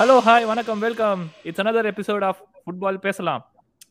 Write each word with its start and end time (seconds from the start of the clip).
Hello 0.00 0.16
hi 0.26 0.44
வணக்கம் 0.48 0.80
welcome 0.84 1.20
it's 1.48 1.60
another 1.62 1.82
episode 1.90 2.24
of 2.24 2.40
football 2.64 2.98
பேசலாம் 3.06 3.42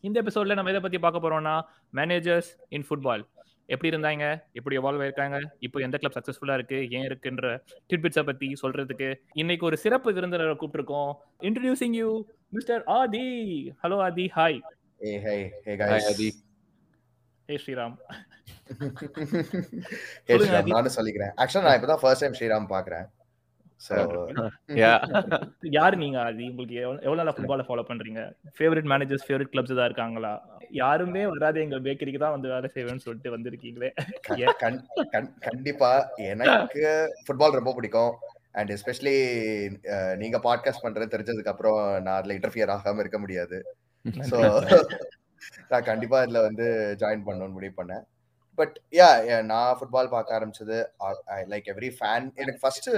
இந்த 0.02 0.22
எபிசோட்ல 0.22 0.56
நம்ம 0.56 0.70
எதை 0.72 0.82
பத்தி 0.82 1.00
பார்க்க 1.06 1.22
போறோம்னா 1.24 1.56
மேனேஜர்ஸ் 1.98 2.50
இன் 2.76 2.86
ஃபுட்பால் 2.90 3.24
எப்படி 3.66 3.90
இருந்தாங்க? 3.92 4.42
எப்படி 4.52 4.78
எவால்வ் 4.78 5.02
ஆயிருக்காங்க? 5.04 5.40
இப்போ 5.60 5.80
எந்த 5.80 5.98
கிளப் 5.98 6.16
சக்சஸ்ஃபுல்லா 6.18 6.54
இருக்கு? 6.54 6.90
ஏன் 6.90 7.08
இருக்குன்ற 7.08 7.58
டிட்பிட்ஸை 7.90 8.24
பத்தி 8.30 8.54
சொல்றதுக்கு 8.62 9.10
இன்னைக்கு 9.34 9.66
ஒரு 9.66 9.78
சிறப்பு 9.78 10.14
விருந்தினரை 10.14 10.56
கூப்பிட்டுருக்கோம். 10.62 11.12
Introducing 11.48 11.98
you 12.02 12.24
mister 12.50 12.84
Adi 13.00 13.26
hello 13.84 14.00
Adi 14.08 14.32
hi. 14.38 14.60
Adi. 16.12 16.30
Hey 17.50 17.58
Sriram 17.66 17.98
சொல்லுங்க, 20.28 20.56
ஸ்ரீராம். 20.56 20.74
நானும் 20.78 20.98
சொல்லிக்கிறேன். 21.00 21.36
ஆக்சுவலா 21.42 21.68
நான் 21.68 21.78
இப்பதான் 21.80 22.04
ஃபர்ஸ்ட் 22.06 22.24
டைம் 22.24 22.40
ஸ்ரீராம் 22.40 22.72
பாக்குறேன். 22.76 23.06
யாரு 25.78 25.96
நீங்க 25.96 26.22
ஆதி 26.22 26.50
உங்களுக்கு 26.50 26.76
எவ்வளவு 26.76 27.16
நாளா 27.16 27.34
ஃபுட்பாலை 27.38 27.64
ஃபாலோ 27.68 27.84
பண்றீங்க? 27.88 28.22
ஃபேவரட் 28.58 28.90
மேனேஜர்ஸ் 28.92 29.26
ஃபேவரட் 29.28 29.52
கிளப்ஸ் 29.54 29.76
தான் 29.76 29.86
இருக்காங்களா? 29.86 30.32
யாருமே 30.70 31.26
வராது 31.26 31.62
எங்க 31.62 31.76
பேக்கரிக்கு 31.76 32.18
தான் 32.18 32.32
வந்து 32.32 32.50
வேலை 32.50 32.70
செய்வேன்னு 32.74 33.06
சொல்லிட்டு 33.06 33.34
வந்திருக்கீங்களே? 33.38 33.90
கண்டிப்பா. 35.40 35.92
எனக்கு 36.18 37.14
ஃபுட்பால் 37.28 37.60
ரொம்ப 37.60 37.74
பிடிக்கும். 37.74 38.14
அண்ட் 38.52 38.70
எஸ்பெஷலி 38.70 39.16
நீங்க 40.16 40.38
பாட்காஸ்ட் 40.38 40.86
பண்றது 40.86 41.14
தெரிஞ்சதுக்கு 41.16 41.54
அப்புறம் 41.54 42.02
நான் 42.02 42.18
அதுல 42.18 42.34
இன்டர்ஃபியர் 42.34 42.74
ஆகாம 42.76 43.00
இருக்க 43.00 43.20
முடியாது. 43.20 43.58
ஸோ 44.06 44.38
நான் 45.68 45.84
கண்டிப்பா 45.84 46.24
இதுல 46.24 46.42
வந்து 46.42 46.96
ஜாயின் 47.00 47.26
பண்ணணும்னு 47.26 47.58
முடிவு 47.58 47.74
பண்ணேன். 47.84 48.04
பட் 48.58 48.76
யா 48.98 49.08
நான் 49.52 49.76
ஃபுட்பால் 49.80 50.12
பார்க்க 50.14 50.38
ஆரம்பிச்சது 50.38 50.78
லைக் 51.52 51.68
எவ்ரி 51.74 51.90
ஃபேன் 51.98 52.28
எனக்கு 52.42 52.62
first 52.64 52.90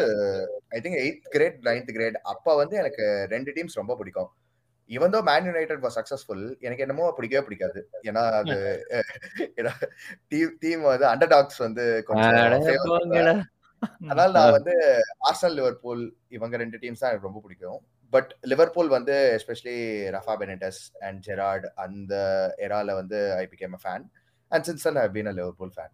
I 0.75 0.79
think 0.83 0.99
eighth 1.03 1.23
grade 1.35 1.57
ninth 1.69 1.91
grade 1.97 2.17
அப்ப 2.33 2.55
வந்து 2.61 2.75
எனக்கு 2.81 3.05
ரெண்டு 3.33 3.53
டீம்ஸ் 3.57 3.79
ரொம்ப 3.81 3.95
பிடிக்கும். 4.01 4.29
Even 4.89 5.13
though 5.15 5.19
Man 5.29 5.47
United 5.49 5.81
was 5.85 5.97
successful 5.99 6.43
எனக்கு 6.65 6.83
என்னமோ 6.85 7.07
பிடிக்கவே 7.17 7.43
பிடிக்காது. 7.47 7.79
ஏன்னா 8.09 8.23
அது 8.39 8.55
டீம் 10.31 10.53
டீம் 10.63 10.83
வந்து 10.91 11.07
அண்டர் 11.11 11.33
டாக்ஸ் 11.35 11.59
வந்து 11.67 11.85
கொஞ்சம். 12.07 13.43
அதனால 14.05 14.29
நான் 14.37 14.55
வந்து 14.57 14.73
ஆர்சனல் 15.29 15.57
லிவர்பூல் 15.59 16.01
இவங்க 16.37 16.55
ரெண்டு 16.63 16.79
டீம்ஸ் 16.81 17.01
தான் 17.01 17.11
எனக்கு 17.11 17.29
ரொம்ப 17.29 17.41
பிடிக்கும். 17.45 17.79
பட் 18.13 18.31
லிவர்பூல் 18.51 18.89
வந்து 18.95 19.15
especially 19.37 19.77
Rafa 20.15 20.33
Benitez 20.41 20.81
and 21.07 21.19
Gerrard 21.27 21.67
அந்த 21.85 22.13
எரால 22.67 22.95
வந்து 23.01 23.19
I 23.43 23.45
became 23.53 23.75
a 23.77 23.81
fan 23.83 24.05
and 24.51 24.65
since 24.67 24.85
I 25.01 25.07
been 25.15 25.29
a 25.31 25.35
Liverpool 25.39 25.73
fan 25.75 25.93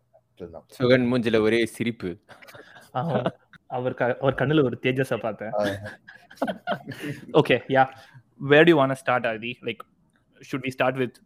Sugan 0.80 1.06
மூஞ்சில 1.11 1.38
ஒரே 1.45 1.59
சிரிப்பு. 1.75 2.09
அவர் 3.75 3.94
அவர் 4.16 4.39
கண்ணுல 4.42 4.64
ஒரு 4.70 4.78
தேஜஸ 4.84 5.17
பார்த்தேன். 5.25 5.53
Okay 7.39 7.56
ya 7.76 7.83
where 8.42 8.67
do 8.70 8.73
want 8.80 9.00
start 9.03 9.28
Adi 9.31 9.52
like 9.67 9.83
should 10.42 10.66
we 10.66 10.72
start 10.76 10.98
with 11.03 11.17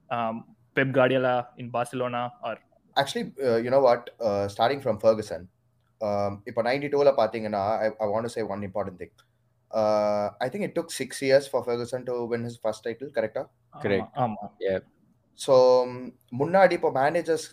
Pep 0.75 0.93
Guardiola 0.97 1.33
in 1.61 1.71
Barcelona 1.75 2.23
or 2.49 2.59
actually 2.95 3.25
you know 3.65 3.79
what 3.87 4.07
starting 4.53 4.83
from 4.83 4.99
Ferguson 5.03 5.45
இப்போ 6.49 6.61
நைன்டி 6.67 6.89
டூவில் 6.93 7.13
பார்த்தீங்கன்னா 7.21 7.63
I 8.03 8.09
want 8.13 8.33
say 8.35 8.43
one 8.53 8.63
important 8.69 8.99
thing 9.01 9.15
I 10.41 10.49
think 10.51 10.67
it 10.67 10.77
took 10.79 10.93
six 10.99 11.21
years 11.27 11.49
for 11.51 11.65
Ferguson 11.67 12.05
to 12.09 12.15
win 12.33 12.45
his 12.49 12.61
first 12.63 12.85
title 12.87 13.13
கரெக்டா 13.17 13.43
Correct. 13.81 14.07
ஆமா 14.23 14.43
so 15.39 15.53
முன்னாடி 16.39 16.73
இப்போ 16.77 16.89
managers 16.99 17.45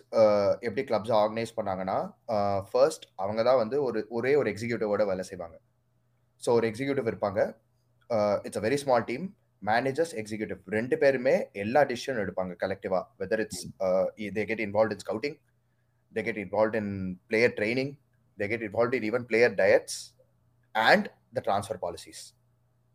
எப்படி 0.67 0.83
clubs 0.89 1.13
organise 1.19 1.51
பண்ணாங்கன்னா 1.57 1.97
first 2.69 3.05
அவங்க 3.23 3.41
தான் 3.49 3.59
வந்து 3.63 3.77
ஒரு 3.87 3.99
ஒரே 4.17 4.31
ஒரு 4.39 4.49
எக்ஸிக்யூட்டிவோட 4.53 5.03
வேலை 5.11 5.23
செய்வாங்க. 5.29 5.55
ஸோ 6.41 6.49
ஒரு 6.57 6.65
எக்ஸிக்யூட்டிவ் 6.69 7.09
இருப்பாங்க. 7.11 7.41
It's 8.47 8.59
a 8.61 8.63
very 8.67 8.79
small 8.83 9.05
team 9.11 9.25
managers 9.61 10.13
executive 10.21 10.59
ரெண்டு 10.77 10.95
பேருமே 11.03 11.35
எல்லா 11.63 11.81
டிசிஷனும் 11.91 12.23
எடுப்பாங்க 12.25 12.53
கலெக்டிவா 12.63 12.99
whether 13.21 13.41
it's 13.45 13.63
they 14.37 14.43
get 14.49 14.63
involve 14.67 14.93
in 14.95 15.03
scouting 15.05 15.37
they 16.11 16.23
get 16.27 16.41
involve 16.45 16.75
in 16.81 16.91
player 17.29 17.55
training 17.59 17.93
they 18.37 18.47
get 18.53 18.65
involve 18.69 18.95
in 18.99 19.07
even 19.09 19.25
player 19.31 19.55
diets 19.61 19.97
and 20.75 21.07
the 21.37 21.43
transfer 21.47 21.79
policies 21.85 22.21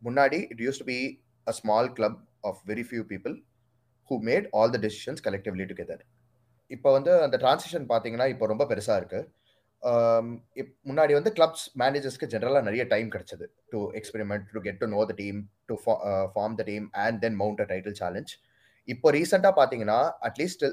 முன்னாடி 0.03 0.41
it 0.53 0.63
use 0.67 0.81
to 0.83 0.87
be 0.93 1.01
a 1.47 1.55
small 1.61 1.91
club 1.99 2.21
of 2.51 2.61
very 2.71 2.85
few 2.91 3.05
people 3.13 3.35
who 4.13 4.19
made 4.29 4.49
all 4.53 4.71
the 4.71 4.79
decisions 4.79 5.23
collectively 5.25 5.67
together 5.73 6.03
இப்போ 6.67 6.93
வந்து 6.93 7.23
அந்த 7.23 7.37
transition 7.37 7.87
பார்த்தீங்கன்னா 7.89 8.29
இப்போ 8.29 8.47
ரொம்ப 8.47 8.65
பெருசாக 8.65 8.97
இருக்கு. 8.97 9.21
இப்- 10.61 10.75
முன்னாடி 10.85 11.13
வந்து 11.13 11.31
கிளப்ஸ் 11.33 11.65
மேனேஜர்ஸ்க்கு 11.79 12.27
ஜென்ரலாக 12.33 12.63
நிறைய 12.63 12.85
டைம் 12.85 13.09
கிடைச்சது. 13.09 13.47
To 13.71 13.79
experiment 13.93 14.45
to 14.53 14.61
get 14.61 14.79
to 14.79 14.87
know 14.87 15.05
the 15.05 15.13
team 15.13 15.39
to 15.67 15.75
form 15.87 16.55
the 16.55 16.63
team 16.63 16.87
and 16.93 17.21
then 17.21 17.35
mount 17.35 17.61
a 17.61 17.65
title 17.65 17.93
challenge 17.93 18.33
இப்போ 18.85 19.13
ரீசெண்டாக 19.13 19.55
பார்த்தீங்கன்னா 19.59 19.99
at least 20.21 20.65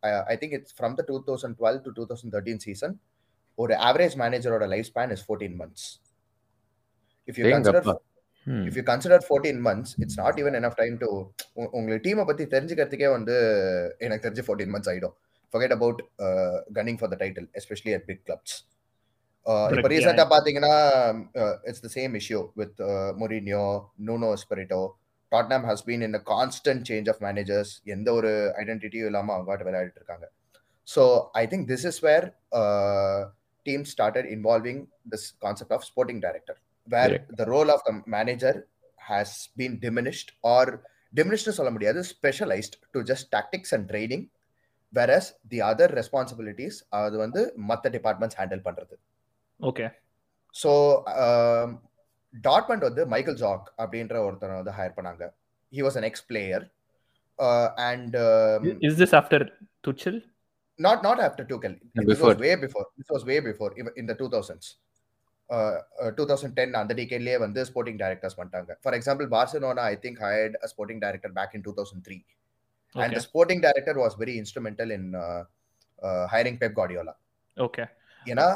I 0.00 0.36
think 0.36 0.52
it's 0.52 0.74
from 0.78 0.94
the 0.94 1.04
two 1.06 1.16
thousand 1.26 1.56
twelve 1.58 1.80
to 1.80 1.90
two 1.90 2.06
thousand 2.06 2.32
thirteen 2.32 2.56
season 2.56 2.94
ஒரு 3.54 3.74
average 3.74 4.16
மேனேஜரோட 4.16 4.68
life 4.68 4.90
span 4.94 5.10
is 5.10 5.24
fourteen 5.26 5.56
months 5.60 5.86
if 7.28 7.38
you 7.38 7.44
consider. 7.56 7.86
If 8.46 8.76
you 8.76 8.82
consider 8.82 9.24
fourteen 9.28 9.60
months 9.66 10.00
it's 10.00 10.18
not 10.18 10.38
even 10.38 10.54
enough 10.54 10.74
time 10.74 10.96
to 10.98 11.30
உங்களுக்கு 11.56 12.08
டீமை 12.08 12.24
பத்தி 12.24 12.44
தெரிஞ்சுக்கிறதுக்கே 12.44 13.10
வந்து 13.10 13.36
எனக்கு 13.98 14.28
தெரிஞ்சு 14.28 14.46
fourteen 14.48 14.70
months 14.70 14.90
about 15.54 16.02
uh, 16.18 16.60
gunning 16.72 16.98
for 16.98 17.08
the 17.08 17.16
title 17.16 17.46
especially 17.54 17.94
at 17.94 18.06
big 18.06 18.24
clubs. 18.24 18.64
Uh, 19.46 19.68
இப்போ 19.70 19.88
ரீசெண்டாக 19.88 20.26
பார்த்தீங்கன்னா 20.32 20.74
it's 21.64 21.80
the 21.80 21.88
same 21.98 22.12
issue 22.14 22.50
with 22.54 22.78
Mourinho 23.22 23.90
Nuno 23.98 24.28
Espirito 24.32 24.96
Tottenham 25.32 25.64
has 25.64 25.84
been 25.84 26.02
in 26.02 26.14
a 26.14 26.22
constant 26.22 26.84
change 26.90 27.08
of 27.08 27.20
managers 27.20 27.72
எந்த 27.84 28.12
ஒரு 28.12 28.52
ஐடென்டிட்டியும் 28.62 29.06
இல்லாமல் 29.06 29.34
அவங்க 29.34 29.64
விளையாடிட்டு 29.64 30.00
இருக்காங்க. 30.00 30.26
So 30.88 31.30
I 31.32 31.46
think 31.46 31.66
this 31.66 31.84
is 31.84 32.04
where 32.04 32.26
team 33.66 33.84
started 33.84 34.26
involving 34.26 34.86
this 35.10 35.36
concept 35.38 35.72
of 35.72 35.86
sporting 35.90 36.20
director 36.20 36.60
where 36.88 37.14
the 37.40 37.44
role 37.54 37.70
of 37.74 37.84
the 37.88 37.92
manager 38.16 38.58
has 38.98 39.36
been 39.58 39.76
diminished 39.84 40.30
or 40.56 40.70
diminished 41.14 41.56
சொல்ல 41.58 41.70
முடியாது 41.76 42.00
specialized 42.12 42.76
to 42.94 43.00
just 43.10 43.28
tactics 43.36 43.74
and 43.76 43.86
training 43.92 44.24
whereas 44.92 45.28
the 45.52 45.58
other 45.70 45.92
responsibilities 46.00 46.78
அது 46.98 47.16
வந்து 47.24 47.40
மற்ற 47.70 47.90
departments 47.96 48.38
handle 48.40 48.64
பண்றது. 48.68 48.94
Okay 49.60 49.86
so 50.54 50.70
Tottenham 52.34 52.84
வந்து 52.88 53.02
Michael 53.14 53.38
Jack 53.44 53.66
அப்படின்ற 53.82 54.16
ஒருத்தனை 54.26 54.54
வந்து 54.60 54.74
ஹையர் 54.78 54.96
பண்ணாங்க. 54.98 55.24
He 55.72 55.82
was 55.86 55.96
an 56.00 56.06
ex 56.10 56.26
player 56.30 56.64
and 57.90 58.16
is 58.88 58.98
this 59.02 59.16
after 59.20 59.44
Tuchel 59.88 60.20
not 60.78 61.02
not 61.08 61.20
after 61.26 61.46
Tuchel 61.64 61.76
Before. 62.12 62.34
Way 62.46 62.52
before 62.64 62.86
this 62.98 63.12
was 63.14 63.24
way 63.30 63.36
before 63.48 63.72
இந்த 64.02 64.12
two 64.20 64.28
thousands 64.36 64.70
two 66.16 66.24
thousand 66.28 66.56
ten 66.58 66.74
அந்த 66.80 66.92
டிகேட்லேயே 66.98 67.38
வந்து 67.38 67.60
sporting 67.68 67.98
directors 68.02 68.36
பண்ணிட்டாங்க 68.38 68.76
for 68.82 68.96
example 68.98 69.26
Barcelona 69.34 69.84
I 69.88 69.96
think 70.04 70.20
hired 70.24 70.56
a 70.62 70.70
sporting 70.72 71.02
director 71.04 71.34
back 71.38 71.54
in 71.58 71.66
two 71.66 71.74
thousand 71.78 72.04
three 72.06 72.18
and 72.94 73.02
okay 73.02 73.14
the 73.14 73.24
sporting 73.26 73.60
director 73.60 73.94
was 73.96 74.14
very 74.14 74.34
instrumental 74.40 74.88
in 74.90 75.04
uh, 75.16 75.40
uh, 75.98 76.24
hiring 76.26 76.56
Pep 76.58 76.72
Guardiola. 76.78 77.14
Okay 77.56 77.84
ஏன்னா 78.26 78.46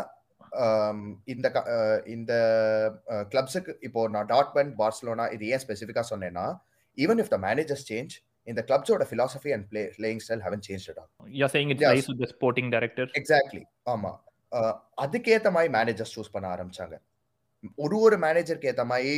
um, 0.62 0.98
இந்த 1.26 1.46
க- 1.54 1.66
uh, 1.74 1.96
இந்த 2.14 2.32
கிளப்ஸுக்கு 3.32 3.72
இப்போ 3.86 4.02
நான் 4.14 4.28
Dortmund 4.32 4.74
Barcelona 4.80 5.26
இது 5.34 5.46
ஏன் 5.48 5.62
ஸ்பெசிஃபிக்காக 5.64 6.06
சொன்னேன்னா 6.10 6.46
even 6.98 7.20
if 7.22 7.32
the 7.34 7.38
managers 7.46 7.86
change 7.90 8.14
இந்த 8.46 8.60
கிளப்ஸோட 8.68 9.04
philosophy 9.10 9.52
and 9.54 9.66
play 9.70 9.82
playing 9.96 10.22
style 10.24 10.44
haven't 10.46 10.64
change 10.66 10.86
at 10.92 10.98
all. 11.02 11.08
You 11.40 11.48
saying 11.54 11.72
it's 11.74 11.84
Yes. 11.84 11.94
Rise 11.94 12.10
with 12.12 12.20
the 12.22 12.30
sporting 12.34 12.70
director 12.74 13.10
exactly 13.20 13.62
ஆமா. 13.86 14.12
அதுக்கேற்ற 15.02 15.50
மாதிரி 15.56 15.72
மேனேஜர்ஸ் 15.76 16.14
சூஸ் 16.16 16.32
பண்ண 16.34 16.46
ஆரம்பிச்சாங்க. 16.54 16.96
ஒரு 17.84 17.96
ஒரு 18.06 18.16
மேனேஜருக்கு 18.24 18.70
ஏற்ற 18.70 18.84
மாதிரி 18.84 19.12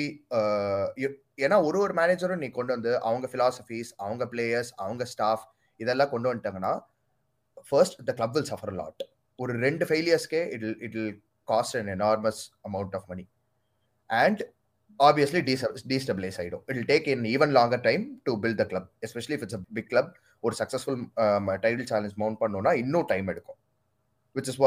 ஏன்னா 1.45 1.57
ஒரு 1.69 1.79
ஒரு 1.85 1.95
மேனேஜரும் 2.01 2.43
நீ 2.45 2.49
கொண்டு 2.59 2.73
வந்து 2.75 2.93
அவங்க 3.09 3.27
ஃபிலாசபிஸ் 3.33 3.91
அவங்க 3.97 4.25
பிளேயர்ஸ் 4.33 4.71
அவங்க 4.85 5.05
ஸ்டாஃப் 5.05 5.45
இதெல்லாம் 5.81 6.13
கொண்டு 6.13 6.29
வந்துட்டாங்கன்னா 6.31 6.75
first 7.71 7.99
the 8.09 8.13
club 8.13 8.35
will 8.37 8.51
suffer 8.53 8.75
lot 8.81 9.03
ஒரு 9.39 9.53
ரெண்டு 9.67 9.85
ஃபெயிலியர்ஸ்க்கே 9.89 10.43
it 10.55 10.65
it'll 11.01 11.13
cost 11.49 11.77
an 11.81 11.91
enormous 11.97 12.41
amount 12.69 12.97
of 12.99 13.07
money 13.07 13.25
and 14.11 14.43
obviously 15.01 15.41
destabilise 15.93 16.39
ஆகிடும் 16.43 16.65
it 16.67 16.89
take 16.93 17.09
in 17.15 17.25
even 17.35 17.53
longer 17.59 17.85
time 17.89 18.05
to 18.25 18.33
build 18.43 18.61
the 18.63 18.67
club 18.73 18.89
especially 19.07 19.37
if 19.39 19.45
it's 19.47 19.61
big 19.79 19.91
club 19.93 20.11
ஒரு 20.41 20.55
successful 20.59 21.01
title 21.65 21.89
challenge 21.93 22.17
mount 22.23 22.41
பண்ணோம்னா 22.43 22.73
இன்னும் 22.83 23.07
time 23.13 23.29
எடுக்கும். 23.29 23.59
Which 24.38 24.50
is 24.52 24.60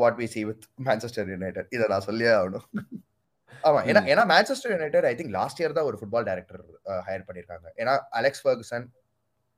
what 0.00 0.16
we 0.22 0.26
see 0.34 0.42
with 0.50 0.64
Manchester 0.88 1.30
United 1.34 1.70
இதை 1.76 1.86
நான் 1.94 2.06
சொல்லியே 2.08 2.32
ஆகணும் 2.40 2.66
ஆமா 3.64 3.78
ஏன்னா 3.90 4.00
Hmm. 4.00 4.10
ஏன்னா 4.12 4.24
Manchester 4.32 4.72
United 4.74 5.06
I 5.08 5.14
think 5.18 5.32
last 5.36 5.60
year 5.62 5.76
தான் 5.76 5.86
ஒரு 5.90 5.96
ஃபுட்பால் 6.00 6.26
டைரக்டர் 6.28 6.60
ஹையர் 7.06 7.24
பண்ணிருக்காங்க 7.28 7.68
ஏன்னா 7.82 7.94
Alex 8.20 8.42
Ferguson 8.44 8.84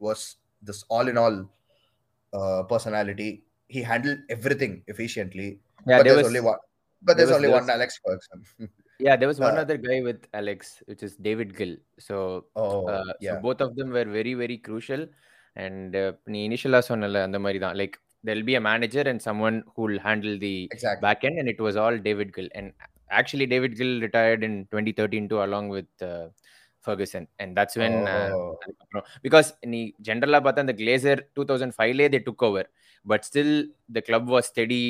was 0.01 0.23
this 0.63 0.83
all 0.95 1.11
in 1.13 1.21
all 1.25 1.39
personality 2.73 3.29
he 3.71 3.83
handle 3.91 4.17
every 4.37 4.59
thing 4.65 4.79
efficiently 4.95 5.49
Yeah, 5.87 5.91
but 5.91 6.05
there 6.05 6.07
there's 6.09 6.19
was- 6.21 6.31
only 6.31 6.43
one 6.47 6.59
but 7.05 7.15
there's 7.19 7.29
was- 7.29 7.37
only 7.37 7.49
there 7.49 7.59
one 7.59 7.71
Alex 7.75 7.91
Ferguson 8.05 8.41
Yeah, 9.01 9.15
there 9.17 9.29
was 9.31 9.39
one 9.41 9.55
Uh, 9.55 9.63
other 9.63 9.77
guy 9.85 9.97
with 10.07 10.23
Alex, 10.41 10.59
which 10.89 11.03
is 11.07 11.13
David 11.27 11.51
Gill. 11.59 11.73
So, 12.07 12.17
Oh, 12.55 12.67
uh, 12.87 13.13
yeah. 13.19 13.31
so 13.31 13.41
both 13.47 13.61
of 13.61 13.71
them 13.79 13.89
were 13.91 14.05
very, 14.17 14.35
very 14.35 14.59
crucial. 14.67 15.03
And 15.57 15.95
uh, 15.97 16.11
நீ 16.33 16.41
இனிஷியலா 16.49 16.81
சொன்னல 16.89 17.23
அந்த 17.29 17.39
மாதிரி 17.39 17.61
தான் 17.65 17.77
like 17.81 17.97
there'll 18.25 18.43
be 18.45 18.57
a 18.57 18.61
manager 18.63 19.03
and 19.03 19.21
someone 19.21 19.63
who 19.73 19.83
will 19.83 20.01
handle 20.01 20.37
the 20.39 20.55
Exactly. 20.71 21.03
back 21.03 21.21
end 21.25 21.39
and 21.39 21.49
it 21.49 21.61
was 21.61 21.77
all 21.77 21.97
David 22.01 22.31
Gill 22.35 22.49
and 22.55 22.69
actually 23.11 23.47
David 23.47 23.73
Gill 23.79 23.95
retired 24.01 24.43
in 24.43 24.55
2013 24.67 25.29
too 25.29 25.41
along 25.43 25.69
with 25.69 25.91
uh, 26.03 26.27
Ferguson 26.85 27.25
and 27.39 27.57
that's 27.59 27.77
when 27.77 27.95
uh, 28.09 28.29
Oh. 28.35 28.45
அதுக்கப்புறம் 28.65 29.07
because 29.25 29.49
நீ 29.73 29.81
ஜென்ரலா 30.09 30.39
பார்த்தா 30.45 30.65
அந்த 30.67 30.75
கிளேசர் 30.79 31.21
two 31.37 31.43
thousand 31.51 31.75
ஃபைவ்லே 31.79 32.07
they 32.15 32.21
took 32.29 32.45
over 32.49 32.69
but 33.07 33.25
still 33.29 33.53
the 33.97 34.03
club 34.09 34.29
was 34.35 34.49
steady 34.53 34.81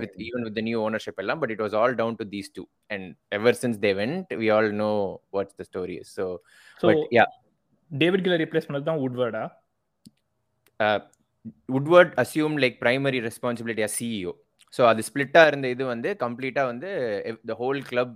with 0.00 0.14
Mm. 0.14 0.24
Even 0.26 0.44
with 0.46 0.56
the 0.58 0.64
new 0.68 0.78
ownership 0.86 1.20
எல்லாம் 1.24 1.40
but 1.42 1.52
it 1.54 1.62
was 1.64 1.76
all 1.80 1.96
down 2.00 2.16
to 2.20 2.26
these 2.34 2.50
two 2.58 2.64
and 2.90 3.08
ever 3.38 3.58
since 3.62 3.80
they 3.84 3.92
went 4.00 4.32
we 4.42 4.48
all 4.56 4.70
know 4.82 4.90
what's 5.36 5.56
the 5.60 5.66
story 5.70 5.96
is 6.02 6.12
so 6.18 6.26
so 6.80 6.86
but 6.90 7.04
yeah 7.18 7.24
David 7.90 8.24
killer 8.26 8.42
replace 8.44 8.68
பண்ணது 8.70 8.88
தான் 8.90 9.02
வுட்வர்டா 9.04 9.44
Woodward 11.69 12.13
assume 12.23 12.57
like 12.63 12.75
primary 12.83 13.21
responsibility 13.27 13.83
as 13.87 13.97
CEO 14.01 14.33
so 14.73 14.81
அது 14.87 15.01
ஸ்பிளிட்டா 15.01 15.41
இருந்த 15.47 15.67
இது 15.69 15.83
வந்து 15.85 16.09
கம்ப்ளீட்டா 16.15 16.63
வந்து 16.65 16.89
the 17.45 17.53
whole 17.53 17.81
club 17.81 18.13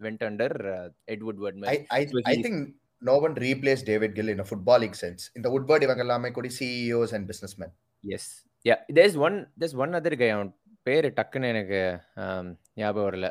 went 0.00 0.24
under 0.24 0.56
Ed 1.04 1.24
Woodward 1.28 1.60
I, 1.66 1.78
I, 1.90 2.02
So 2.06 2.18
I 2.24 2.34
he's- 2.34 2.44
think 2.46 2.58
no 3.02 3.14
one 3.18 3.34
replaced 3.46 3.84
David 3.86 4.14
Gill 4.14 4.28
in 4.28 4.40
a 4.40 4.44
footballing 4.44 4.94
sense. 4.94 5.22
In 5.36 5.42
the 5.42 5.50
Woodward, 5.50 5.82
இவங்க 5.82 6.02
எல்லாமே 6.02 6.30
கூட 6.30 6.48
CEOs 6.58 7.10
and 7.12 7.24
businessmen. 7.30 7.70
Yes 8.04 8.28
ya 8.66 8.76
there's 8.94 9.16
one 9.26 9.36
there's 9.60 9.76
one 9.76 9.94
other 9.94 10.16
guy 10.16 10.30
அவன் 10.30 10.50
பேர் 10.86 11.06
டக்குன்னு 11.18 11.48
எனக்கு 11.48 11.80
um, 12.16 12.46
ஞாபகம் 12.76 13.06
வரல. 13.08 13.26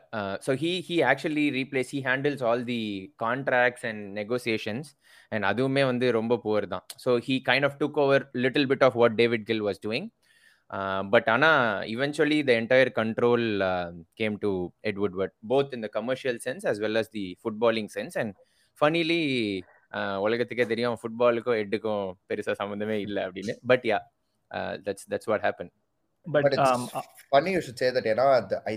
So 0.46 0.52
he 0.62 0.72
he 0.88 0.98
actually 1.12 1.46
replace 1.58 1.90
he 1.96 2.00
handles 2.10 2.44
all 2.50 2.64
the 2.74 2.82
contracts 3.24 3.86
and 3.90 4.04
negotiations 4.20 4.90
and 5.34 5.46
அதுவுமே 5.52 5.84
வந்து 5.92 6.08
ரொம்ப 6.20 6.34
புவர் 6.46 6.68
தான். 6.74 6.86
So 7.04 7.14
he 7.28 7.38
kind 7.50 7.68
of 7.70 7.78
took 7.82 8.00
over 8.06 8.26
little 8.46 8.68
bit 8.72 8.86
of 8.88 8.98
what 9.02 9.18
David 9.22 9.46
Gill 9.52 9.66
was 9.68 9.82
doing 9.88 10.08
but 11.14 11.28
ஆனால் 11.34 11.60
eventually 11.94 12.38
the 12.50 12.52
entire 12.62 12.92
control 13.00 13.46
came 14.22 14.36
to 14.46 14.52
எட்வுட் 14.90 15.18
what 15.22 15.36
both 15.52 15.74
in 15.78 15.84
the 15.86 15.90
commercial 15.98 16.40
sense 16.46 16.66
as 16.72 16.82
well 16.86 17.00
as 17.02 17.12
the 17.18 17.26
footballing 17.42 17.92
sense 17.98 18.18
and 18.24 18.34
funnily 18.82 19.22
உலகத்துக்கே 20.26 20.66
தெரியும் 20.72 20.98
ஃபுட்பாலுக்கும் 21.02 21.60
எட்டுக்கும் 21.64 22.06
பெருசாக 22.30 22.56
சம்மந்தமே 22.62 22.98
இல்லை 23.08 23.22
அப்படின்னு. 23.28 23.56
But 23.72 23.86
ya 23.92 24.00
that's 24.86 25.08
that's 25.12 25.30
what 25.32 25.46
happen 25.48 25.72
but 26.26 26.56
funny 27.34 27.52
you 27.56 27.62
should 27.66 27.80
say 27.82 27.90
that 27.96 28.06
ஏன்னா 28.12 28.26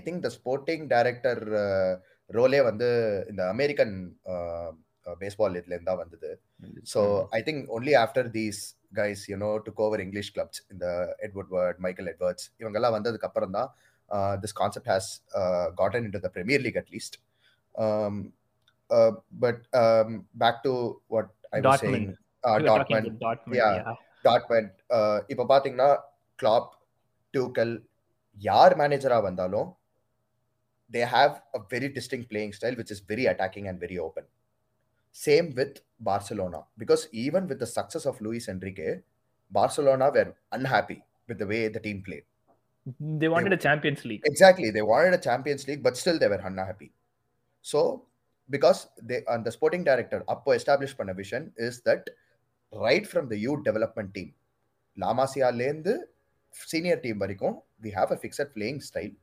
think 0.04 0.19
the 0.26 0.32
sporting 0.38 0.82
director 0.94 1.37
uh, 1.64 1.93
ரோலே 2.31 2.60
வந்து 2.69 2.87
இந்த 3.31 3.43
அமெரிக்கன் 3.54 3.93
பேஸ்பால் 5.20 5.58
இதுல 5.58 5.75
இருந்தா 5.76 5.94
வந்தது. 6.00 6.31
So 6.93 7.00
I 7.38 7.40
think 7.48 7.62
only 7.76 7.94
after 8.00 8.28
these 8.37 8.60
guys 8.98 9.22
you know 9.32 9.50
took 9.66 9.82
over 9.84 10.02
English 10.04 10.31
clubs 10.37 10.60
இந்த 10.72 10.87
Edward 11.26 11.52
word 11.56 11.78
Michael 11.87 12.10
Edwards 12.12 12.46
இவங்கெல்லாம் 12.62 12.96
வந்ததுக்கு 12.96 13.28
அப்புறம் 13.28 13.54
தான் 13.58 13.69
this 14.43 14.56
concept 14.62 14.90
has 14.93 15.10
gotten 15.81 16.06
into 16.16 16.22
the 16.26 16.31
Premier 16.37 16.64
League 16.66 16.81
at least 16.82 17.16
but 19.44 19.62
back 20.44 20.60
to 20.66 20.75
what 21.16 21.31
I 21.52 21.60
was 21.69 21.84
saying 21.87 22.10
Tottenham 22.70 23.08
yeah. 23.60 23.94
Tottenham 24.25 24.72
இப்போ 25.32 25.44
பார்த்தீங்கன்னா 25.52 25.90
Klopp 26.38 26.70
Tuchel 27.35 27.73
யார் 28.38 28.75
மேனேஜரா 28.81 29.18
வந்தாலும் 29.27 29.69
they 30.91 31.03
have 31.15 31.33
a 31.57 31.62
very 31.73 31.89
distinct 31.97 32.25
playing 32.31 32.53
style 32.57 32.77
which 32.79 32.94
is 32.95 33.03
very 33.12 33.25
attacking 33.31 33.68
and 33.71 33.81
very 33.85 33.97
open 34.07 34.27
same 35.15 35.50
with 35.59 35.77
Barcelona 36.09 36.62
because 36.83 37.03
even 37.25 37.47
with 37.51 37.62
the 37.65 37.69
success 37.77 38.07
of 38.12 38.19
Luis 38.27 38.50
Enrique 38.53 38.89
Barcelona 39.51 40.09
were 40.18 40.31
unhappy 40.57 41.00
with 41.31 41.41
the 41.44 41.47
way 41.53 41.62
the 41.77 41.81
team 41.88 42.03
play 42.07 42.19
they 43.21 43.27
wanted 43.27 43.53
a 43.53 43.57
champions 43.57 44.06
league 44.06 44.23
Exactly. 44.25 44.69
They 44.71 44.81
wanted 44.81 45.13
a 45.13 45.19
Champions 45.19 45.68
League, 45.68 45.83
but 45.83 45.95
still 45.95 46.18
they 46.18 46.27
were 46.27 46.39
unhappy. 46.44 46.88
So, 47.65 47.79
because 48.50 48.79
they 49.01 49.19
and 49.27 49.45
the 49.45 49.51
sporting 49.51 49.83
director 49.83 50.19
Appo 50.33 50.51
established 50.59 50.97
பண்ண 51.00 51.13
vision 51.13 51.44
is 51.57 51.75
that 51.81 52.03
right 52.73 53.06
from 53.06 53.27
the 53.29 53.38
youth 53.38 53.62
development 53.63 54.09
team, 54.13 54.29
லாமாசியாலேருந்து 54.97 55.94
senior 56.73 57.00
team 57.05 57.23
வரைக்கும் 57.25 57.56
we 57.85 57.91
have 57.99 58.12
a 58.17 58.19
fixed 58.23 58.53
playing 58.56 58.82
style 58.88 59.14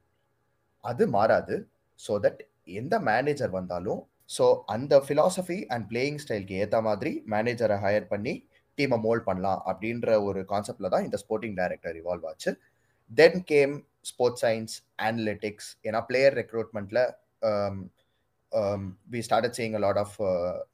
அது 0.84 1.04
மாறாது. 1.18 1.56
So 2.00 2.14
that 2.26 2.42
எந்த 2.80 2.96
manager 3.12 3.54
வந்தாலும் 3.60 4.02
so 4.36 4.46
அந்த 4.76 4.94
philosophy 5.06 5.58
and 5.74 5.86
playing 5.92 6.20
ஸ்டைலுக்கு 6.24 6.58
ஏற்ற 6.64 6.78
மாதிரி 6.88 7.12
மேனேஜரை 7.34 7.78
ஹையர் 7.86 8.08
பண்ணி 8.14 8.34
டீமை 8.78 8.98
மோல்ட் 9.06 9.26
பண்ணலாம் 9.30 9.60
அப்படின்ற 9.72 10.10
ஒரு 10.28 10.40
கான்செப்டில் 10.52 10.94
தான் 10.94 11.06
இந்த 11.08 11.18
ஸ்போர்ட்டிங் 11.24 11.58
டைரக்டர் 11.60 11.98
இவால்வ் 12.02 12.28
ஆச்சு. 12.30 12.52
Then 13.12 13.40
came 13.52 13.74
sports 14.12 14.44
science 14.46 14.76
analytics 15.08 15.70
ஏன்னா 15.88 16.02
player 16.10 16.38
ரெக்ரூட்மெண்ட்டில் 16.42 17.02
we 19.14 19.20
started 19.28 19.58
saying 19.60 19.76
a 19.80 19.82
lot 19.86 20.00
of 20.04 20.16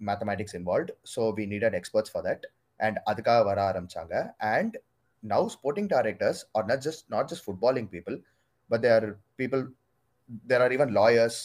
mathematics 0.10 0.56
involve 0.60 0.92
so 1.14 1.24
we 1.40 1.46
needed 1.54 1.78
experts 1.80 2.14
for 2.14 2.26
that 2.30 2.46
and 2.80 2.98
அதுக்காக 3.12 3.42
வர 3.50 3.60
ஆரம்பிச்சாங்க. 3.72 4.14
And 4.56 4.76
now 5.23 5.47
sporting 5.56 5.91
directors 5.94 6.41
are 6.56 6.67
not 6.67 6.85
just 6.87 7.05
not 7.09 7.29
just 7.32 7.44
footballing 7.47 7.88
people 7.94 8.17
but 8.71 8.82
there 8.82 9.06
people 9.41 9.62
there 10.47 10.65
are 10.67 10.75
even 10.76 10.93
lawyers 11.00 11.41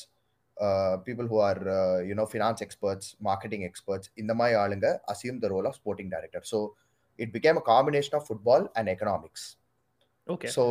people 1.08 1.28
who 1.28 1.40
are 1.50 1.62
you know 2.10 2.26
finance 2.31 2.62
experts 2.62 3.10
marketing 3.30 3.66
experts 3.70 4.10
இந்த 4.16 4.34
மாதிரி 4.34 4.58
ஆளுங்க 4.64 4.88
assume 5.14 5.42
the 5.46 5.50
role 5.56 5.68
of 5.72 5.78
sporting 5.81 6.12
director 6.16 6.46
so 6.52 6.60
it 7.20 7.34
became 7.38 7.60
a 7.62 7.66
combination 7.74 8.18
of 8.20 8.28
football 8.30 8.66
and 8.76 8.92
economics 8.96 9.48
okay 10.28 10.50
so 10.58 10.66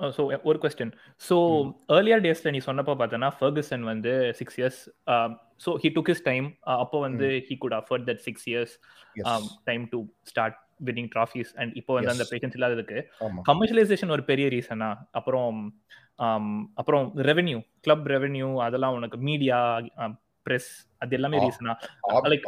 so 0.00 0.22
ஒரு 0.50 0.58
question 0.62 0.92
so 1.22 1.36
earlier 1.96 2.22
டேஸ்ல 2.26 2.52
நீ 2.54 2.60
சொன்னப்போ 2.68 2.92
பார்த்தோன்னா 3.00 3.30
Ferguson 3.38 3.82
வந்து 3.90 4.12
six 4.38 4.56
years 4.60 4.80
so 5.64 5.72
he 5.82 5.88
took 5.96 6.10
his 6.14 6.24
time 6.30 6.46
அப்போ 6.76 7.00
வந்து 7.00 7.28
he 7.48 7.56
could 7.64 7.76
afford 7.80 8.06
that 8.10 8.22
six 8.28 8.46
years 8.50 8.74
time 9.64 9.84
to 9.92 10.00
start 10.30 10.56
winning 10.79 11.09
trophies 11.15 11.51
and 11.61 11.73
இப்போ 11.79 11.93
வந்து 11.97 12.13
அந்த 12.13 12.25
பேஷன்ஸ் 12.31 12.57
இல்லாததுக்கு 12.57 12.97
கமர்ஷியலைசேஷன் 13.49 14.13
ஒரு 14.15 14.25
பெரிய 14.31 14.47
ரீசனா 14.55 14.89
அப்புறம் 15.11 15.57
அப்புறம் 16.81 17.07
ரெவென்யூ 17.29 17.57
கிளப் 17.81 18.05
ரெவென்யூ 18.15 18.49
அதெல்லாம் 18.67 18.97
உனக்கு 18.99 19.19
மீடியா 19.29 19.57
பிரஸ் 20.45 20.71
அது 21.03 21.15
எல்லாமே 21.19 21.37
ரீசனா 21.45 21.73
லைக் 22.31 22.47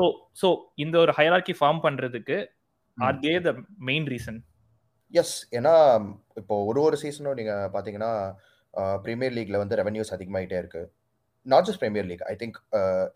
ஸோ 0.00 0.06
ஸோ 0.42 0.50
இந்த 0.84 0.96
ஒரு 1.04 1.14
ஹைரார்கி 1.20 1.54
ஃபார்ம் 1.60 1.80
பண்றதுக்கு 1.86 2.38
are 2.98 3.18
they 3.26 3.34
the 3.46 3.52
main 3.90 4.08
reason 4.14 4.40
yes 5.12 5.36
ஏன்னா 5.58 5.74
இப்போ 6.40 6.54
ஒரு 6.70 6.80
ஒரு 6.86 6.96
சீசனும் 7.02 7.38
நீங்க 7.40 7.54
பாத்தீங்கன்னா 7.74 8.12
பிரீமியர் 9.04 9.34
லீக்ல 9.36 9.56
வந்து 9.62 9.78
ரெவன்யூஸ் 9.80 10.12
அதிகமாயிட்டே 10.16 10.58
இருக்கு. 10.62 10.82
Not 11.46 11.66
just 11.68 11.82
Premier 11.82 12.06
League 12.10 12.24
I 12.30 12.34
think 12.40 12.56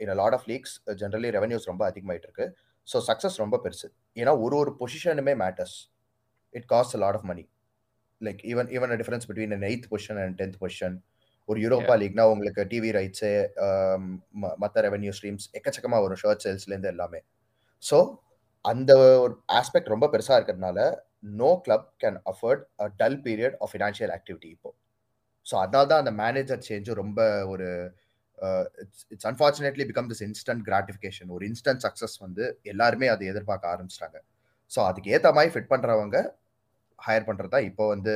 in 0.03 0.13
lot 0.21 0.37
of 0.39 0.47
leagues 0.51 0.75
generally 1.03 1.31
revenues 1.37 1.69
ரொம்ப 1.71 1.83
அதிகமாயிட்டு 1.91 2.29
இருக்கு. 2.29 2.47
ஸோ 2.89 2.99
சக்ஸஸ் 3.09 3.37
ரொம்ப 3.43 3.57
பெருசு. 3.65 3.89
ஏன்னா 4.21 4.33
ஒரு 4.45 4.57
ஒரு 4.63 4.71
பொசிஷனுமே 4.81 5.35
matters 5.45 5.77
it 6.55 6.67
cost 6.73 6.97
lot 7.05 7.19
of 7.19 7.27
money 7.31 7.45
like 8.21 8.41
even 8.53 8.71
even 8.77 8.95
difference 9.03 9.27
between 9.31 9.55
an 9.57 9.67
eighth 9.71 9.89
position 9.93 10.21
and 10.23 10.37
tenth 10.41 10.59
position 10.63 10.97
ஒரு 11.49 11.59
Europa 11.65 11.95
லீக்னா 12.01 12.25
உங்களுக்கு 12.33 12.63
டிவி 12.73 12.91
ரைட்ஸு 12.99 13.29
மற்ற 14.63 14.81
ரெவன்யூ 14.87 15.13
ஸ்ட்ரீம்ஸ் 15.19 15.47
எக்கச்சக்கமாக 15.59 16.03
வரும். 16.05 16.21
ஷர்ட் 16.23 16.43
சேல்ஸ்லேருந்து 16.45 16.91
எல்லாமே. 16.95 17.21
ஸோ 17.83 17.99
அந்த 18.65 18.91
ஒரு 19.25 19.35
ஆஸ்பெக்ட் 19.59 19.93
ரொம்ப 19.95 20.07
பெருசாக 20.15 20.39
இருக்கிறதுனால 20.39 20.81
no 21.41 21.51
club 21.67 21.87
can 22.03 22.19
afford 22.33 22.63
a 22.85 22.89
dull 23.01 23.19
period 23.27 23.57
of 23.63 23.71
financial 23.73 24.13
activity 24.17 24.51
இப்போ. 24.57 24.71
ஸோ 25.47 25.55
அதனால 25.63 25.87
தான் 25.93 26.03
அந்த 26.05 26.13
மேனேஜர் 26.23 26.67
சேஞ்சும் 26.69 27.01
ரொம்ப 27.03 27.21
ஒரு 27.53 27.69
it's 28.83 29.05
it's 29.15 29.29
unfortunately 29.31 29.85
become 29.91 30.09
this 30.11 30.23
instant 30.29 30.63
gratification 30.69 31.31
ஒரு 31.37 31.45
இன்ஸ்டன்ட் 31.51 31.83
சக்ஸஸ் 31.87 32.17
வந்து 32.25 32.45
எல்லாருமே 32.73 33.07
அதை 33.15 33.25
எதிர்பார்க்க 33.33 33.73
ஆரம்பிச்சிட்டாங்க. 33.75 34.19
ஸோ 34.73 34.81
அதுக்கு 34.91 35.13
ஏற்ற 35.17 35.31
மாதிரி 35.39 35.53
ஃபிட் 35.55 35.71
பண்ணுறவங்க 35.73 36.17
ஹையர் 36.99 37.27
பண்ணுறது 37.29 37.53
தான் 37.55 37.67
இப்போ 37.71 37.85
வந்து 37.95 38.15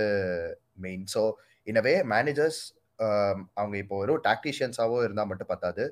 மெயின் 0.87 1.05
ஸோ 1.15 1.23
இனவே 1.67 1.95
மேனேஜர்ஸ் 2.15 2.61
அவங்க 3.59 3.75
இப்போ 3.83 3.97
ஒரு 4.05 4.15
டாக்டிஷியன்ஸாவோ 4.29 4.97
இருந்தால் 5.07 5.29
மட்டும் 5.31 5.51
பத்தாது. 5.53 5.85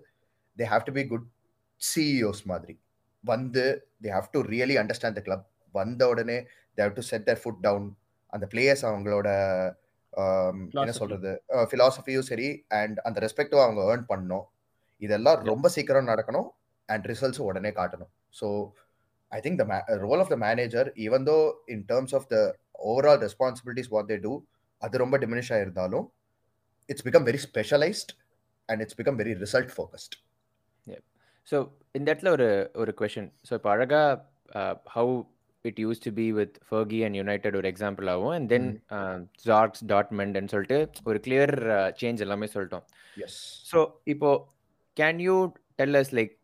They 0.59 0.67
have 0.73 0.87
to 0.89 0.93
be 0.99 1.05
good 1.13 1.27
CEOs 1.81 2.43
மாதிரி. 2.53 2.75
வந்து 3.25 3.65
they 4.05 4.11
have 4.17 4.29
to 4.35 4.41
really 4.55 4.77
understand 4.83 5.19
the 5.19 5.23
club 5.29 5.47
வந்த 5.75 6.03
உடனே 6.13 6.39
they 6.77 6.83
have 6.87 6.97
to 6.99 7.05
set 7.11 7.27
their 7.29 7.41
foot 7.43 7.63
down 7.67 7.87
அந்த 8.33 8.45
பிளேயர்ஸ் 8.53 8.85
அவங்களோட 8.91 9.29
என்ன 10.83 10.95
சொல்றது? 11.01 11.33
ஃபிலாசபியும் 11.71 12.29
சரி 12.31 12.49
அண்ட் 12.81 12.99
அந்த 13.09 13.19
ரெஸ்பெக்டும் 13.27 13.65
அவங்க 13.65 13.83
ஏர்ன் 13.93 14.07
பண்ணணும். 14.13 14.47
இதெல்லாம் 15.03 15.39
ரொம்ப 15.51 15.67
சீக்கிரம் 15.77 16.11
நடக்கணும் 16.13 16.49
அண்ட் 16.89 17.05
ரிசல்ட்ஸ் 17.13 17.43
உடனே 17.49 17.71
காட்டணும். 17.81 18.11
So 18.41 18.47
I 19.33 19.41
think 19.45 19.61
the 19.63 19.67
role 20.07 20.23
of 20.25 20.33
the 20.35 20.39
manager 20.47 20.89
even 21.07 21.27
though 21.31 21.37
in 21.75 21.85
terms 21.93 22.15
of 22.19 22.29
the 22.33 22.39
overall 22.91 23.21
responsibilities 23.27 23.91
what 23.95 24.09
they 24.13 24.19
do 24.27 24.33
அது 24.83 25.03
ரொம்ப 25.05 25.17
diminish 25.25 25.53
ஆயிருந்தாலும் 25.57 26.07
it's 26.89 27.07
become 27.09 27.27
very 27.29 27.41
specialised 27.49 28.13
and 28.69 28.83
it's 28.85 28.99
become 29.01 29.19
very 29.23 29.35
result 29.45 29.73
focused 29.77 30.17
so 31.49 31.59
இந்த 31.93 32.07
இடத்துல 32.11 32.31
ஒரு 32.37 32.49
ஒரு 32.75 32.93
question 33.01 33.29
so 33.49 33.53
இப்போ 33.59 33.71
அழகா 33.75 34.03
how 34.95 35.15
it 35.69 35.79
use 35.85 36.03
to 36.07 36.11
be 36.21 36.27
with 36.39 36.57
Fergie 36.69 37.01
and 37.07 37.19
United 37.21 37.57
ஒரு 37.61 37.69
example 37.73 38.09
ஆகும். 38.15 38.35
அண்ட் 38.39 38.49
தென் 38.55 38.69
ஜார்க்ஸ் 39.49 39.85
டாட்மெண்ட்னு 39.93 40.53
சொல்லிட்டு 40.55 40.79
ஒரு 41.11 41.21
கிளியர் 41.27 41.55
சேஞ்ச் 42.03 42.25
எல்லாமே 42.27 42.49
சொல்லிட்டோம். 42.57 42.85
ஸோ 43.71 43.81
இப்போ 44.15 44.31
can 44.97 45.21
you 45.29 45.39
tell 45.81 45.99
us 46.03 46.13
like 46.19 46.35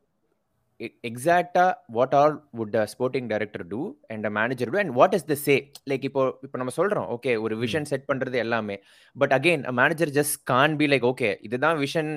எக்ஸாக்டா 1.09 1.65
what 1.97 2.15
all 2.21 2.35
would 2.59 2.75
a 2.81 2.83
sporting 2.93 3.29
director 3.33 3.65
do 3.71 3.83
and 4.15 4.25
a 4.31 4.33
manager 4.39 4.71
do 4.73 4.79
and 4.83 4.95
what 4.99 5.15
is 5.19 5.29
the 5.31 5.37
say 5.45 5.55
like 5.91 6.05
இப்போ 6.09 6.23
இப்போ 6.47 6.59
நம்ம 6.63 6.75
சொல்றோம் 6.81 7.07
ஓகே 7.15 7.33
ஒரு 7.45 7.55
விஷன் 7.63 7.89
செட் 7.93 8.09
பண்றது 8.11 8.37
எல்லாமே. 8.47 8.77
But 9.17 9.35
again 9.39 9.65
a 9.71 9.75
manager 9.81 10.13
just 10.19 10.37
can't 10.53 10.77
be 10.81 10.89
like 10.93 11.07
okay 11.13 11.31
இதுதான் 11.49 11.79
vision 11.85 12.11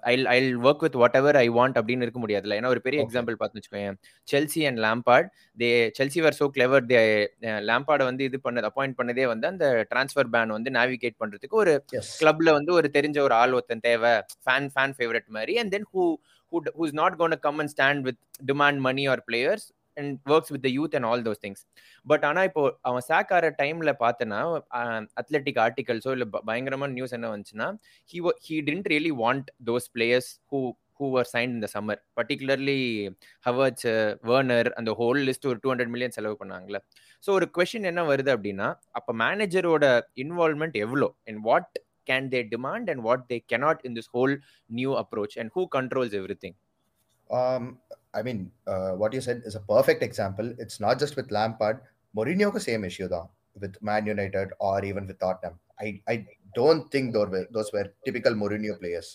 I 0.00 0.26
I 0.26 0.54
work 0.56 0.78
with 0.78 0.94
whatever 1.14 1.36
I 1.36 1.50
want 1.50 1.78
அப்படின்னு 1.78 2.00
இருக்க 2.00 2.20
முடியாதுல்ல. 2.20 2.58
ஏன்னா 2.60 2.66
ஒரு 2.66 2.80
பெரிய. 2.80 3.06
எக்ஸாம்பிள் 3.06 3.32
பார்த்து 3.32 3.60
வச்சுக்கோங்க 3.60 3.94
Chelsea 4.32 4.66
and 4.66 4.78
Lampard 4.78 5.28
they 5.58 5.90
Chelsea 5.98 6.20
were 6.20 6.36
so 6.40 6.48
clever 6.56 6.86
they 6.86 7.26
லேம்பார்டை 7.40 8.04
வந்து 8.04 8.24
இது 8.24 8.40
பண்ணது 8.44 8.68
அப்பாயிண்ட் 8.70 8.94
பண்ணதே 9.02 9.26
வந்து 9.26 9.46
அந்த 9.46 9.86
டிரான்ஸ்ஃபர் 9.94 10.30
பேன் 10.32 10.46
வந்து 10.46 10.70
நேவிகேட் 10.70 11.16
பண்றதுக்கு 11.24 11.58
ஒரு 11.62 11.84
கிளப்ல 12.20 12.50
வந்து 12.50 12.72
ஒரு 12.72 12.90
தெரிஞ்ச 12.92 13.20
ஒரு 13.20 13.34
ஆள் 13.34 13.52
ஒருத்தன் 13.52 13.80
தேவை 13.80 14.10
ஃபேன் 14.10 14.70
ஃபேன் 14.74 14.94
ஃபேவரட் 14.98 15.26
மாதிரி. 15.26 15.58
And 15.58 15.70
then 15.70 15.86
who 15.94 16.14
who 16.52 16.60
d- 16.62 16.72
who's 16.78 16.92
not 16.92 17.12
going 17.18 17.32
to 17.32 17.50
come 17.50 17.60
and 17.60 17.68
stand 17.68 18.04
with 18.04 18.18
demand 18.46 18.76
money 18.78 19.04
and 19.96 20.30
works 20.32 20.52
with 20.54 20.68
youth 20.70 20.94
and 20.94 21.08
all 21.08 21.24
those 21.28 21.42
things 21.44 21.62
but 22.06 22.24
ஆனால் 22.24 22.46
இப்போ 22.48 22.62
அவன் 22.82 23.04
சாக் 23.08 23.32
ஆகிற 23.36 23.50
டைமில் 23.58 23.92
பார்த்தனா 24.02 24.40
அத்லட்டிக் 25.16 25.60
ஆர்டிகல்ஸோ 25.62 26.12
இல்லை 26.12 26.28
பயங்கரமான 26.42 26.92
நியூஸ் 26.92 27.16
என்ன 27.18 27.30
வந்துச்சுன்னா 27.32 27.68
he 28.10 28.20
he 28.46 28.58
didn't 28.62 28.90
really 28.94 29.12
want 29.22 29.50
those 29.70 29.88
players 29.96 30.30
who 30.52 30.60
who 30.98 31.06
are 31.18 31.28
sign 31.32 31.52
இந்த 31.54 31.68
சம்மர் 31.74 32.00
பர்டிகுலர்லி 32.18 32.80
ஹவர்ஸ் 33.46 33.86
வேர்னர் 34.30 34.70
அந்த 34.78 34.90
ஹோல் 35.00 35.20
லிஸ்ட் 35.28 35.48
ஒரு 35.50 35.60
டூ 35.62 35.70
ஹண்ட்ரட் 35.70 35.92
மில்லியன் 35.94 36.16
செலவு 36.18 36.36
பண்ணாங்களே 36.40 36.80
ஸோ 37.24 37.30
ஒரு 37.32 37.46
கொஷின் 37.56 37.88
என்ன 37.90 38.02
வருது 38.10 38.30
அப்படின்னா 38.36 38.68
அப்போ 38.92 39.14
மேனேஜரோட 39.22 39.86
இன்வால்மெண்ட் 40.24 40.76
எவ்வளோ 40.84 41.08
and 41.28 41.40
what 41.44 41.72
can 42.06 42.28
they 42.30 42.40
demand 42.52 42.88
and 42.92 43.02
what 43.02 43.24
they 43.30 43.38
cannot 43.52 43.82
in 43.88 43.96
this 43.98 44.10
whole 44.14 44.34
new 44.70 44.92
approach 45.02 45.36
and 45.42 45.52
who 45.56 45.64
controls 45.76 46.16
everything 46.44 46.56
I 48.13 48.21
mean, 48.21 48.39
uh, 48.67 48.91
what 48.93 49.13
you 49.13 49.21
said 49.21 49.41
is 49.45 49.55
a 49.55 49.61
perfect 49.61 50.01
example. 50.01 50.47
It's 50.57 50.79
not 50.79 50.99
just 50.99 51.15
with 51.15 51.29
Lampard. 51.31 51.77
Mourinho 52.13 52.51
ka 52.51 52.59
same 52.59 52.83
issue 52.83 53.07
though, 53.07 53.27
with 53.55 53.75
Man 53.81 54.05
United 54.07 54.49
or 54.59 54.83
even 54.83 55.05
with 55.07 55.19
Tottenham. 55.19 55.55
I, 55.79 56.01
I 56.07 56.15
don't 56.55 56.91
think 56.93 57.13
those 57.13 57.29
were, 57.29 57.47
those 57.51 57.71
were 57.71 57.87
typical 58.05 58.35
Mourinho 58.43 58.75
players. 58.83 59.09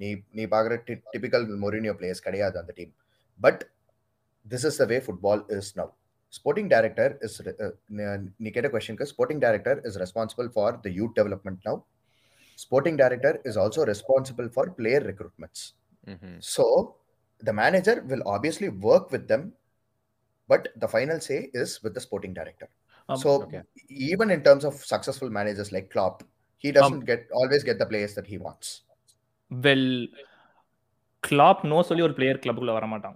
நீ 0.00 0.08
நீ 0.36 0.44
பார்க்குற 0.52 0.76
typical 1.12 1.44
Mourinho 1.64 1.92
players 1.98 2.22
கிடையாது 2.24 2.56
அந்த 2.60 2.72
team 2.78 2.90
but 3.40 3.60
this 4.46 4.64
is 4.68 4.78
the 4.80 4.84
way 4.92 4.96
football 5.04 5.42
is 5.56 5.68
now 5.80 5.90
sporting 6.32 6.70
director 6.72 7.12
is 7.26 7.36
நீ 8.44 8.50
கேட்ட 8.56 8.70
கொஸ்டினுக்கு 8.72 9.06
sporting 9.12 9.42
director 9.44 9.80
is 9.88 9.98
responsible 10.02 10.48
for 10.56 10.74
the 10.86 10.90
youth 10.98 11.14
development 11.18 11.60
now 11.68 11.78
sporting 12.58 12.98
director 13.02 13.38
is 13.50 13.58
also 13.64 13.84
responsible 13.92 14.48
for 14.56 14.72
player 14.80 15.06
recruitments 15.12 15.64
Mhm. 16.06 16.32
So 17.41 17.45
the 17.45 17.53
manager 17.53 18.03
will 18.03 18.21
obviously 18.25 18.69
work 18.81 19.11
with 19.11 19.27
them, 19.27 19.43
but 20.49 20.67
the 20.75 20.87
final 20.89 21.19
say 21.21 21.49
is 21.53 21.81
with 21.81 21.93
the 21.93 22.01
sporting 22.01 22.33
director. 22.33 22.67
Um, 23.09 23.17
so 23.17 23.43
okay. 23.43 23.61
even 23.89 24.29
in 24.29 24.43
terms 24.43 24.65
of 24.65 24.73
successful 24.85 25.29
managers 25.31 25.71
like 25.71 25.89
Klopp, 25.89 26.23
he 26.63 26.71
doesn't 26.71 27.05
get 27.05 27.21
always 27.33 27.63
get 27.63 27.79
the 27.79 27.85
players 27.85 28.13
that 28.15 28.27
he 28.27 28.37
wants. 28.39 28.67
Well 29.51 29.87
Klopp 31.23 31.61
no 31.65 31.77
சொல்லி 31.81 32.03
ஒரு 32.03 32.15
player 32.17 32.39
கிளப்புக்குள்ள 32.41 32.73
வர 32.75 32.87
மாட்டான் 32.87 33.15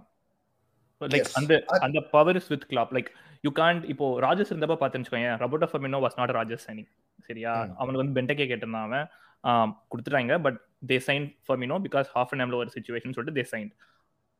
like 1.00 1.20
Yes. 1.20 1.34
அந்த 1.38 1.52
அது- 1.68 1.82
அந்த 1.86 2.00
power 2.12 2.36
is 2.36 2.48
with 2.52 2.64
Klopp 2.70 2.92
like 2.96 3.10
you 3.44 3.50
can't 3.56 3.84
இப்போ 3.92 4.06
ராஜஸ் 4.20 4.50
இருந்தப்ப 4.52 4.76
பார்த்துன்னு 4.80 5.04
வச்சுக்கோங்க 5.04 5.34
ரபோட்டோ 5.42 5.68
ஃபர்மினோ 5.72 6.00
வாஸ் 6.04 6.16
நாட் 6.20 6.32
ராஜஸ் 6.38 6.64
சைனிங் 6.68 6.88
சரியா 7.28 7.52
ம். 7.60 7.74
அவனுக்கு 7.78 8.02
வந்து 8.02 8.16
பென்டக்கே 8.18 8.46
கேட்டிருந்தான் 8.50 8.86
அவன் 8.88 9.06
ஆம், 9.44 9.72
கொடுத்துட்டாங்க 9.92 10.34
but 10.46 10.58
they 10.86 10.98
sign 11.08 11.26
Firmino 11.46 11.78
because 11.86 12.08
half 12.16 12.32
an 12.34 12.42
ஹவர்ல 12.44 12.58
ஒரு 12.62 12.72
சுச்சுவேஷன் 12.76 13.14
சொல்லிட்டு 13.16 13.38
they 13.40 13.46
sign 13.52 13.70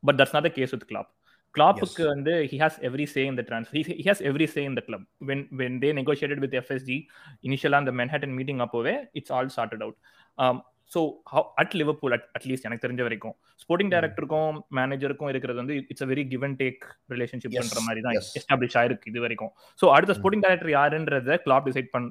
but 0.05 0.19
that's 0.21 0.35
not 0.37 0.47
the 0.47 0.53
case 0.57 0.75
with 0.75 0.87
Klopp 0.91 1.11
கிளாப்புக்கு. 1.55 2.05
வந்து 2.13 2.33
he 2.51 2.57
has 2.63 2.79
every 2.87 3.07
say 3.11 3.23
in 3.27 3.39
the 3.39 3.45
transfer 3.49 3.77
he 3.93 4.07
has 4.07 4.23
every 4.31 4.47
say 4.55 4.63
in 4.69 4.77
the 4.79 4.85
club 4.87 5.05
when 5.29 5.45
when 5.61 5.77
they 5.83 5.91
negotiated 5.99 6.43
with 6.45 6.57
FSG 6.61 6.97
இனிஷியலாக 7.45 7.83
அந்த 7.83 7.93
Manhattan 8.01 8.37
meeting 8.39 8.63
அப்போவே 8.65 8.95
it's 9.21 9.35
all 9.37 9.53
sorted 9.57 9.85
out 9.85 9.99
so 10.93 11.01
at 11.61 11.75
Liverpool 11.81 12.15
at 12.17 12.27
at least 12.37 12.67
எனக்கு 12.69 12.85
தெரிஞ்ச 12.85 13.03
வரைக்கும் 13.07 13.35
sporting 13.63 13.89
Mm. 13.89 13.95
டைரக்டருக்கும் 13.95 14.49
மேனேஜருக்கும் 14.79 15.31
இருக்கிறது 15.33 15.59
வந்து 15.63 15.77
it's 15.85 16.05
a 16.05 16.11
very 16.11 16.25
give 16.33 16.45
and 16.47 16.59
take 16.61 16.83
relationship 17.15 17.55
பண்ற 17.59 17.81
மாதிரி 17.87 18.01
தான். 18.07 18.17
எஸ்டாப்ளிஷ் 18.41 18.77
ஆயிருக்கு 18.81 19.11
இது 19.13 19.23
வரைக்கும் 19.25 19.53
ஸோ 19.81 19.87
அடுத்த 19.95 20.13
Mm. 20.13 20.19
ஸ்போர்ட்டிங் 20.19 20.45
டைரக்டர் 20.47 20.73
யாருன்றத 20.77 21.39
கிளாப் 21.47 21.67
டிசைட் 21.69 21.89
பண் 21.95 22.09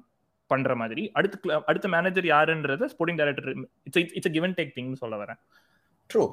பண்ற 0.52 0.76
மாதிரி 0.76 1.04
அடுத்த 1.14 1.36
அடுத்த 1.70 1.88
manager 1.90 2.28
யாருன்றத 2.32 2.90
sporting 2.94 3.20
director 3.22 3.50
it's 3.88 4.14
it's 4.18 4.34
give 4.36 4.48
and 4.48 4.58
take 4.60 4.74
thing 4.78 4.92
சொல்ல 5.04 5.18
வரேன் 5.22 5.40
true 6.14 6.24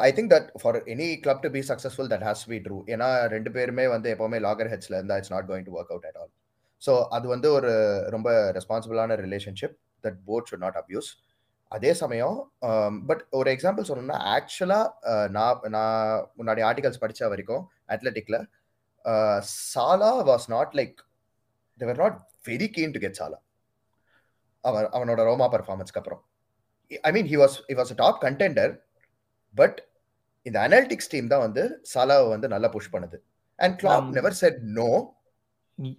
I 0.00 0.10
think 0.16 0.30
that 0.34 0.48
for 0.60 0.78
any 0.94 1.08
club 1.24 1.42
to 1.44 1.50
be 1.56 1.62
successful 1.70 2.10
that 2.12 2.26
has 2.28 2.44
be 2.50 2.58
true 2.66 2.78
ஏன்னா 2.94 3.08
ரெண்டு 3.34 3.52
பேருமே 3.56 3.86
வந்து 3.94 4.10
எப்பவுமே 4.14 4.40
லாகர் 4.46 4.70
ஹெட்ஸ்ல 4.72 4.98
இருந்தா 4.98 5.18
it's 5.20 5.34
not 5.36 5.48
going 5.50 5.66
to 5.68 5.74
work 5.78 5.92
out 5.94 6.06
at 6.10 6.18
all 6.22 6.32
so 6.82 6.92
அது 7.16 7.26
வந்து 7.28 7.48
ஒரு 7.52 7.70
ரொம்ப 8.08 8.28
ரெஸ்பான்சிபிளான 8.58 9.16
relationship 9.24 9.74
that 10.04 10.20
both 10.26 10.48
should 10.50 10.64
not 10.66 10.78
abuse 10.82 11.08
அதே 11.72 11.90
சமயம் 11.94 12.36
பட் 13.08 13.22
ஒரு 13.30 13.48
எக்ஸாம்பிள் 13.54 13.88
சொல்லணும்னா 13.88 14.18
ஆக்சுவலாக 14.34 15.16
நான் 15.28 15.66
நான் 15.68 16.04
முன்னாடி 16.38 16.60
ஆர்டிகல்ஸ் 16.68 17.02
படித்த 17.02 17.28
வரைக்கும் 17.28 17.64
அத்லெட்டிக்கில் 17.88 18.38
Salah 19.72 20.12
was 20.30 20.46
not 20.48 20.72
like 20.74 20.96
they were 21.80 22.00
not 22.04 22.16
very 22.48 22.68
keen 22.76 22.94
to 22.94 23.00
get 23.00 23.18
Salah 23.20 23.38
அவன் 24.64 24.88
அவனோட 24.96 25.20
ரோமா 25.28 25.46
பர்ஃபார்மன்ஸ்க்கு 25.52 26.00
அப்புறம். 26.00 26.22
I 27.04 27.10
mean 27.12 27.28
he 27.32 27.36
was 27.36 27.56
he 27.68 27.74
was 27.74 27.92
top 27.96 28.18
contender 28.24 28.72
but 29.60 29.78
இந்த 30.46 30.58
அனாலிட்டிக்ஸ் 30.66 31.10
டீம் 31.12 31.30
தான் 31.32 31.44
வந்து 31.46 31.62
சாலாவை 31.92 32.26
வந்து 32.34 32.48
நல்லா 32.54 32.68
புஷ் 32.74 32.92
பண்ணுது. 32.94 33.18
And 33.58 33.74
Klopp 33.82 34.08
never 34.18 34.36
said 34.42 34.60
no. 34.80 34.90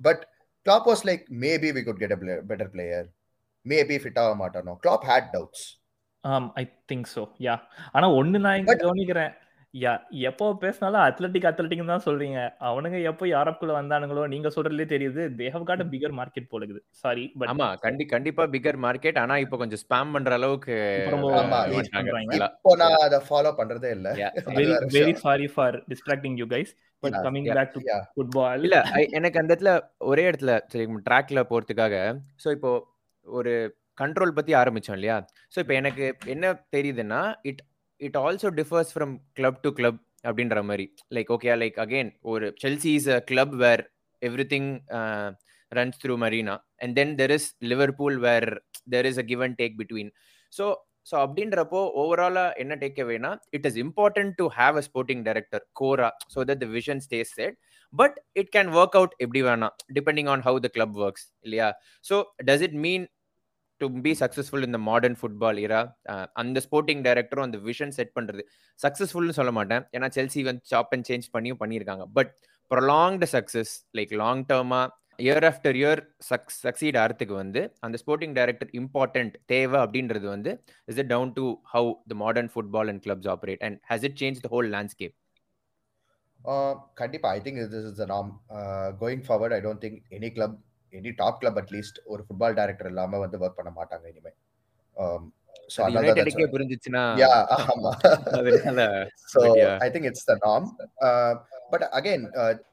But 0.07 0.21
Klopp 0.65 0.87
was 0.91 1.03
like 1.09 1.23
maybe 1.45 1.69
we 1.77 1.83
could 1.87 2.01
get 2.03 2.15
a 2.15 2.19
better 2.51 2.71
player 2.75 3.07
maybe 3.65 3.97
fit 4.03 4.19
ஆக 4.23 4.33
மாட்டானோ. 4.41 4.73
Klopp 4.85 5.05
had 5.11 5.29
doubts 5.35 5.65
I 6.61 6.63
think 6.91 7.07
so 7.15 7.21
yeah 7.47 7.55
ஆனா 7.95 8.07
ஒண்ணு 8.19 8.39
நான் 8.47 8.65
கவனிக்கிறேன். 8.83 9.33
எப்போ 10.27 10.45
பேசினாலும் 10.61 11.01
அத்லட்டிக் 11.01 11.47
அத்லட்டிக் 11.49 11.91
தான் 11.91 12.05
சொல்றீங்க. 12.05 12.37
அவனுங்க 12.69 12.97
எப்போ 13.09 13.25
யூரோப்குள்ள 13.27 13.73
வந்தானுங்களோ 13.77 14.23
நீங்க 14.27 14.49
சொல்றதுலே 14.55 14.85
தெரியுது 14.93 15.23
they 15.39 15.47
have 15.55 15.67
got 15.67 15.83
bigger 15.91 16.15
market 16.19 16.49
போல 16.53 16.63
இருக்குது. 16.63 16.81
சாரி 17.03 17.23
பட் 17.35 17.49
ஆமா 17.51 17.67
கண்டி 17.85 18.05
கண்டிப்பா 18.05 18.45
பிகர் 18.55 18.79
மார்க்கெட் 18.85 19.19
ஆனா 19.23 19.37
இப்போ 19.45 19.57
கொஞ்சம் 19.57 19.81
ஸ்பாம் 19.83 20.13
பண்ற 20.15 20.33
அளவுக்கு 20.39 20.75
இப்ப 20.99 22.75
நான் 22.75 22.97
அதை 22.99 23.19
ஃபாலோ 23.27 23.51
பண்றதே 23.61 23.91
இல்ல. 23.97 24.07
Very 24.57 24.73
very. 24.95 25.13
Sorry 25.25 25.47
for 25.55 25.77
distracting 25.91 26.37
you 26.37 26.47
guys 26.47 26.73
but 27.03 27.17
coming 27.25 27.49
back 27.51 27.73
to. 27.75 27.81
Football 28.15 28.63
இல்ல 28.67 28.79
எனக்கு 29.19 29.39
அந்த 29.41 29.51
இடத்துல 29.53 29.73
ஒரே 30.11 30.25
இடத்துல 30.29 30.55
சரி 30.67 30.87
ட்ராக்ல 31.07 31.41
போறதுக்காக 31.51 31.95
சோ 32.43 32.49
இப்போ 32.57 32.71
ஒரு 33.27 33.53
கண்ட்ரோல் 33.97 34.37
பத்தி 34.37 34.51
ஆரம்பிச்சோம் 34.55 34.97
இல்லையா? 34.97 35.15
சோ 35.53 35.57
இப்போ 35.59 35.73
எனக்கு 35.73 36.05
என்ன 36.27 36.45
தெரியுதுன்னா 36.75 37.21
it 37.43 37.61
it 38.01 38.17
also 38.23 38.49
differs 38.59 38.91
from 38.95 39.15
club 39.37 39.61
to 39.63 39.69
club 39.79 39.99
அப்படின்ற 40.27 40.59
மாதிரி. 40.69 40.85
லைக் 41.15 41.29
ஓகே 41.35 41.55
லைக் 41.63 41.77
அகெயின் 41.85 42.11
ஒரு 42.31 42.47
Chelsea 42.63 42.91
is 42.99 43.09
a 43.15 43.19
club 43.31 43.55
where 43.63 43.83
everything 44.53 44.69
runs 45.71 45.99
through 46.03 46.13
Marina 46.23 46.55
and 46.83 46.93
then 46.99 47.13
there 47.21 47.33
is 47.37 47.49
Liverpool 47.71 48.17
where 48.27 48.49
there 48.93 49.07
is 49.11 49.19
a 49.23 49.25
give 49.31 49.43
and 49.47 49.57
take 49.61 49.75
between 49.81 50.11
so 50.53 50.65
so 51.07 51.15
அப்படின்றப்போ 51.25 51.81
ஓவராலாக 52.01 52.57
என்ன 52.63 52.73
take 52.81 52.99
வேணா 53.11 53.31
it 53.57 53.65
is 53.69 53.77
important 53.83 54.33
to 54.39 54.45
have 54.57 54.77
a 54.77 54.83
sporting 54.87 55.23
director 55.27 55.63
Gora 55.73 56.09
so 56.33 56.39
that 56.49 56.61
the 56.65 56.67
vision 56.75 57.01
stays 57.05 57.31
set 57.39 57.55
but 57.93 58.17
it 58.35 58.51
can 58.55 58.69
work 58.79 58.97
out 58.99 59.13
எப்படி 59.25 59.41
வேணாம் 59.47 59.75
depending 59.97 60.29
on 60.33 60.43
how 60.47 60.59
the 60.65 60.69
club 60.75 60.97
works 61.05 61.25
இல்லையா? 61.45 61.69
So 62.05 62.15
does 62.49 62.65
it 62.67 62.77
mean 62.85 63.05
to 63.81 63.87
be 64.05 64.11
successful 64.21 64.65
இந்த 64.67 64.79
modern 64.89 65.17
football 65.19 65.59
era 65.65 65.81
அந்த 66.41 66.61
sporting 66.67 67.03
டைரக்டரும் 67.07 67.47
அந்த 67.47 67.59
vision 67.69 67.93
set 67.97 68.13
பண்ணுறது 68.17 68.43
சக்ஸஸ்ஃபுல்னு 68.79 69.37
சொல்ல 69.39 69.51
மாட்டேன். 69.57 69.83
ஏன்னா 69.95 70.09
செல்சி 70.17 70.43
வந்து 70.49 70.63
சாப் 70.71 70.93
அண்ட் 70.97 71.07
சேஞ்ச் 71.09 71.27
பண்ணியும் 71.35 71.61
பண்ணியிருக்காங்க. 71.63 72.05
But 72.17 72.31
prolonged 72.71 73.29
success 73.35 73.73
like 73.99 74.11
long 74.23 74.43
டேர்மாக 74.51 74.87
year 75.25 75.45
after 75.49 75.77
year 75.79 76.01
சக் 76.27 76.51
சக்சீட் 76.65 76.97
ஆகிறதுக்கு 77.01 77.35
வந்து 77.41 77.61
அந்த 77.85 77.95
ஸ்போர்ட்டிங் 78.01 78.35
டைரக்டர் 78.37 78.69
இம்பார்ட்டன்ட் 78.81 79.33
தேவை 79.53 79.79
அப்படின்றது 79.85 80.27
வந்து 80.35 80.51
is 80.91 80.99
it 81.03 81.11
down 81.13 81.33
to 81.39 81.45
how 81.73 81.89
the 82.11 82.17
modern 82.23 82.51
football 82.53 82.91
and 82.91 83.03
clubs 83.07 83.29
operate 83.33 83.63
and 83.67 83.79
has 83.89 84.05
it 84.09 84.17
change 84.21 84.39
the 84.45 84.49
whole 84.53 84.69
landscape 84.75 85.15
கண்டிப்பாக 87.01 87.31
I 87.37 87.41
think 87.45 87.59
this 87.73 87.87
is 87.91 87.99
the 88.01 88.07
நாம் 88.15 88.29
going 89.01 89.23
forward 89.27 89.55
I 89.57 89.61
don't 89.67 89.83
think 89.85 89.99
any 90.19 90.29
club 90.37 90.55
any 90.91 91.11
top 91.15 91.39
club 91.39 91.57
at least 91.57 91.99
ஒரு 92.03 92.23
football 92.23 92.53
director 92.53 92.87
இல்லாம 92.87 93.17
வந்து 93.17 93.39
work 93.39 93.59
பண்ண 93.59 93.71
மாட்டாங்க 93.75 94.05
இனிமே. 94.07 94.31
So 95.75 95.81
அது 95.81 95.97
அதனால 95.97 96.07
யுனைடெடுக்கே 96.07 96.47
புரிஞ்சிச்சுன்னா 96.55 97.03
யா 97.21 97.31
ஆமா. 97.65 97.91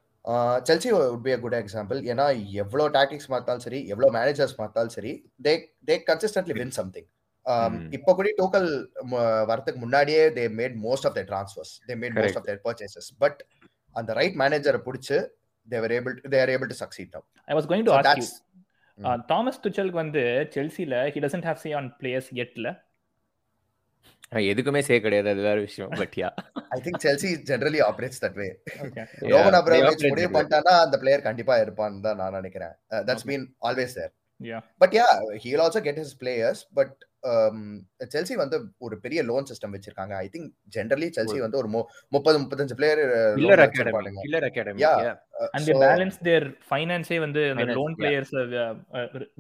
Chelsea 0.67 0.91
would 0.93 1.23
be 1.23 1.33
a 1.33 1.39
good 1.39 1.55
example. 1.55 1.99
ஏன்னா 2.13 2.53
எவ்வளோ 2.53 2.89
டாக்டிக்ஸ் 2.89 3.29
மாத்தாலும் 3.29 3.57
சரி 3.57 3.87
எவ்வளோ 3.87 4.09
மேனேஜர்ஸ் 4.19 4.55
மாத்தாலும் 4.59 4.95
சரி 4.95 5.13
they 5.43 5.53
they 5.87 5.95
consistently 6.07 6.53
win 6.53 6.71
something. 6.71 7.07
இப்போ 7.91 8.15
கூட 8.15 8.29
டோக்கல் 8.39 8.71
வரதுக்கு 9.51 9.75
முன்னாடியே 9.75 10.29
they 10.29 10.47
made 10.61 10.75
most 10.83 11.07
of 11.07 11.15
their 11.15 11.29
transfers 11.29 11.75
they 11.87 11.97
made 12.03 12.17
most. 12.21 12.37
Of 12.37 12.45
their 12.45 12.61
purchases 12.65 13.11
but 13.19 13.47
அந்த 13.93 14.13
ரைட் 14.13 14.35
மேனேஜரை 14.35 14.81
பிடிச்சு 14.89 15.19
they were 15.69 15.93
able 15.93 16.17
they 16.31 16.41
are 16.41 16.53
able 16.55 16.71
to 16.73 16.79
succeed 16.85 17.13
now 17.17 17.25
I 17.49 17.57
was 17.59 17.69
going 17.71 17.87
to 17.87 17.93
So 17.93 18.01
ask 18.01 18.21
you 18.21 18.27
that's 18.99 19.23
Thomas 19.29 19.63
டுச்சலுக்கு 19.65 19.99
வந்து 20.05 20.23
செல்சில 20.55 20.99
he 21.15 21.23
doesn't 21.25 21.49
have 21.49 21.63
say 21.65 21.73
on 21.73 21.89
players 22.01 22.31
அஹ் 24.33 24.45
எதுக்குமே 24.51 24.81
say 24.81 24.95
கிடையாது 25.01 25.29
அது 25.31 25.43
வேற 25.43 25.59
விஷயம் 25.61 25.91
but 25.99 26.15
yeah 26.17 26.29
I 26.77 26.81
think 26.81 26.97
Chelsea 27.05 27.31
generally 27.51 27.81
operates 27.81 28.19
that 28.25 28.35
way. 28.37 28.49
Okay 28.85 29.03
Roman 29.33 29.53
they 29.53 29.59
operate 29.61 30.03
முடிவு. 30.09 30.31
பண்ணிட்டானா 30.37 30.73
அந்த 30.85 30.97
player 30.99 31.23
கண்டிப்பா 31.23 31.57
இருப்பான்னு 31.59 32.01
தான் 32.01 32.17
நான் 32.17 32.33
நினைக்கிறேன். 32.33 32.75
That's. 33.09 33.27
Been 33.29 33.45
always 33.69 33.95
there 33.95 34.13
but 34.81 34.95
yeah 34.95 35.07
he'll 35.45 35.63
also 35.65 35.81
get 35.81 36.01
his 36.03 36.17
players 36.23 36.63
but 36.75 36.97
Chelsea 38.13 38.35
வந்து 38.41 38.57
ஒரு 38.87 38.97
பெரிய 39.05 39.21
லோன் 39.31 39.49
சிஸ்டம் 39.51 39.75
வச்சிருக்காங்க. 39.77 40.15
ஐ 40.25 40.27
திங்க் 40.35 40.49
ஜென்ரலி 40.77 41.09
செல்சி 41.17 41.39
வந்து 41.45 41.61
ஒரு 41.61 41.69
முப்பது 42.15 42.37
முப்பத்தஞ்சு 42.43 42.77
player 42.81 43.03
killer 43.39 43.63
academy 43.67 44.25
killer 44.27 44.49
academy 44.49 44.83
Yeah. 44.85 45.15
And 45.55 45.67
they 45.69 45.75
balance 45.83 46.19
their 46.27 46.45
ஃபைனான்ஸே 46.69 47.17
வந்து 47.25 47.41
அந்த 47.49 47.63
Finance, 47.63 47.79
லோன். 47.79 47.95
பிளேயர்ஸ் 47.99 48.33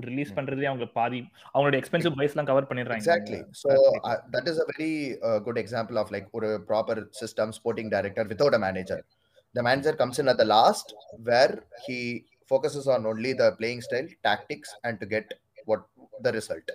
ரிலீஸ் 0.09 0.33
பண்றதே 0.39 0.67
அவங்க 0.71 0.87
பாதி 0.99 1.21
அவங்களோட 1.53 1.77
எக்ஸ்பென்சிவ் 1.81 2.17
பைஸ் 2.19 2.35
எல்லாம் 2.35 2.51
கவர் 2.51 2.69
பண்ணிடுறாங்க. 2.71 3.03
Exactly 3.03 3.39
Exactly. 3.45 4.33
That 4.35 4.49
is 4.53 4.61
a 4.65 4.67
very 4.73 4.91
good 5.47 5.61
example 5.63 5.99
of 6.03 6.13
like 6.17 6.29
ஒரு 6.41 6.51
proper 6.71 7.01
system 7.21 7.55
sporting 7.59 7.93
director 7.95 8.29
without 8.33 8.59
a 8.59 8.63
manager 8.67 9.03
the 9.55 9.65
manager 9.69 9.99
comes 10.03 10.21
in 10.25 10.31
at 10.35 10.41
the 10.43 10.49
last 10.57 10.93
where 11.31 11.55
he 11.87 11.99
focuses 12.51 12.91
on 12.97 13.07
only 13.13 13.33
the 13.43 13.47
playing 13.61 13.85
style 13.87 14.11
tactics 14.29 14.75
and 14.83 15.01
to 15.03 15.09
get 15.15 15.33
what 15.71 15.87
the 16.27 16.33
result 16.39 16.73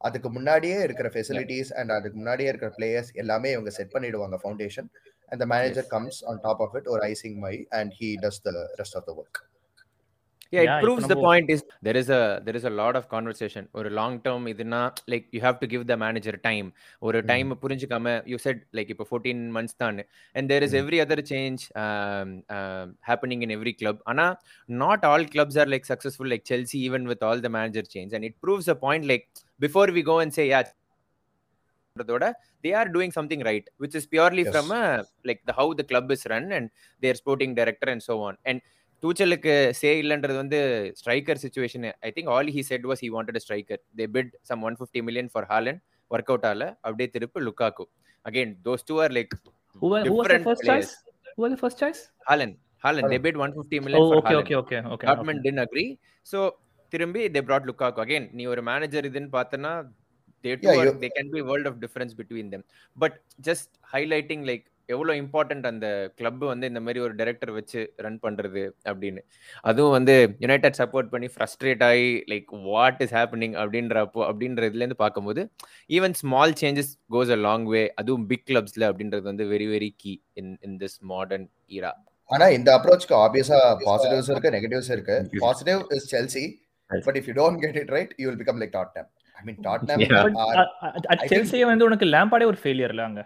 அதுக்கு 0.00 0.28
முன்னாடியே 0.30 0.78
இருக்கிற 0.82 1.08
facilities 1.08 1.70
and 1.72 1.92
அதுக்கு 1.92 2.16
முன்னாடியே 2.16 2.48
இருக்கிற 2.48 2.70
players 2.76 3.10
எல்லாமே 3.14 3.50
இவங்க 3.52 3.70
set 3.70 3.94
பண்ணிடுவாங்க 3.94 4.38
foundation 4.42 4.88
and 5.28 5.40
the 5.42 5.46
manager 5.46 5.84
Yes. 5.84 5.92
Comes 5.94 6.18
on 6.24 6.40
top 6.42 6.62
of 6.62 6.74
it 6.74 6.88
ஒரு 6.88 7.02
icing 7.06 7.38
my 7.40 7.54
and 7.72 7.92
he 8.00 8.08
does 8.22 8.40
the 8.42 8.50
rest 8.80 8.96
of 8.96 9.06
the 9.06 9.14
work 9.16 9.40
yeah 10.54 10.60
it 10.60 10.68
Yeah, 10.68 10.80
proves 10.84 11.02
இப்ப 11.04 11.08
the 11.12 11.14
நம்ம- 11.14 11.26
point 11.28 11.48
is 11.54 11.60
there 11.86 11.96
is 12.00 12.08
a 12.18 12.40
there 12.46 12.56
is 12.58 12.64
a 12.70 12.72
lot 12.80 12.94
of 12.98 13.08
conversation 13.14 13.68
ஒரு 13.78 13.88
long 13.90 14.20
term 14.26 14.42
இதுனா 14.52 14.80
like 15.12 15.24
you 15.36 15.40
have 15.46 15.58
to 15.62 15.66
give 15.72 15.86
the 15.90 15.96
manager 16.04 16.34
time 16.48 16.68
ஒரு 17.06 17.20
Mm. 17.22 17.28
time 17.32 17.48
புரிஞ்சுக்காம 17.62 18.14
you 18.32 18.38
said 18.44 18.58
like 18.78 18.88
இப்போ 18.94 19.06
14 19.12 19.40
months 19.56 19.74
தான் 19.82 19.98
and 20.36 20.44
there 20.52 20.64
is 20.68 20.72
Mm. 20.74 20.80
every 20.82 21.00
other 21.04 21.18
change 21.32 21.62
um, 21.84 22.30
um, 22.56 22.86
happening 23.10 23.42
in 23.46 23.50
every 23.58 23.74
club 23.82 23.98
ஆனா 24.12 24.26
not 24.84 25.00
all 25.10 25.24
clubs 25.34 25.56
are 25.64 25.68
like 25.74 25.84
successful 25.92 26.28
like 26.34 26.44
Chelsea 26.52 26.80
even 26.88 27.04
with 27.12 27.22
all 27.28 27.40
the 27.46 27.52
manager 27.58 27.82
change 27.96 28.12
and 28.18 28.24
it 28.30 28.36
proves 28.46 28.68
a 28.68 28.78
point 28.86 29.04
like 29.12 29.26
before 29.58 29.88
we 29.98 30.02
go 30.12 30.18
and 30.24 30.32
say 30.38 30.46
yeah 30.54 30.64
அதோட 32.04 32.24
they 32.64 32.72
are 32.80 32.88
doing 32.96 33.12
something 33.18 33.40
right 33.50 33.66
which 33.82 33.94
is 34.00 34.06
purely 34.14 34.42
Yes. 34.46 34.52
from 34.54 34.66
a, 34.80 34.82
like 35.28 35.40
the 35.48 35.54
how 35.58 35.66
the 35.80 35.84
club 35.90 36.10
is 36.14 36.22
run 36.32 36.52
and 36.56 36.66
their 37.04 37.14
sporting 37.14 37.52
டூச்சலுக்கு 39.02 39.54
say 39.78 39.90
இல்லைன்றது 40.00 40.36
வந்து 40.36 40.58
striker 41.00 41.40
situation 41.42 41.86
I 42.02 42.12
think 42.16 42.30
all 42.34 42.50
he 42.54 42.62
said 42.68 42.86
was 42.90 43.02
he 43.04 43.10
wanted 43.14 43.40
striker 43.44 43.80
they 43.98 44.06
bid 44.14 44.30
some 44.50 44.62
one 44.68 44.76
fifty 44.78 45.02
million 45.08 45.30
for 45.32 45.46
Haaland 45.50 45.80
work 46.10 46.30
out 46.32 46.46
ஆல 46.50 46.64
அப்படியே 46.84 47.08
திருப்பு 47.14 47.40
Lukaku 47.46 47.86
again 48.24 48.52
those 48.66 48.86
two 48.90 48.96
are 49.04 49.14
like 49.16 49.34
who 49.82 49.88
wa- 49.88 49.98
who 50.02 50.12
was 50.12 50.26
the 50.26 50.34
different 50.34 50.44
first 50.46 50.62
players. 50.62 50.86
choice 50.86 50.92
who 51.30 51.42
was 51.44 51.50
the 51.54 51.60
first 51.62 51.78
choice? 51.78 51.98
Haaland 52.26 52.54
Haaland 52.84 53.08
they. 53.12 53.18
Bid 53.24 53.38
one 53.44 53.52
fifty 53.56 53.78
million 53.84 54.06
Haaland 54.18 54.40
okay 54.40 54.56
okay 54.56 54.78
okay 54.94 55.06
டாட்மன் 55.08 55.40
didn't 55.44 55.60
agree 55.64 55.84
so 56.26 56.38
திரும்பி 56.92 57.22
they 57.34 57.42
brought 57.46 57.68
Lukaku 57.68 58.02
again 58.04 58.26
நீ 58.36 58.42
ஒரு 58.52 58.62
manager 58.68 59.08
இதுன்னு 59.10 59.30
பார்த்தனா 59.34 59.72
they 60.44 60.54
do 60.62 60.72
they 61.02 61.10
can 61.16 61.30
be 61.34 61.42
world 61.48 61.68
of 61.70 61.78
difference 61.84 62.14
between 62.18 62.50
them 62.54 62.64
but 62.96 63.16
just 63.48 63.70
highlighting 63.94 64.44
like 64.50 64.64
எவ்வளோ 64.88 65.12
important 65.20 65.66
அந்த 65.70 65.86
club 66.18 66.42
வந்து 66.44 66.66
இந்த 66.70 66.80
மாதிரி 66.80 67.00
ஒரு 67.00 67.14
டைரக்டர் 67.14 67.52
வச்சு 67.52 67.80
ரன் 68.04 68.18
பண்றது 68.22 68.62
அப்படின்னு. 68.86 69.20
அதுவும் 69.64 69.94
வந்து 69.96 70.14
யுனைடெட் 70.44 70.78
சப்போர்ட் 70.80 71.10
பண்ணி 71.14 71.28
ஃப்ரஸ்ட்ரேட் 71.34 71.82
ஆகி 71.88 72.10
லைக் 72.32 72.50
வாட் 72.66 73.00
இஸ் 73.04 73.14
ஹேப்பனிங் 73.16 73.56
அப்படின்றப்போ 73.62 74.22
அப்படின்ற 74.28 74.68
இதுலேருந்து 74.70 74.98
பார்க்கும்போது 75.04 75.42
even 75.90 76.16
small 76.22 76.56
changes 76.62 76.92
goes 77.14 77.32
a 77.36 77.40
long 77.46 77.66
way 77.74 77.82
அதுவும் 78.00 78.26
பிக் 78.30 78.46
கிளப்ஸ்ல 78.50 78.90
அப்படின்றது 78.90 79.26
வந்து 79.30 79.46
very 79.54 79.68
very 79.72 79.90
key 80.04 80.12
in 80.42 80.52
in 80.62 80.76
this 80.82 80.98
modern 81.12 81.46
era 81.72 81.92
ஆனா 82.30 82.46
இந்த 82.56 82.68
அப்ரோச்க்கு 82.76 83.14
ஆப்வியஸா 83.24 83.58
பாசிட்டிவ்ஸ் 83.82 84.30
இருக்கு 84.32 84.54
நெகட்டிவ்ஸ் 84.54 84.92
இருக்கு. 84.94 85.16
Positive 85.40 85.80
is 85.96 86.08
Chelsea. 86.14 86.44
But 86.90 87.16
if 87.20 87.28
you 87.30 87.34
don't 87.38 87.60
get 87.64 87.78
it 87.82 87.92
right 87.94 88.12
you 88.18 88.26
will 88.28 88.40
become 88.40 88.60
like 88.62 88.74
Tottenham 88.76 89.08
I 89.38 89.42
mean 89.46 89.60
Tottenham 89.66 90.02
chelsea 91.32 91.62
வந்து 91.70 91.86
உனக்கு 91.88 92.06
லாம்பார்டே 92.14 92.48
ஒரு 92.52 92.58
ஃபெயிலியர்ல 92.62 93.02
அங்க? 93.02 93.22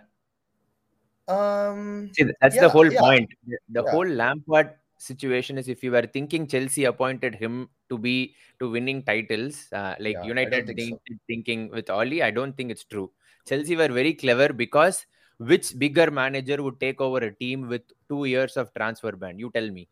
um 1.29 2.11
See, 2.13 2.25
that's 2.41 2.57
the 2.57 2.69
Yeah, 2.69 2.69
whole 2.69 2.91
yeah. 2.91 3.01
point. 3.01 3.29
The, 3.45 3.57
the 3.69 3.83
Yeah. 3.83 3.91
whole 3.91 4.07
Lampard 4.07 4.75
situation 4.97 5.57
is 5.57 5.67
if 5.67 5.83
you 5.83 5.91
were 5.91 6.03
thinking 6.05 6.47
Chelsea 6.47 6.85
appointed 6.85 7.35
him 7.35 7.69
to 7.89 7.97
be 7.97 8.35
to 8.59 8.69
winning 8.69 9.03
titles, 9.03 9.67
uh, 9.73 9.95
like 9.99 10.17
Yeah, 10.17 10.29
I 10.43 10.49
United 10.49 10.49
don't 10.49 10.65
think 10.65 10.81
so. 10.81 10.99
think- 11.07 11.21
thinking 11.27 11.69
with 11.69 11.89
Oli, 11.89 12.21
I 12.23 12.31
don't 12.31 12.55
think 12.55 12.71
it's 12.71 12.85
true. 12.85 13.11
Chelsea 13.45 13.75
were 13.75 13.89
very 13.89 14.13
clever 14.13 14.53
because 14.53 15.05
which 15.37 15.77
bigger 15.77 16.09
manager 16.09 16.63
would 16.63 16.79
take 16.79 17.01
over 17.01 17.17
a 17.17 17.35
team 17.35 17.67
with 17.67 17.83
two 18.09 18.25
years 18.25 18.55
of 18.57 18.73
transfer 18.73 19.11
ban? 19.11 19.37
You 19.37 19.51
tell 19.51 19.69
me. 19.69 19.89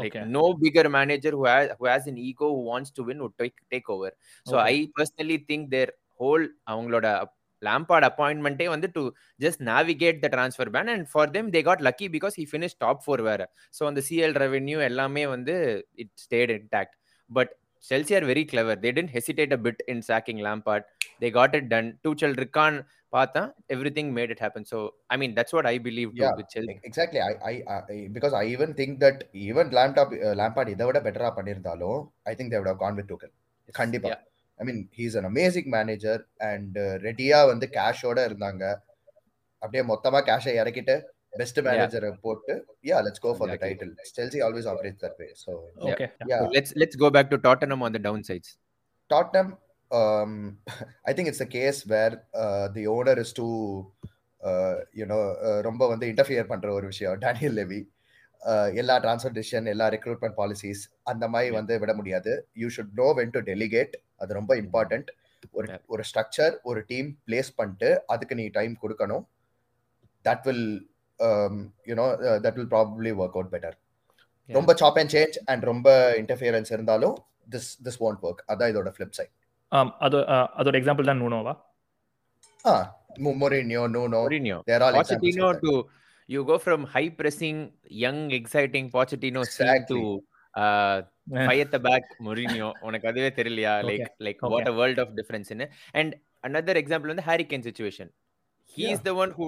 Like 0.00 0.14
Okay. 0.14 0.26
no 0.38 0.54
bigger 0.54 0.88
manager 0.88 1.30
who 1.32 1.44
has 1.46 1.70
who 1.78 1.86
has 1.86 2.06
an 2.08 2.18
ego 2.18 2.48
who 2.48 2.62
wants 2.72 2.90
to 2.92 3.04
win 3.04 3.22
would 3.22 3.36
take 3.38 3.56
take 3.70 3.88
over. 3.90 4.10
So 4.44 4.58
Okay. 4.58 4.68
I 4.70 4.88
personally 4.96 5.38
think 5.48 5.70
their 5.70 5.90
whole 6.18 6.44
அவங்களோட 6.68 7.08
Lampard 7.61 8.03
appointment 8.09 8.61
வந்து 8.73 8.89
to 8.97 9.03
just 9.39 9.59
navigate 9.71 10.17
the 10.23 10.29
transfer 10.35 10.67
ban 10.75 10.89
and 10.95 11.05
for 11.15 11.25
them 11.35 11.45
they 11.53 11.63
got 11.69 11.79
lucky 11.87 12.07
because 12.15 12.35
he 12.39 12.45
finished 12.55 12.77
top 12.85 12.97
four 13.05 13.19
வேற 13.29 13.43
so 13.77 13.83
அந்த 13.91 14.03
CL 14.09 14.33
revenue 14.43 14.81
எல்லாமே 14.89 15.25
வந்து 15.35 15.55
it 16.03 16.11
stayed 16.25 16.51
intact 16.59 16.93
but 17.29 17.49
Chelsea 17.83 18.15
are 18.19 18.25
very 18.33 18.43
clever 18.51 18.75
they 18.83 18.91
didn't 18.97 19.13
hesitate 19.17 19.51
a 19.57 19.61
bit 19.65 19.79
in 19.91 19.97
sacking 20.09 20.39
Lampard 20.45 20.83
they 21.21 21.31
got 21.39 21.51
it 21.59 21.65
done 21.73 21.89
Tuchel 22.05 22.31
இருக்கான் 22.39 22.77
பார்த்தா 23.15 23.41
everything 23.73 24.07
made 24.17 24.31
it 24.33 24.39
happen 24.45 24.63
so 24.71 24.77
I 25.13 25.17
mean 25.21 25.33
that's 25.37 25.53
what 25.57 25.65
I 25.73 25.77
believe 25.87 26.09
too 26.15 26.23
Yeah. 26.25 26.33
with 26.39 26.49
Chelsea 26.53 26.75
exactly 26.89 27.19
I 27.51 27.53
I 27.75 27.99
because 28.17 28.33
I 28.41 28.45
even 28.55 28.73
think 28.79 28.97
that 29.05 29.21
even 29.47 29.69
லேம்டாப் 29.77 30.13
Lampard 30.41 30.71
இதை 30.75 30.87
விட 30.89 31.01
பெட்டரா 31.07 31.29
பண்ணியிருந்தாலும் 31.37 32.01
I 32.31 32.35
think 32.39 32.53
they've 32.55 32.67
gone 32.85 32.97
with 33.01 33.09
Tuchel 33.13 33.33
கண்டிப்பா 33.81 34.11
Yeah. 34.13 34.23
I 34.59 34.65
mean 34.69 34.81
he's 34.99 35.17
an 35.19 35.27
amazing 35.31 35.69
manager 35.77 36.21
and 36.51 36.77
ரெடியா 37.07 37.39
வந்து 37.51 37.67
கேஷோட 37.77 38.17
இருந்தாங்க. 38.29 38.63
அப்படியே 39.61 39.83
மொத்தமா 39.91 40.19
கேஷை 40.29 40.53
இறக்கிட்டு 40.61 40.95
பெஸ்ட் 41.39 41.59
மேனேஜரை 41.67 42.09
போட்டு 42.25 42.53
yeah 42.89 42.97
let's 43.05 43.23
go 43.25 43.31
for 43.37 43.49
the. 43.51 43.55
Title 43.63 43.91
Chelsea 44.17 44.39
always 44.45 44.67
operate 44.73 44.99
that 45.03 45.17
way 45.21 45.27
so 45.43 45.51
Yeah. 45.79 45.93
okay. 45.93 46.07
Yeah 46.31 46.37
So 46.41 46.47
let's 46.55 46.71
let's 46.81 46.97
go 47.03 47.09
back 47.17 47.27
to 47.33 47.37
Tottenham 47.47 47.81
on 47.87 47.91
the 47.97 48.01
downsides. 48.07 48.49
Tottenham, 49.09 49.49
um, 49.91 50.31
I 51.09 51.13
think 51.15 51.27
it's 51.31 51.43
a 51.45 51.51
case 51.57 51.79
where 51.93 52.13
uh, 52.43 52.65
the 52.77 52.83
owner 52.95 53.15
is 53.23 53.29
too, 53.39 53.53
uh, 54.41 54.75
you 54.99 55.07
know, 55.11 55.21
uh, 55.47 55.59
ரொம்ப 55.67 55.83
வந்து 55.93 56.07
interfere 56.13 56.49
பண்ற 56.53 56.73
ஒரு 56.77 56.87
விஷயம் 56.93 57.21
Daniel 57.25 57.57
Levy 57.59 57.81
எல்லா 58.81 58.95
transfer 59.03 59.35
decision 59.37 59.69
எல்லா 59.73 59.85
recruitment 59.95 60.35
policies 60.41 60.81
அந்த 61.11 61.25
மாதிரி. 61.33 61.55
வந்து 61.59 61.73
விட 61.83 61.93
முடியாது. 61.99 62.33
You 62.61 62.67
should 62.75 62.93
know 63.01 63.07
when 63.19 63.33
to 63.35 63.41
delegate 63.51 63.93
அது 64.17 64.33
ரொம்ப 64.33 64.55
இம்பார்ட்டன்ட் 64.55 65.07
ஒரு. 65.51 65.81
ஒரு 65.87 66.03
ஸ்ட்ரக்சர் 66.13 66.57
ஒரு 66.63 66.83
டீம் 66.87 67.19
பிளேஸ் 67.27 67.49
பண்ணிட்டு 67.55 68.03
அதுக்கு 68.07 68.35
நீ 68.35 68.47
டைம் 68.47 68.77
கொடுக்கணும். 68.81 69.25
That 70.23 70.43
will 70.43 70.91
you know 71.85 72.05
that 72.45 72.53
will 72.53 72.71
probably 72.71 73.21
work 73.21 73.27
out 73.27 73.51
better. 73.51 73.71
ரொம்ப 74.47 74.73
சாப் 74.73 74.97
அண்ட் 74.97 75.11
சேஞ்ச் 75.11 75.37
அண்ட் 75.45 75.63
ரொம்ப 75.63 76.11
இன்டர்ஃபியரன்ஸ் 76.11 76.71
இருந்தாலும் 76.71 77.17
திஸ் 77.51 77.77
திஸ் 77.83 77.99
won't 77.99 78.17
ஒர்க் 78.21 78.43
அதான் 78.47 78.71
இதோட 78.71 78.91
ஃபிளிப் 78.97 79.09
சைட் 79.09 79.31
அது 79.99 80.17
அதோட 80.17 80.75
எக்ஸாம்பிள் 80.75 81.03
தான் 81.03 81.21
நூனோவா? 81.21 81.65
Ah, 82.67 82.95
Mo- 83.15 83.35
Mourinho, 83.39 83.87
Nuno, 83.87 84.19
Mourinho 84.19 84.61
they're 84.67 84.81
all 84.81 84.93
examples 84.93 85.19
Pochettino 85.19 85.45
like 85.45 85.53
that. 85.53 85.59
to 85.59 85.85
you 86.27 86.43
go 86.47 86.57
from 86.65 86.83
high 86.83 87.15
pressing, 87.17 87.75
young, 87.89 88.29
fight 91.47 91.61
at 91.63 91.71
the 91.75 91.81
back 91.87 92.05
Mourinho. 92.27 92.67
உனக்கு 92.87 93.07
அதுவே 93.11 93.29
தெரியலையா? 93.39 93.73
Like. 93.89 94.07
Like 94.27 94.41
what. 94.53 94.69
A 94.71 94.75
world 94.79 95.01
of 95.03 95.11
difference 95.19 95.49
in 95.55 95.65
and 95.99 96.13
another 96.47 96.79
example 96.81 97.11
வந்து 97.13 97.25
Harry 97.29 97.45
Kane 97.51 97.65
situation 97.67 98.11
he 98.75 98.85
is 98.93 99.03
the 99.07 99.13
one 99.23 99.33
who 99.39 99.47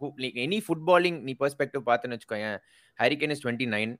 who 0.00 0.10
like 0.24 0.38
any 0.46 0.60
footballing 0.68 1.18
நீ 1.28 1.34
perspective 1.42 1.84
பார்த்துன்னு 1.90 2.16
வச்சுக்கோயேன். 2.18 2.58
Harry 2.98 3.18
Kane 3.22 3.34
is 3.36 3.44
twenty 3.46 3.68
nine 3.76 3.92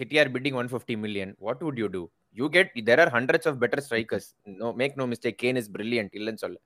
City 0.00 0.18
are 0.22 0.32
bidding 0.36 0.58
one 0.62 0.70
fifty 0.74 0.96
million 1.06 1.34
what 1.48 1.62
would 1.68 1.80
you 1.84 1.88
do 1.96 2.02
you 2.36 2.48
get 2.58 2.70
there 2.90 3.02
are 3.04 3.12
hundreds 3.16 3.48
of 3.52 3.58
better 3.64 3.84
strikers 3.86 4.28
no 4.62 4.70
make 4.82 4.96
no 5.02 5.06
mistake 5.14 5.40
Kane 5.44 5.60
is 5.62 5.72
brilliant 5.78 6.14
இல்லைன்னு 6.20 6.44
சொல்ல. 6.46 6.58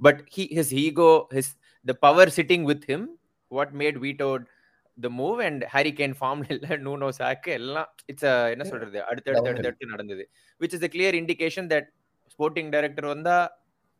But 0.00 0.18
he 0.34 0.42
his 0.56 0.70
ego 0.80 1.10
his 1.34 1.46
the 1.86 1.94
power 2.04 2.24
sitting 2.34 2.62
with 2.70 2.82
him 2.90 3.02
what 3.50 3.68
made 3.82 3.96
vetoed 4.02 4.42
the 4.42 4.55
move 4.98 5.40
and 5.40 5.64
Harry 5.64 5.92
Kane 5.92 6.14
form 6.14 6.40
இல்ல 6.52 6.76
Nuno 6.86 7.08
சாக்கு 7.18 7.50
எல்லாம் 7.58 7.88
it's 8.06 8.26
என்ன 8.54 8.64
சொல்றது 8.64 8.98
அடுத்து 9.02 9.30
அடுத்து 9.30 9.50
அடுத்து 9.50 9.68
அடுத்து 9.68 9.86
நடந்தது. 9.86 10.24
Which 10.60 10.74
is 10.74 10.82
a 10.82 10.90
clear 10.96 11.12
indication 11.22 11.64
that 11.68 11.86
sporting 12.32 12.68
director 12.70 13.04
வந்தா 13.14 13.36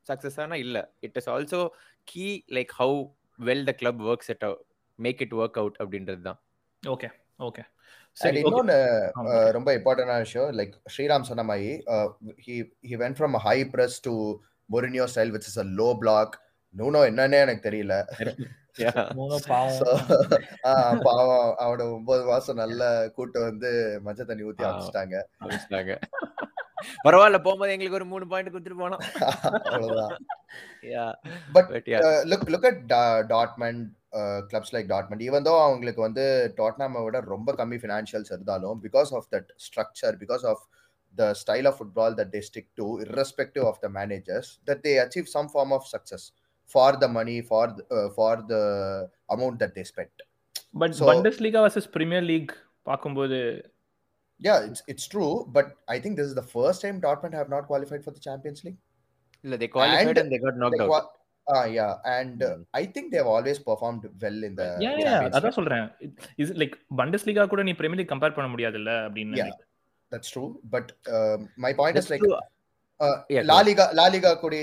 சக்சஸ் 0.06 0.40
ஆனா 0.40 0.56
இல்ல. 0.56 0.76
It 1.00 1.16
is 1.16 1.28
also 1.28 1.60
key 2.08 2.26
like 2.48 2.72
how 2.80 2.98
well 3.38 3.64
the 3.70 3.72
club 3.72 4.02
works 4.02 4.30
it 4.30 4.46
make 4.98 5.22
it 5.26 5.34
work 5.34 5.58
out 5.62 5.78
அப்படின்றது 5.84 6.22
தான். 6.22 6.38
ஓகே 6.82 7.10
ஓகே 7.40 7.64
சரி 8.16 8.40
ஆமா. 8.42 9.32
uh, 9.32 9.48
ரொம்ப 9.56 9.68
இம்பார்ட்டன்டான 9.78 10.20
விஷயம் 10.26 10.50
லைக் 10.60 10.74
ஸ்ரீராம் 10.94 11.28
சொன்ன 11.30 11.42
மாதிரி 11.42 11.70
he 12.46 12.56
he 12.88 12.94
went 13.02 13.18
from 13.20 13.36
high 13.48 13.58
press 13.74 13.98
to 14.00 14.14
Mourinho 14.68 15.06
style 15.14 15.32
which 15.36 15.48
is 15.50 15.60
a 15.64 15.68
low 15.80 15.88
block 15.98 16.34
Nuno 16.74 17.00
என்னன்னே 17.10 17.38
எனக்கு 17.46 17.66
தெரியல. 17.68 17.94
பாவம். 21.04 21.54
அவன 21.64 21.92
ஒன்பது 21.92 22.24
மாசம் 22.24 22.56
நல்ல 22.56 23.10
கூட்டு 23.14 23.40
வந்து 23.40 24.00
மஞ்சள் 24.02 24.26
தண்ணி 24.26 24.42
ஊத்தி. 24.42 24.64
அடிச்சிட்டாங்க. 25.42 25.98
பரவாயில்ல. 27.04 27.38
போகும்போது 27.44 27.72
எங்களுக்கு 27.72 27.98
ஒரு 27.98 28.04
மூணு 28.04 28.26
பாயிண்ட் 28.26 28.50
கொடுத்துட்டு 28.54 28.82
போனோம். 28.82 29.02
அவ்வளவுதான். 29.74 30.16
Yeah, 30.82 31.12
but. 31.52 31.70
Look 32.32 32.50
look 32.54 32.66
at 32.70 32.82
Dortmund 33.32 33.84
clubs 34.50 34.72
like 34.74 34.90
Dortmund 34.92 35.24
even 35.28 35.46
though 35.48 35.54
அவங்களுக்கு 35.62 36.00
வந்து 36.00 36.24
டாட்னாமை 36.56 37.04
விட 37.04 37.20
ரொம்ப 37.20 37.52
கம்மி 37.52 37.78
ஃபினான்ஷியல்ஸ் 37.82 38.32
இருந்தாலும் 38.34 38.82
because 38.82 39.10
of 39.18 39.26
that 39.30 39.50
structure 39.66 40.16
because 40.22 40.44
of 40.46 40.62
the 41.14 41.34
style 41.40 41.66
of 41.66 41.78
football 41.78 42.16
that 42.20 42.32
they 42.36 42.42
stick 42.48 42.70
to 42.74 42.86
irrespective 43.00 43.66
of 43.66 43.80
the 43.80 43.88
managers 43.94 44.50
that 44.66 44.82
they 44.86 44.94
achieve 45.04 45.32
some 45.34 45.50
form 45.54 45.74
of 45.78 45.88
for 46.70 46.96
the 46.96 47.08
money 47.10 47.36
for 47.42 47.72
for 48.16 48.40
the 48.46 48.56
amount 49.28 49.58
that 49.62 49.74
they 49.78 49.84
spend 49.90 50.20
but 50.74 50.94
So- 50.94 51.08
Bundesliga 51.10 51.60
versus 51.64 51.90
Premier 51.92 52.26
League 52.26 52.52
பார்க்கும்போது 52.86 53.40
Yeah, 54.40 54.58
it's 54.66 54.80
it's 54.86 55.04
true, 55.06 55.34
but 55.48 55.66
I 55.88 56.00
think 56.00 56.14
this 56.16 56.26
is 56.26 56.34
the 56.34 56.46
first 56.48 56.78
time 56.80 56.96
Dortmund 57.00 57.34
have 57.34 57.48
not 57.48 57.62
qualified 57.66 58.02
for 58.06 58.12
the 58.12 58.20
Champions 58.20 58.58
League. 58.64 58.80
இல்ல 59.44 59.56
they 59.56 59.68
qualified 59.68 60.08
And 60.08 60.18
and 60.22 60.30
they 60.32 60.40
got 60.42 60.56
knocked 60.60 60.74
They 60.74 60.82
out. 60.84 60.90
qua- 60.90 61.06
ah, 61.46 61.64
yeah, 61.76 61.92
and 62.16 62.36
uh, 62.40 62.50
Mm. 62.50 62.60
I 62.74 62.86
think 62.86 63.06
they've 63.12 63.30
always 63.34 63.58
performed 63.68 64.02
well 64.22 64.38
in 64.48 64.54
the 64.60 64.68
yeah 64.84 64.92
Champions 64.98 65.36
அதான். 65.38 65.56
சொல்றேன் 65.58 65.86
is 66.42 66.52
like 66.62 66.74
Bundesliga 67.00 67.44
கூட 67.52 67.64
நீ 67.68 67.74
Premier 67.80 68.00
League 68.00 68.12
compare 68.14 68.36
பண்ண 68.38 68.50
முடியாதுல்ல 68.54 68.92
அப்படின்னு 69.06 69.38
Yeah. 69.42 69.54
That's 70.12 70.28
true, 70.34 70.50
but 70.74 70.86
um, 71.16 71.38
my 71.58 71.72
point 71.80 71.94
That's 71.94 72.08
is 72.08 72.14
like 72.14 72.24
true. 72.24 72.36
La 73.00 73.58
Liga 74.08 74.30
கூட 74.42 74.54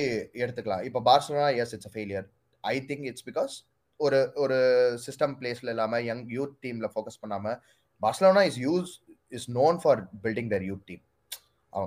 எடுத்துக்கலாம். 0.43 0.84
இப்போ 0.88 1.00
Barcelona 1.08 1.50
yes 1.62 1.74
it's 1.76 1.93
failure. 1.98 2.26
I 2.63 2.78
think 2.88 3.02
it's 3.10 3.24
because 3.30 3.54
ஒரு 4.00 4.19
ஒரு 4.43 4.56
சிஸ்டம் 5.04 5.34
பிளேஸ்ல 5.39 5.69
இல்லாம 5.74 6.00
யங் 6.08 6.24
யூத் 6.36 6.56
டீம்ல 6.63 6.88
ஃபோக்கஸ் 6.93 7.19
பண்ணாம 7.24 7.52
Barcelona 8.02 8.41
is 8.50 8.60
use 8.65 8.91
is 9.32 9.48
known 9.58 9.78
for 9.82 10.00
building 10.24 10.50
their 10.54 10.65
youth 10.69 10.86
team 10.89 11.04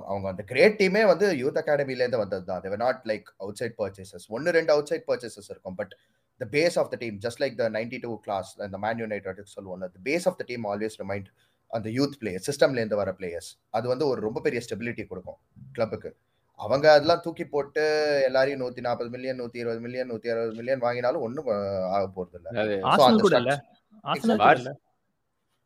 அவங்க 0.07 0.27
அந்த 0.31 0.43
கிரேட் 0.51 0.77
டீமே 0.79 1.01
வந்து 1.11 1.27
யூத் 1.41 1.59
அகாடமில 1.61 2.03
இருந்து 2.03 2.21
வந்தது 2.23 2.45
தான் 2.49 2.61
they were 2.63 2.81
not 2.85 3.03
like 3.11 3.27
outside 3.61 3.75
purchases 3.81 4.25
ஒன்னு 4.35 4.53
ரெண்டு 4.57 4.73
அவுட் 4.75 4.89
சைட் 4.91 5.05
பர்ச்சேசஸ் 5.09 5.49
இருக்கும் 5.53 5.77
but 5.81 5.93
the 6.41 6.47
base 6.55 6.77
of 6.81 6.89
the 6.93 6.97
team 7.03 7.17
just 7.25 7.41
like 7.43 7.57
the 7.61 7.67
ninety 7.77 7.99
two 8.05 8.13
class 8.25 8.51
இந்த 8.67 8.79
மேன் 8.85 9.01
யுனைடெட் 9.03 9.53
சொல்லுவோம் 9.55 9.85
the 9.89 10.01
base 10.09 10.27
of 10.31 10.39
the 10.41 10.45
team 10.51 10.65
always 10.71 10.97
remained 11.03 11.29
அந்த 11.71 11.87
youth 11.97 12.17
player 12.21 12.45
சிஸ்டம்ல 12.49 12.81
இருந்து 12.83 12.99
வர 13.01 13.11
players 13.19 13.51
அது 13.77 13.87
வந்து 13.93 14.07
ஒரு 14.13 14.21
ரொம்ப 14.27 14.41
பெரிய 14.47 14.61
ஸ்டெபிலிட்டி 14.67 15.05
கொடுக்கும் 15.11 15.39
கிளப்புக்கு 15.73 16.11
அவங்க 16.59 16.85
அதெல்லாம் 16.91 17.23
தூக்கி 17.23 17.45
போட்டு 17.47 17.83
எல்லாரையும் 18.27 18.61
நூத்தி 18.61 18.81
நாற்பது 18.85 19.09
மில்லியன் 19.13 19.39
நூத்தி 19.39 19.61
இருபது 19.61 19.81
மில்லியன் 19.81 20.09
நூத்தி 20.11 20.31
அறுபது 20.31 20.55
மில்லியன் 20.55 20.83
வாங்கினாலும் 20.83 21.23
ஒண்ணும் 21.25 21.49
அஹ், 21.53 21.85
ஆக 21.91 22.03
போறது 22.13 22.37
இல்ல? 22.37 22.45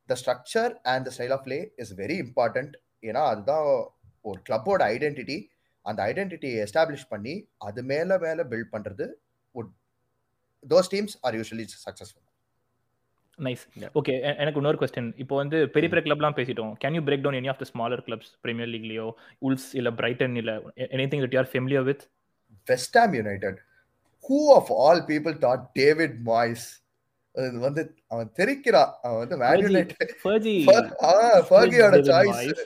The 0.10 0.18
structure 0.20 0.74
and 0.92 1.06
the 1.08 1.14
style 1.16 1.36
of 1.36 1.46
play 1.46 1.58
is 1.80 1.94
very 2.00 2.18
important 2.24 2.74
ஏன்னா 3.04 3.24
அதுதான் 3.32 3.66
ஒரு 4.26 4.40
கிளப்போட 4.48 4.82
ஐடென்டிட்டி 4.94 5.38
அந்த 5.86 6.00
ஐடென்டிட்டியை 6.10 6.58
எஸ்டாப்ளிஷ் 6.64 7.12
பண்ணி 7.12 7.36
அது 7.62 7.82
மேல 7.88 8.18
மேல 8.20 8.44
பில்ட் 8.50 8.74
பண்றது 8.74 9.06
those 10.64 10.92
teams 10.92 11.16
are 11.24 11.36
usually 11.38 11.66
successful 11.80 12.26
nice. 13.48 13.64
Okay 14.00 14.14
எனக்கு 14.42 14.60
இன்னொரு 14.62 14.80
கொஸ்டின் 14.82 15.10
இப்போ 15.24 15.36
வந்து 15.42 15.58
பெரிய 15.76 15.88
பெரிய 15.92 16.04
கிளப்லாம் 16.08 16.36
பேசிட்டோம். 16.40 16.72
Can 16.84 16.96
you 16.98 17.02
break 17.08 17.24
down 17.26 17.38
any 17.40 17.50
of 17.54 17.62
the 17.62 17.68
smaller 17.72 18.04
clubs 18.08 18.32
Premier 18.46 18.72
லீக்லயோ 18.74 19.08
Wolves 19.48 19.68
இல்ல 19.80 19.92
பிரைட்டன் 20.02 20.36
இல்ல 20.42 20.54
anything 20.98 21.24
that 21.26 21.36
you 21.38 21.42
are 21.44 21.52
familiar 21.54 21.86
with 21.90 22.04
West 22.68 22.98
Ham 23.02 23.16
United 23.20 23.60
who 24.30 24.40
of 24.58 24.72
all 24.86 25.04
people 25.12 25.36
thought 25.46 25.66
David 25.82 26.18
Moyes 26.32 26.68
அது 27.35 27.59
வந்து 27.65 27.83
அவன் 28.13 28.29
தெரிக்கிறான் 28.39 28.93
அவன் 29.05 29.19
வந்து 29.23 29.37
மேன் 29.41 29.49
Fergie. 29.51 29.65
யுனைடெட் 29.67 30.13
ஃபர்ஜி 30.23 30.55
ஃபர்கியோட 31.49 31.97
சாய்ஸ் 32.09 32.63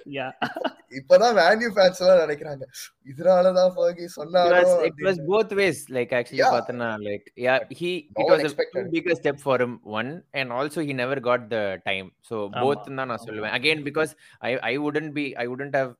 இப்பதான் 0.98 1.34
venue 1.40 1.68
fans 1.76 2.00
எல்லாம் 2.02 2.20
நினைக்கிறாங்க 2.22 2.64
இதனாலதான் 3.10 3.72
ஃபர்கி 3.76 4.04
It 4.04 4.10
was, 4.10 4.14
சொன்னாரோ 4.18 4.60
it 4.88 5.00
was 5.08 5.16
both 5.32 5.50
ways. 5.60 5.78
Like 5.96 6.12
actually, 6.18 6.40
Yeah. 6.42 6.54
Patana, 6.56 6.88
like 7.08 7.24
yeah, 7.46 7.58
he 7.80 7.90
No 8.10 8.22
it 8.22 8.26
one 8.26 8.32
was 8.34 8.42
a 8.42 8.48
expected. 8.48 8.80
too 8.86 8.92
big 8.96 9.08
a 9.14 9.18
step 9.22 9.38
for 9.46 9.56
him. 9.62 9.72
One, 9.98 10.10
and 10.40 10.48
also 10.58 10.80
he 10.88 10.94
never 11.02 11.18
got 11.28 11.42
the 11.54 11.64
time. 11.90 12.08
So 12.30 12.36
both 12.64 12.84
ஆமா. 12.84 12.96
தான் 13.00 13.10
நான் 13.12 13.24
சொல்லுவேன். 13.26 13.54
Again, 13.60 13.80
because 13.88 14.12
I 14.50 14.54
I 14.72 14.76
wouldn't 14.84 15.12
be 15.18 15.26
I 15.44 15.48
wouldn't 15.52 15.76
have 15.80 15.90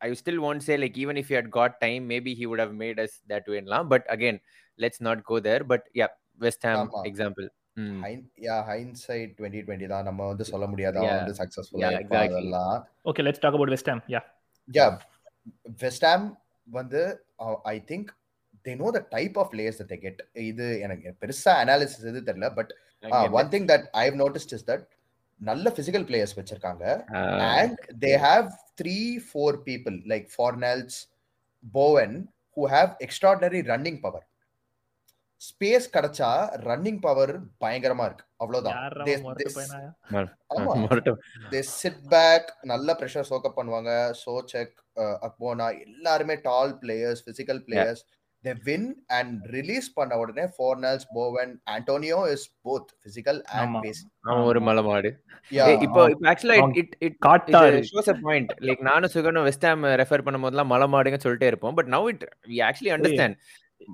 I 0.00 0.12
still 0.22 0.38
won't 0.46 0.64
say 0.68 0.76
like 0.84 0.96
even 1.04 1.18
if 1.22 1.26
he 1.32 1.36
had 1.40 1.50
got 1.60 1.72
time, 1.86 2.04
maybe 2.14 2.34
he 2.40 2.46
would 2.52 2.62
have 2.64 2.74
made 2.84 3.00
us 3.06 3.14
that 3.34 3.46
way. 3.54 3.62
lah. 3.74 3.82
But 3.94 4.04
again, 4.16 4.38
let's 4.78 5.00
not 5.08 5.20
go 5.32 5.38
there. 5.48 5.62
But 5.74 5.82
yeah, 6.02 6.12
West 6.46 6.62
Ham 6.68 6.78
ஆமா. 6.84 7.02
example. 7.12 7.48
Yeah 8.47 8.55
hindsight 8.69 9.31
twenty 9.37 9.61
twenty 9.67 9.87
தான். 9.87 10.03
நம்ம 10.03 10.27
வந்து 10.27 10.43
சொல்ல 10.43 10.67
முடியாது. 10.67 10.97
அவன். 10.97 11.15
வந்து 11.15 11.35
சக்சஸ்ஃபுல்லா. 11.41 11.89
அதெல்லாம். 12.27 12.87
Okay 13.05 13.25
let's 13.27 13.43
talk 13.45 13.53
about 13.53 13.73
West 13.75 13.89
Ham 13.89 14.03
yeah 14.07 14.21
yeah 14.73 14.87
West Ham 15.81 16.25
வந்து 16.65 17.25
I 17.63 17.83
think 17.87 18.07
they 18.65 18.75
know 18.75 18.91
the 18.91 19.05
type 19.09 19.39
of 19.39 19.53
players 19.53 19.81
they 19.87 19.97
get 19.97 20.21
இது 20.33 20.79
எனக்கு 20.79 21.15
பெருசா 21.21 21.53
அனாலிசிஸ் 21.63 22.05
எது 22.11 22.21
தெரியல 22.25 22.53
but 22.53 22.73
one 23.39 23.47
thing 23.47 23.67
that 23.73 23.85
I 24.03 24.09
have 24.09 24.19
noticed 24.19 24.55
is 24.59 24.69
that 24.71 24.85
நல்ல 25.39 25.71
பிசிக்கல் 25.75 26.05
பிளேயர்ஸ் 26.09 26.37
வச்சிருக்காங்க. 26.39 26.83
And 27.57 27.77
they 28.03 28.13
have 28.27 28.47
three 28.81 29.19
four 29.33 29.51
people 29.67 29.95
like 30.11 30.25
Fornells, 30.37 30.95
Bowen 31.73 32.13
who 32.55 32.63
have 32.75 32.89
extraordinary 33.05 33.61
running 33.71 33.97
power. 34.03 34.21
Space 35.41 35.87
கிடைச்சா 35.95 36.29
running 36.67 36.99
power 37.05 37.33
பயங்கரமா 37.63 38.05
இருக்கு. 38.09 38.25
அவ்வளவுதான். 38.41 38.77
நல்ல 42.73 42.93
ப்ரெஷர் 42.99 43.29
சோக்கப் 43.31 43.57
பண்ணுவாங்க. 43.59 43.91
சோச்செக் 44.25 44.75
அக்போனா 45.27 45.67
எல்லாருமே 45.87 46.37
tall 46.47 46.73
players 46.83 47.21
physical 47.27 47.61
players 47.67 48.01
they 48.43 48.53
win 48.65 48.89
and 49.17 49.35
release 49.55 49.87
பண்ண 49.97 50.17
உடனே 50.23 50.45
Fornals 50.55 51.05
Bowen 51.17 51.53
Antonio 51.75 52.19
is 52.33 52.47
both 52.67 52.89
physical 53.05 53.39
and. 53.59 53.77
Pace 53.85 54.01
அவன் 54.29 54.45
ஒரு 54.51 54.61
மலமாடு. 54.67 55.11
இப்போ 55.51 55.71
இப்போ 55.87 56.01
ஆக்சுவலா 56.31 56.57
இட் 56.81 56.97
இட் 57.07 57.17
காட்டாரு 57.27 57.79
ஷோஸ் 57.91 58.11
அ 58.15 58.17
பாயிண்ட் 58.25 58.51
லைக் 58.69 58.83
நானும் 58.89 59.13
சுகனும் 59.15 59.47
வெஸ்ட் 59.49 59.69
ஹாம் 59.69 59.85
ரெஃபர் 60.03 60.25
பண்ணும்போதெல்லாம் 60.27 60.71
மலமாடுங்க 60.73 61.19
சொல்லிட்டே 61.25 61.49
இருப்போம். 61.53 61.77
But 61.79 61.91
now 61.95 62.09
it 62.13 62.25
we 62.51 62.59
actually 62.69 62.93
understand 62.97 63.37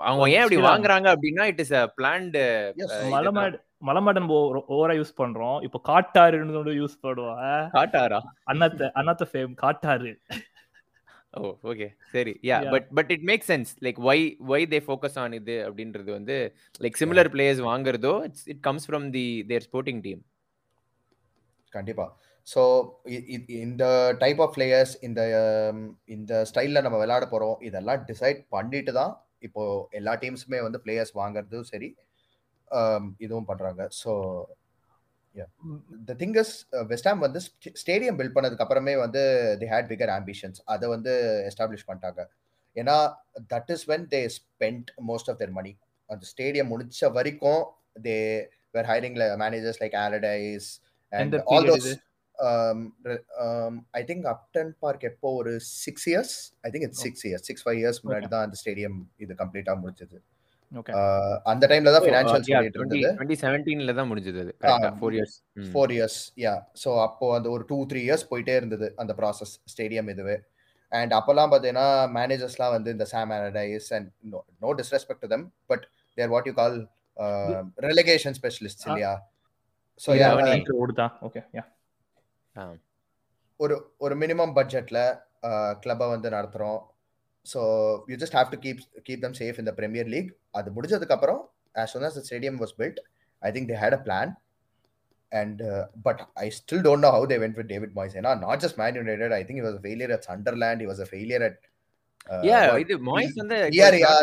அவங்க 0.07 0.25
ஏன் 0.35 0.43
அப்படி 0.43 0.57
ஸ்ரீராம். 0.57 0.69
வாங்குறாங்க 0.71 1.07
அப்படின்னா 1.15 1.45
இட் 1.51 1.61
இஸ் 1.63 1.75
அ 1.79 1.83
பிளான்ட் 1.99 2.37
மலமாடு 3.15 3.57
மலமாடன் 3.87 4.27
ஓவரா 4.73 4.93
யூஸ் 4.99 5.19
பண்றோம். 5.21 5.57
இப்போ 5.67 5.79
காட்டாருன்னு 5.89 6.73
யூஸ் 6.81 6.97
பண்ணுவோம் 7.05 7.69
காட்டாரா 7.77 8.19
அண்ணாத்த 8.51 8.91
அண்ணாத்த 8.99 9.27
ஃபேம் 9.31 9.53
காட்டாரு 9.63 10.11
ஓ 11.33 11.49
ஓகே 11.69 11.85
சரி 12.13 12.33
yeah. 12.49 12.57
But 12.73 12.87
but 12.97 13.11
it 13.15 13.23
make 13.29 13.45
sense 13.47 13.69
like 13.85 13.99
why 14.07 14.17
why 14.51 14.59
they 14.73 14.79
focus 14.87 15.17
on 15.21 15.33
இது 15.39 15.55
அப்படின்றது 15.67 16.09
வந்து 16.17 16.35
like 16.85 16.99
similar 17.01 17.29
players 17.35 17.61
வாங்குறதோ 17.69 18.13
it's 18.27 18.45
it 18.53 18.61
comes 18.67 18.85
from 18.89 19.07
the 19.17 19.25
their 19.51 19.65
sporting 19.67 20.01
team 20.07 20.21
கண்டிப்பா. 21.73 22.05
ஸோ 22.47 22.61
இந்த 23.65 23.83
டைப் 24.23 24.39
ஆஃப் 24.45 24.53
பிளேயர்ஸ் 24.57 24.93
இந்த 25.07 25.21
um, 25.33 25.77
இந்த 26.15 26.31
ஸ்டைலில் 26.49 26.85
நம்ம 26.85 26.97
விளையாட 27.03 27.25
போகிறோம் 27.33 27.59
இதெல்லாம் 27.69 28.01
டிசைட் 28.09 28.41
பண்ணிட்டு 28.55 28.93
தான் 28.99 29.13
இப்போ 29.43 29.63
எல்லா 29.91 30.13
டீம்ஸுமே 30.15 30.59
வந்து 30.61 30.81
பிளேயர்ஸ் 30.85 31.13
வாங்குறதும் 31.21 31.69
சரி 31.71 31.89
இதுவும் 33.17 33.47
பண்ணுறாங்க 33.47 33.81
so 34.01 34.11
the 36.09 36.13
thing 36.21 36.35
is 36.41 36.53
West Ham 36.91 37.21
வந்து 37.25 37.39
ஸ்டேடியம் 37.81 38.17
பில்ட் 38.19 38.35
பண்ணதுக்கு 38.35 38.65
அப்புறமே 38.65 38.93
வந்து 38.95 39.21
தி 39.61 39.69
ஹேட் 39.73 39.89
பிகர் 39.91 40.13
ஆம்பிஷன்ஸ் 40.17 40.59
அதை 40.65 40.87
வந்து 40.89 41.13
எஸ்டாப்ளிஷ் 41.49 41.87
பண்ணிட்டாங்க. 41.87 42.23
ஏன்னா 42.75 42.95
that 43.53 43.71
is 43.75 43.85
when 43.89 44.05
they 44.13 44.21
spend 44.37 44.89
most 45.09 45.29
of 45.29 45.39
their 45.41 45.55
money 45.59 45.73
அந்த 46.09 46.23
ஸ்டேடியம் 46.31 46.71
முடிச்ச 46.71 47.11
வரைக்கும் 47.11 47.63
they 48.07 48.17
were 48.71 48.89
hiring 48.91 49.17
managers 49.43 49.81
like 49.83 49.97
Allardyce 50.05 50.69
and 51.13 51.35
all 51.47 51.69
those 51.71 51.89
I 53.93 54.03
think 54.05 54.27
Upton 54.31 54.71
Park 54.79 55.03
எப்போ 55.09 55.29
ஒரு 55.39 55.53
six 55.77 56.07
years 56.11 56.35
I 56.63 56.71
think 56.71 56.85
it's 56.87 57.03
six 57.05 57.25
years 57.27 57.45
six 57.49 57.65
five 57.65 57.79
years 57.81 57.99
முன்னாடி 58.03 58.29
தான் 58.33 58.45
அந்த 58.45 58.57
stadium 58.61 58.97
இது 59.19 59.35
okay 60.71 60.93
Uh, 60.99 61.33
அந்த 61.51 61.65
டைம்ல 61.71 61.91
தான் 61.91 62.03
ஃபினான்ஷியல் 62.05 62.45
சொல்லிட்டு 62.45 62.79
இருந்தது 62.79 63.01
தான் 63.93 64.07
முடிஞ்சது 64.09 64.39
அது 64.43 64.51
கரெக்டா 64.55 64.87
ஆ, 64.87 64.95
four 64.99 65.15
years 65.17 65.35
four 65.67 65.91
years 65.95 66.15
yeah 66.39 66.53
so 66.83 66.91
அப்போ 67.03 67.25
அந்த 67.35 67.47
ஒரு 67.51 67.63
டூ 67.69 67.77
த்ரீ 67.89 68.01
இயர்ஸ் 68.05 68.25
போயிட்டே 68.31 68.55
இருந்தது 68.59 68.87
அந்த 69.01 69.13
ப்ராசஸ் 69.19 69.53
ஸ்டேடியம் 69.73 70.09
இதுவே 70.13 70.37
அண்ட் 70.91 71.13
அப்போல்லாம் 71.17 71.51
பார்த்தீங்கன்னா 71.51 71.85
மேனேஜர்ஸ்லாம் 72.15 72.73
வந்து 72.75 72.89
இந்த 72.91 73.05
Sam 73.11 73.33
Allardyce 73.35 73.89
and 73.97 74.09
no 74.31 74.41
no 74.61 74.71
disrespect 74.79 75.27
them 75.31 75.45
but 75.69 75.85
they're 76.17 76.31
what 76.33 76.49
you 76.49 76.55
call 76.55 76.77
relegation 77.85 78.37
specialist 78.39 78.83
இல்லையா 78.89 79.13
ஸோ 80.01 80.09
Yeah, 80.15 80.33
ஓடுதா 80.79 81.07
ஓகே 81.21 81.43
யா 81.53 81.65
ஒரு 83.59 83.75
ஒரு 84.05 84.15
மினிமம் 84.23 84.53
பட்ஜெட்ல 84.57 84.99
கிளப்பை 85.83 86.07
வந்து 86.13 86.29
நடத்துறோம் 86.35 86.79
so 87.45 87.61
you 88.11 88.15
just 88.21 88.37
have 88.39 88.51
to 88.53 88.59
keep 88.65 88.81
keep 89.07 89.23
them 89.25 89.37
safe 89.41 89.59
இந்த 89.63 89.71
பிரீமியர் 89.79 90.09
லீக் 90.13 90.29
அது 90.59 90.69
முடிஞ்சதுக்கு 90.77 91.15
அப்புறம் 91.17 91.41
as 91.81 91.91
soon 91.93 92.03
as 92.09 92.15
the 92.19 92.23
stadium 92.29 92.55
was 92.63 92.71
built 92.81 92.97
i 93.43 93.51
think 93.53 93.65
they 93.69 93.77
had 93.83 93.93
a 93.97 94.01
plan 94.07 94.27
and 95.31 95.57
uh, 95.71 95.83
but 96.05 96.17
i 96.43 96.49
still 96.57 96.81
don't 96.87 97.01
know 97.03 97.11
how 97.15 97.23
they 97.31 97.39
went 97.43 97.55
with 97.59 97.67
david 97.73 97.91
moyes 97.99 98.13
ஏன்னா 98.19 98.31
not 98.45 98.57
just 98.65 98.75
man 98.81 98.99
united 99.03 99.31
i 99.39 99.43
think 99.45 99.57
he 99.61 99.65
was 99.69 99.77
a 99.79 99.83
failure 99.87 100.11
at 100.17 100.23
sunderland 100.29 100.81
he 100.83 100.89
was 100.91 100.99
a 101.05 101.09
failure 101.13 101.41
at 101.49 101.57
uh, 102.29 102.41
yeah 102.49 102.59
what- 102.67 102.81
இது 102.83 102.95
Moyes 103.09 103.35
வந்து 103.41 103.57
Villarreal. 103.73 104.19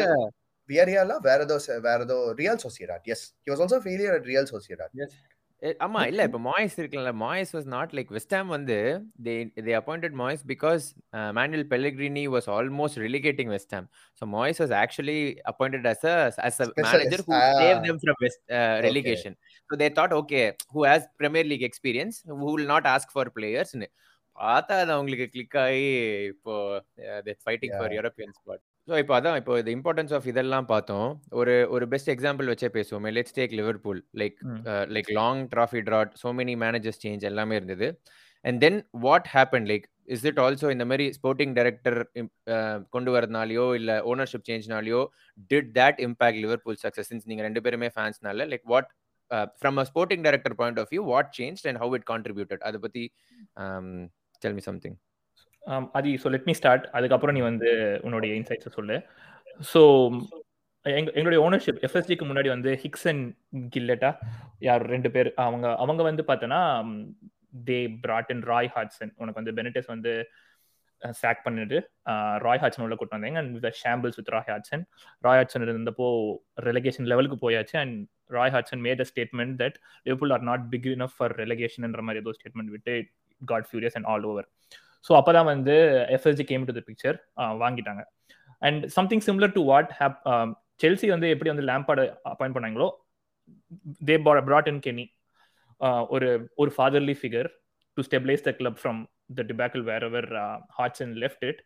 Villarreal 0.68 1.10
வேற 1.26 1.40
ஏதோ 1.46 1.56
வேற 1.88 1.98
ஏதோ 2.06 2.18
Real 2.42 2.60
Sociedad 2.66 3.08
yes 3.14 3.24
he 3.44 3.50
was 3.54 3.62
also 3.64 3.78
a 3.82 3.84
failure 3.88 4.12
at 4.18 4.26
real 4.32 4.46
sociedad 4.54 4.90
Eh, 5.04 5.08
ஆமா. 5.80 6.00
இல்ல 6.06 6.22
இப்ப 6.28 6.38
மாய்ஸ் 6.44 6.76
இருக்குல்ல 6.78 7.10
Moyes 7.22 7.50
was 7.56 7.66
not 7.68 7.92
like 7.96 8.10
West Ham 8.16 8.48
வந்து 8.48 8.76
they 9.26 9.34
they 9.58 9.72
appointed 9.80 10.14
Moyes 10.20 10.42
because 10.52 10.84
Manuel 11.38 11.66
Pellegrini 11.72 12.24
was 12.34 12.48
almost 12.56 12.98
relegating 13.04 13.52
West Ham 13.54 13.86
so 14.22 14.26
Moyes 14.34 14.60
was 14.62 14.74
actually 14.80 15.18
appointed 15.52 15.88
as 15.92 16.06
as 16.48 16.60
a 16.60 16.68
manager 16.86 17.24
who. 17.26 17.34
Save 17.60 17.82
them 17.86 17.98
from 18.04 18.16
West 18.24 18.42
relegation. 18.86 19.34
So 19.70 19.76
they 19.76 19.90
thought 19.90 20.14
okay 20.14 20.44
who 20.72 20.84
has 20.84 21.02
premier 21.18 21.44
league 21.44 21.66
experience 21.70 22.16
who 22.32 22.48
will 22.50 22.68
not 22.74 22.86
ask 22.94 23.08
for 23.10 23.26
players 23.30 23.72
னு 23.74 23.88
பார்த்தா 24.36 24.74
அது 24.82 24.92
அவங்களுக்கு 24.94 25.26
click 25.32 25.56
ஆகி 25.62 25.86
இப்போ 26.32 26.52
fighting 27.46 27.74
for 27.78 27.92
European 27.96 28.34
spot 28.36 28.62
so 28.90 28.96
இப்போ 29.02 29.14
அதான் 29.16 29.36
இப்போ 29.40 29.54
இந்த 29.60 29.70
இம்பார்ட்டன்ஸ் 29.76 30.12
ஆஃப் 30.16 30.24
இதெல்லாம் 30.30 30.66
பார்த்தோம். 30.70 31.08
ஒரு 31.40 31.52
ஒரு 31.74 31.84
பெஸ்ட் 31.92 32.08
எக்ஸாம்பிள் 32.14 32.46
வச்சே 32.52 32.68
பேசுவோம். 32.76 33.04
Let's 33.16 33.34
take 33.36 33.52
Liverpool 33.58 34.00
like. 34.20 34.38
Like 34.94 35.10
long 35.18 35.42
trophy 35.52 35.80
drought 35.88 36.14
so 36.22 36.30
many 36.38 36.54
managers 36.62 37.00
change 37.04 37.24
எல்லாமே 37.30 37.56
இருந்தது. 37.60 37.88
And 38.44 38.58
then 38.64 38.78
what 39.04 39.28
happen 39.34 39.66
like 39.70 39.86
is 40.14 40.24
it 40.30 40.40
also 40.44 40.68
இந்த 40.74 40.84
மாதிரி 40.90 41.04
ஸ்போர்ட்டிங் 41.18 41.52
டைரக்டர் 41.58 41.98
கொண்டு 42.94 43.10
வரதுனாலயோ 43.16 43.66
இல்ல 43.80 43.92
ownership 44.12 44.46
சேஞ்ச்னாலயோ 44.48 45.02
did 45.52 45.70
that 45.78 46.00
impact 46.06 46.40
Liverpool 46.44 46.80
success 46.84 47.10
since 47.12 47.28
நீங்க 47.32 47.44
ரெண்டு 47.48 47.62
பேருமே 47.66 47.90
ஃபேன்ஸ்னால 47.98 48.46
like 48.52 48.66
what 48.74 48.88
from 49.60 49.78
a 49.82 49.86
sporting 49.90 50.24
director 50.28 50.56
point 50.62 50.80
of 50.84 50.90
view 50.94 51.04
what 51.12 51.30
change 51.38 51.62
and 51.72 51.80
how 51.84 51.94
it 52.00 52.08
contributed 52.12 52.64
அதை 52.70 52.80
பத்தி 52.86 53.04
டெல் 54.42 54.58
மீ 54.58 54.64
சம்திங் 54.70 54.98
அதி 55.98 56.12
ஸோ 56.22 56.30
லெட் 56.34 56.48
மீ 56.50 56.54
ஸ்டார்ட் 56.60 56.84
அதுக்கப்புறம் 56.98 57.36
நீ 57.36 57.42
வந்து 57.50 57.70
உன்னுடைய 58.06 58.32
இன்சைட்ஸை 58.40 58.72
சொல்லு. 58.78 58.96
ஸோ 59.72 59.80
எங்க 60.86 61.08
எங்களுடைய 61.18 61.40
ஓனர்ஷிப் 61.46 61.80
எஃப்எஸ்டிக்கு 61.86 62.26
முன்னாடி 62.28 62.48
வந்து 62.54 62.70
ஹிக்ஸ் 62.82 63.08
அண்ட் 63.10 63.24
கில்லட்டா 63.74 64.10
யார் 64.68 64.84
ரெண்டு 64.94 65.08
பேர் 65.16 65.28
அவங்க 65.46 65.66
அவங்க 65.82 66.02
வந்து 66.10 66.22
பார்த்தோன்னா 66.28 66.60
they 67.68 67.78
brought 68.04 68.30
in 68.34 68.44
Roy 68.52 68.70
Hodgson 68.76 69.12
உனக்கு 69.20 69.40
வந்து 69.40 69.54
பெனிடஸ் 69.58 69.90
வந்து 69.94 70.12
சாக் 71.20 71.44
பண்ணிட்டு 71.44 71.78
ராய் 72.44 72.60
ஹாட்சன் 72.62 72.84
உள்ள 72.86 72.96
கூட்டு 72.96 73.16
வந்தாங்க. 73.16 73.40
And 73.42 73.52
with 73.56 73.78
shambles 73.82 74.18
with 74.20 74.32
Roy 74.34 74.48
Hodgson 74.50 74.82
Roy 75.26 75.38
Hodgson 75.40 75.64
இருந்தப்போ 75.66 76.08
ரெலகேஷன் 76.68 77.08
லெவலுக்கு 77.12 77.38
போயாச்சு. 77.44 77.76
And 77.82 77.96
Roy 78.36 78.52
Hodgson 78.54 78.82
made 78.86 79.02
a 79.04 79.06
statement 79.10 79.54
that 79.62 79.76
Liverpool 80.06 80.34
are 80.36 80.44
not 80.50 80.64
big 80.74 80.88
enough 80.96 81.16
for 81.18 81.34
ரெலகேஷன்ன்ற 81.42 82.02
மாதிரி 82.08 82.22
ஏதோ 82.24 82.34
ஸ்டேட்மெண்ட் 82.38 82.72
விட்டு 82.76 82.94
got 83.40 83.68
furious 83.70 83.96
and 84.00 84.08
all 84.12 84.26
over 84.30 84.48
so 85.06 85.12
அப்போ 85.18 85.32
தான் 85.36 85.48
வந்து 85.52 85.74
FSG 86.16 86.44
came 86.50 86.64
to 86.68 86.74
the 86.78 86.82
picture 86.88 87.16
வாங்கிட்டாங்க. 87.62 88.02
And 88.66 88.82
something 88.96 89.24
similar 89.26 89.54
to 89.58 89.62
what 89.70 89.90
happen 90.00 90.18
Chelsea 90.82 91.08
வந்து 91.14 91.28
எப்படி 91.34 91.50
வந்து 91.52 91.66
லேம்பார்டு 91.70 92.04
அப்பாயிண்ட் 92.32 92.56
பண்ணாங்களோ 92.56 92.88
தே 94.08 94.16
ப்ராட் 94.48 94.70
இன் 94.72 94.82
கெனி 94.86 95.06
ஒரு 96.14 96.28
ஒரு 96.62 96.70
fatherly 96.76 97.14
figure 97.20 97.48
to 97.96 98.02
stabilise 98.08 98.44
the 98.48 98.52
club 98.58 98.78
from 98.80 99.00
the 99.38 99.44
debacle 99.50 99.82
where 99.90 100.04
ever 100.08 100.28
hearts 100.78 101.02
and 101.04 101.16
left 101.24 101.44
it 101.50 101.60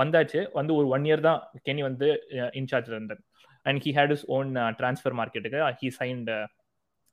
வந்தாச்சு. 0.00 0.40
வந்து 0.58 0.72
ஒரு 0.78 0.86
ஒன் 0.96 1.06
இயர் 1.08 1.22
தான் 1.28 1.40
கெனி 1.66 1.82
வந்து 1.88 2.08
இன்சார்ஜ் 2.60 2.90
இருந்தார். 2.92 3.20
And 3.66 3.80
he 3.84 3.90
had 3.98 4.12
his 4.16 4.24
own 4.36 4.50
transfer 4.80 5.16
மார்க்கெட்டுக்கு 5.20 5.60
ஹி 5.80 5.88
சைன்ட் 6.00 6.30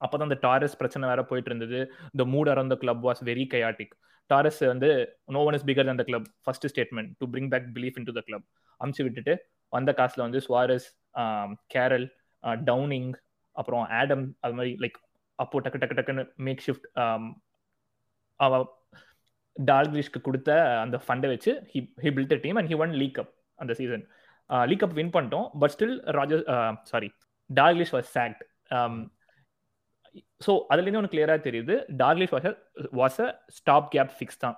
அப்போ 0.02 0.16
தான் 0.16 0.28
அந்த 0.30 0.38
டாரஸ் 0.46 0.78
பிரச்சனை 0.82 1.06
வேற 1.12 1.22
போயிட்டு 1.30 1.50
இருந்தது. 1.52 1.80
The 2.20 2.26
mood 2.34 2.50
around 2.54 2.74
the 2.74 2.78
club 2.84 3.04
was 3.08 3.22
very 3.30 3.46
chaotic 3.54 3.94
Torres 4.30 4.62
வந்து 4.66 4.90
no 5.36 5.42
one 5.48 5.56
is 5.58 5.66
bigger 5.66 5.88
than 5.90 6.00
the 6.02 6.04
club 6.04 6.28
first 6.46 6.68
statement 6.72 7.12
to 7.20 7.26
bring 7.34 7.50
back 7.50 7.68
belief 7.76 7.98
in 7.98 8.08
to 8.10 8.14
the 8.14 8.22
club 8.22 8.46
அமுச்சு 8.82 9.04
விட்டுட்டு 9.04 9.34
வந்த 9.74 9.92
காசில் 9.92 10.26
வந்து 10.26 10.40
சுவாரஸ் 10.48 10.88
கேரல் 11.74 12.08
டவுனிங் 12.64 13.12
அப்புறம் 13.56 13.84
ஆடம் 14.00 14.26
அது 14.42 14.56
மாதிரி 14.58 14.74
லைக் 14.84 14.98
அப்போ 15.40 15.60
டக்கு 15.60 15.80
டக்கு 15.82 15.98
டக்குன்னு 16.00 16.26
மேக் 16.48 16.64
ஷிஃப்ட் 16.66 16.88
அவ 18.40 18.54
டால்கிரிஷ்க்கு 19.56 20.20
கொடுத்த 20.20 20.52
அந்த 20.84 20.98
ஃபண்டை 21.06 21.28
வச்சு 21.34 21.52
he 21.72 21.80
he 22.04 22.10
build 22.10 22.36
team 22.46 22.58
and 22.58 22.70
he 22.72 22.78
won 22.78 22.94
league 22.94 23.20
cup 23.24 23.32
அந்த 23.60 23.74
சீசன் 23.74 24.04
லீக் 24.68 24.84
அப் 24.84 24.96
வின் 25.00 25.14
பண்ணிட்டோம் 25.16 25.46
but 25.62 25.74
still 25.76 25.96
Rodger 26.18 26.44
sorry 26.84 27.10
Dalglish 27.50 27.94
was 27.96 28.10
sacked 28.14 28.42
so 30.46 30.52
அதுலேருந்து 30.72 31.00
ஒன்று 31.02 31.12
கிளியராக 31.14 31.40
தெரியுது 31.48 31.76
Dalglish 32.02 32.34
was 32.36 32.48
was 33.02 33.20
a 33.26 33.28
stop 33.58 33.88
gap 33.96 34.12
fix 34.18 34.42
தான் 34.44 34.58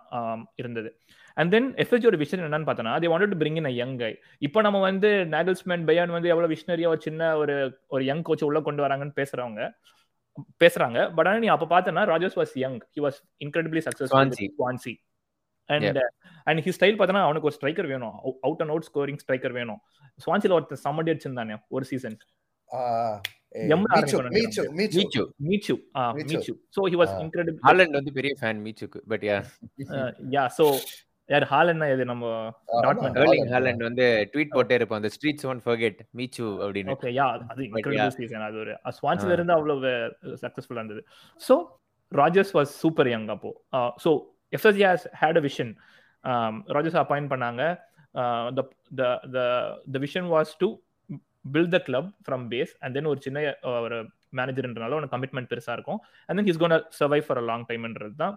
இருந்தது. 0.61 0.89
அண்ட் 1.37 1.51
தென் 1.55 1.67
எஃப்எஸ்ஜியோட 1.83 2.17
விஷயம் 2.21 2.43
என்னன்னு 2.45 2.67
பார்த்தோன்னா 2.69 2.93
they 3.03 3.09
wanted 3.13 3.33
to 3.33 3.39
bring 3.41 3.59
in 3.61 3.69
a 3.71 3.73
young 3.81 3.95
guy 4.01 4.11
இப்போ 4.47 4.59
நம்ம 4.67 4.81
வந்து 4.89 5.09
நாகல்ஸ்மேன் 5.35 5.85
பயான் 5.89 6.15
வந்து 6.15 6.31
எவ்வளோ 6.33 6.49
விஷனரியா 6.55 6.89
ஒரு 6.93 7.01
சின்ன 7.07 7.29
ஒரு 7.41 7.55
ஒரு 7.95 8.03
யங் 8.11 8.25
கோச் 8.29 8.45
உள்ள 8.49 8.61
கொண்டு 8.67 8.83
வராங்கன்னு 8.85 9.17
பேசுறவங்க 9.21 9.61
பேசுறாங்க. 10.63 10.97
பட் 11.15 11.27
ஆனால் 11.29 11.43
நீ 11.43 11.49
அப்போ 11.55 11.67
பார்த்தனா 11.73 12.01
Rodgers 12.13 12.39
was 12.39 12.53
young 12.63 12.79
he 12.95 13.01
was 13.05 13.19
incredibly 13.45 13.81
successful 13.87 14.33
Swansea 14.59 14.95
and 15.69 15.99
and 16.47 16.61
he 16.65 16.73
style 16.77 16.99
பார்த்தனா 16.99 17.23
அவனுக்கு 17.27 17.49
ஒரு 17.49 17.57
ஸ்ட்ரைக்கர் 17.57 17.89
வேணும். 17.93 18.17
Out 18.45 18.61
and 18.63 18.73
out 18.73 18.87
scoring 18.89 19.21
striker 19.23 19.55
வேணும் 19.59 19.79
ஸ்வான்சில 20.25 20.55
ஒருத்தர் 20.57 20.83
சம்மடி 20.85 21.11
அடிச்சிருந்தானே 21.13 21.57
ஒரு 21.77 21.85
சீசன் 21.91 22.17
வந்து. 27.97 28.11
பெரிய 28.19 28.33
ஃபேன் 28.39 28.61
மீச்சுக்கு 28.67 29.01
பட் 29.11 29.25
யா 29.29 29.37
யா 30.35 30.45
சோ 30.59 30.65
யார் 31.29 31.45
ஹாலண்ட்னா 31.53 31.87
இது 31.93 32.03
நம்ம 32.11 32.25
டாட்மண்ட் 32.85 33.17
எர்லிங் 33.21 33.49
ஹாலண்ட் 33.53 33.81
வந்து 33.87 34.05
ட்வீட் 34.33 34.53
போட்டே 34.55 34.75
இருப்பான் 34.79 34.99
அந்த 35.01 35.09
ஸ்ட்ரீட்ஸ் 35.15 35.47
ஒன் 35.51 35.59
ஃபர்கெட் 35.65 35.99
மீச்சு 36.17 36.45
அப்படின்னு. 36.65 36.93
ஓகே 36.95 37.11
யா 37.17 37.25
அது 37.51 37.63
இன்கிரெடிபிள் 37.67 38.15
சீசன் 38.19 38.45
அது 38.49 38.59
ஒரு. 38.63 38.75
ஸ்வான்ஸ்ல 38.99 39.35
இருந்து 39.37 39.55
அவ்வளவு 39.57 39.91
சக்சஸ்ஃபுல்லா 40.43 40.81
இருந்தது. 40.83 41.03
So 41.41 41.57
Rodgers 42.11 42.53
was 42.57 42.73
super 42.83 43.09
young 43.13 43.27
அப்போ. 43.35 43.51
So 44.05 44.11
FSG 44.57 44.85
has 44.91 45.07
had 45.21 45.39
a 45.41 45.45
vision 45.49 45.73
Rodgers 46.75 46.99
appoint 47.03 47.31
பண்ணாங்க. 47.33 47.63
The 49.93 49.99
vision 50.05 50.29
was 50.35 50.53
to 50.63 50.69
build 51.53 51.73
the 51.75 51.79
club 51.87 52.09
from 52.25 52.45
base 52.53 52.73
and 52.83 52.95
then 52.97 53.09
ஒரு 53.11 53.19
சின்ன 53.25 53.39
ஒரு 53.85 53.97
மேனேஜர்ன்றனால 54.37 54.97
உனக்கு 54.97 55.15
கமிட்மெண்ட் 55.15 55.49
பெருசா 55.51 55.73
இருக்கும். 55.77 55.99
And 56.27 56.37
then 56.39 56.49
he's 56.49 56.61
gonna 56.63 56.75
survive 56.99 57.25
for 57.27 57.41
a 57.43 57.45
long 57.51 57.65
டைம்ன்றது 57.69 58.15
தான் 58.23 58.35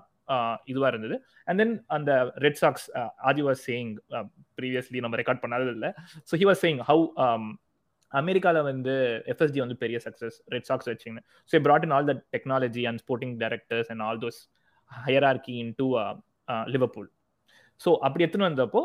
இதுவாக 0.72 0.90
இருந்தது. 0.92 1.16
அண்ட் 1.48 1.58
தென் 1.62 1.74
அந்த 1.96 2.10
Red 2.44 2.60
Sox 2.62 2.86
Aadhi 3.30 3.42
was 3.48 3.62
saying 3.70 3.90
previously 4.58 5.00
நம்ம 5.06 5.18
ரெக்கார்ட் 5.22 5.42
பண்ணாதது 5.44 5.72
இல்லை. 5.76 5.90
So 6.30 6.36
he 6.42 6.48
was 6.50 6.62
saying 6.66 6.80
how 6.90 7.04
um, 7.26 7.44
அமெரிக்காவில் 8.12 8.66
வந்து 8.68 8.94
எஃப்எஸ்டி 9.32 9.60
வந்து 9.62 9.76
பெரிய 9.82 9.98
success 10.04 10.36
Red 10.54 10.68
Sox 10.68 10.88
வச்சிங்கன்னு 10.90 11.24
so 11.50 11.60
brought 11.66 11.84
in 11.86 11.94
all 11.96 12.08
the 12.10 12.14
technology 12.34 12.82
and 12.90 13.00
sporting 13.02 13.34
directors 13.42 13.90
and 13.92 14.02
all 14.06 14.20
those 14.24 14.38
hierarchy 14.90 15.54
in 15.64 15.74
to 15.80 15.86
Liverpool 16.74 17.08
so 17.80 17.90
அப்படி 18.06 18.24
எடுத்துன்னு 18.24 18.50
வந்தப்போ 18.50 18.82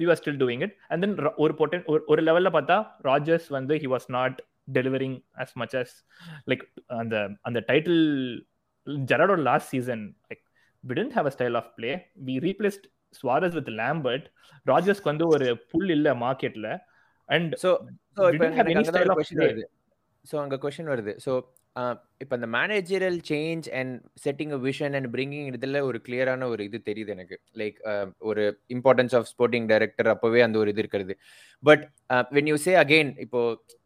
we 0.00 0.06
are 0.06 0.20
still 0.22 0.40
doing 0.42 0.62
it 0.66 0.74
and 0.88 1.02
then 1.04 1.14
ஒரு 1.44 1.54
பொட்டன் 1.60 1.84
ஒரு 2.12 2.22
லெவலில் 2.28 2.54
பார்த்தா 2.56 2.76
ராஜர்ஸ் 3.10 3.48
வந்து 3.58 3.76
he 3.82 3.90
was 3.94 4.08
not 4.18 4.38
delivering 4.78 5.16
as 5.42 5.54
much 5.62 5.76
as 5.82 5.94
like 6.50 6.64
அந்த 7.00 7.16
அந்த 7.42 7.58
title 7.70 8.02
ஜெராடோட 9.10 9.40
last 9.50 9.70
season 9.74 10.04
like 10.30 10.42
we 10.84 10.94
tend 11.00 11.16
have 11.18 11.28
a 11.30 11.34
style 11.36 11.58
of 11.60 11.70
play 11.78 11.90
we 12.28 12.36
replaced 12.46 12.86
Suarez 13.20 13.56
with 13.58 13.72
Lambert 13.80 14.26
ராஜர்ஸ்க்கு 14.66 15.10
வந்து 15.12 15.26
ஒரு 15.34 15.48
புல் 15.72 15.90
இல்ல 15.96 16.08
மார்க்கெட்ல 16.24 16.68
அண்ட் 17.28 17.52
ஸோ 17.64 17.70
ஸோ 18.16 18.22
இப்போ 18.32 18.46
ஒரு 19.02 19.14
கொஷின் 19.18 19.42
வருது. 19.44 19.64
ஸோ 20.24 20.34
அங்கே 20.42 20.56
கொஷின் 20.64 20.90
வருது. 20.92 21.12
ஸோ 21.24 21.32
இப்போ 22.22 22.34
அந்த 22.36 22.48
managerial 22.56 23.16
change 23.30 23.66
and 23.78 23.94
setting 24.24 24.52
a 24.56 24.58
vision 24.66 24.94
and 24.98 25.08
bringing 25.14 25.48
இதில் 25.50 25.78
ஒரு 25.88 25.98
கிளியரான 26.06 26.46
ஒரு 26.52 26.62
இது 26.68 26.78
தெரியுது 26.88 27.10
எனக்கு. 27.16 27.36
லைக் 27.60 27.78
ஒரு 28.30 28.42
இம்பார்ட்டன்ஸ் 28.76 29.14
ஆஃப் 29.18 29.26
ஸ்போர்ட்டிங் 29.32 29.66
டைரக்டர் 29.72 30.10
அப்போவே 30.12 30.40
அந்த 30.46 30.58
ஒரு 30.62 30.70
இது 30.74 30.82
இருக்கிறது. 30.84 31.14
But 31.62 31.84
when 32.36 32.50
you 32.52 32.56
say 32.66 32.74
again 32.84 33.10
இப்போ 33.26 33.40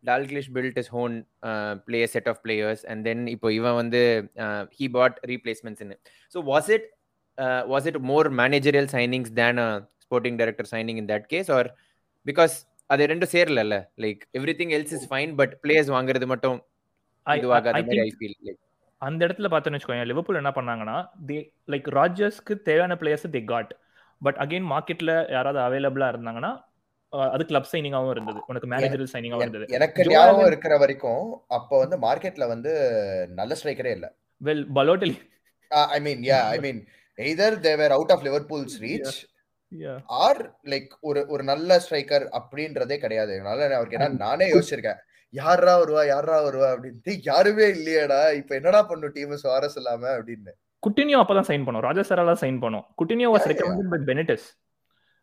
Dalglish 0.05 0.51
built 0.57 0.79
his 0.83 0.93
own 0.99 1.17
play 1.89 2.01
set 2.15 2.31
of 2.35 2.41
players 2.45 2.85
and 2.93 3.05
then 3.09 3.25
இப்போ 3.35 3.51
இவன் 3.59 3.77
வந்து 3.83 4.03
he 4.79 4.89
bought 4.99 5.19
ரீப்ளேஸ்மெண்ட்ஸ்னு 5.33 5.99
so 6.35 6.41
was 6.53 6.71
it 6.79 6.89
was 7.73 7.89
it 7.93 8.01
more 8.13 8.29
managerial 8.43 8.91
signings 8.97 9.35
than 9.43 9.61
a 9.67 9.71
sporting 10.07 10.39
director 10.43 10.71
signing 10.75 11.01
in 11.03 11.11
that 11.15 11.29
case 11.35 11.51
or 11.59 11.69
because 12.27 12.55
அது 12.91 13.03
ரெண்டும் 13.07 13.33
சேரல 13.35 13.79
like 14.05 14.21
everything 14.61 14.73
else 14.77 14.95
is 14.99 15.07
fine 15.11 15.33
but 15.41 15.55
players 15.65 15.91
வாங்குறது 15.97 16.27
மட்டும் 16.27 16.59
அந்த 19.03 19.21
இடத்துல 19.27 19.49
பார்த்தோன்னு 19.51 19.77
வச்சுக்கோங்க 19.77 20.07
லிவர்பூல் 20.07 20.41
என்ன 20.41 20.51
பண்ணாங்கன்னா 20.51 20.97
தி 21.27 21.37
லைக் 21.69 21.89
ராஜர்ஸ்க்கு 21.99 22.55
தேவையான 22.63 22.95
players 22.95 23.27
the 23.31 23.43
got 23.45 23.73
but 24.23 24.37
again 24.37 24.67
மார்க்கெட்ல 24.73 25.13
யாராவது 25.31 25.61
அவைலபிளா 25.67 26.09
இருந்தாங்கன்னா 26.13 26.53
அது 27.13 27.45
கிளப் 27.47 27.69
சைனிங்காவும் 27.73 28.11
இருந்தது. 28.11 28.41
உனக்கு 28.47 28.69
மேனேஜரல் 28.69 29.13
சைனிங்காவும் 29.13 29.45
இருந்தது. 29.45 29.67
எனக்கு 29.69 30.07
ஞாபகம் 30.09 30.47
இருக்கிற 30.47 30.75
வரைக்கும் 30.79 31.23
அப்போ 31.49 31.75
வந்து 31.79 31.97
மார்க்கெட்ல 31.99 32.47
வந்து 32.49 32.73
நல்ல 33.29 33.55
ஸ்ட்ரைக்கரே 33.55 33.93
இல்ல. 33.93 34.07
Well 34.41 34.65
Balotelli 34.75 35.17
I 35.97 36.01
mean 36.01 36.23
yeah 36.23 36.41
I 36.49 36.59
mean 36.59 36.81
either 37.19 37.57
they're 37.61 37.93
out 37.93 38.13
of 38.13 38.25
Liverpool's 38.27 38.77
reach 38.81 39.15
or 40.19 40.43
like 40.65 40.93
ஒரு 41.01 41.23
ஒரு 41.29 41.43
நல்ல 41.43 41.79
ஸ்ட்ரைக்கர் 41.79 42.27
அப்படின்றதே 42.41 42.99
கிடையாது. 42.99 43.33
அதனால 43.41 43.75
அவருக்கு 43.75 43.99
என்ன 44.01 44.09
நானே 44.27 44.49
யோசிச்சிருக்கேன். 44.53 45.01
யாரா 45.35 45.73
வருவா? 45.81 46.03
யாரா 46.13 46.37
வருவா? 46.47 46.69
அப்படின்ட்டு 46.75 47.13
யாருமே 47.31 47.67
இல்லையாடா. 47.77 48.21
இப்ப 48.41 48.55
என்னடா 48.59 48.81
பண்ணும் 48.91 49.15
டீம் 49.17 49.35
சுவாரஸ் 49.43 49.77
இல்லாம 49.81 50.05
அப்படின்னு. 50.19 50.53
குட்டினியோ 50.83 51.19
அப்பதான் 51.23 51.49
சைன் 51.51 51.67
பண்ணோம். 51.67 51.85
ராஜா 51.89 52.03
சராலா 52.11 52.35
சைன் 52.45 52.59
பண்ணோம். 52.65 52.87
Coutinho 53.01 53.31
was 53.35 53.49
recommended 53.53 53.93
by 53.95 54.01
Benitez 54.11 54.47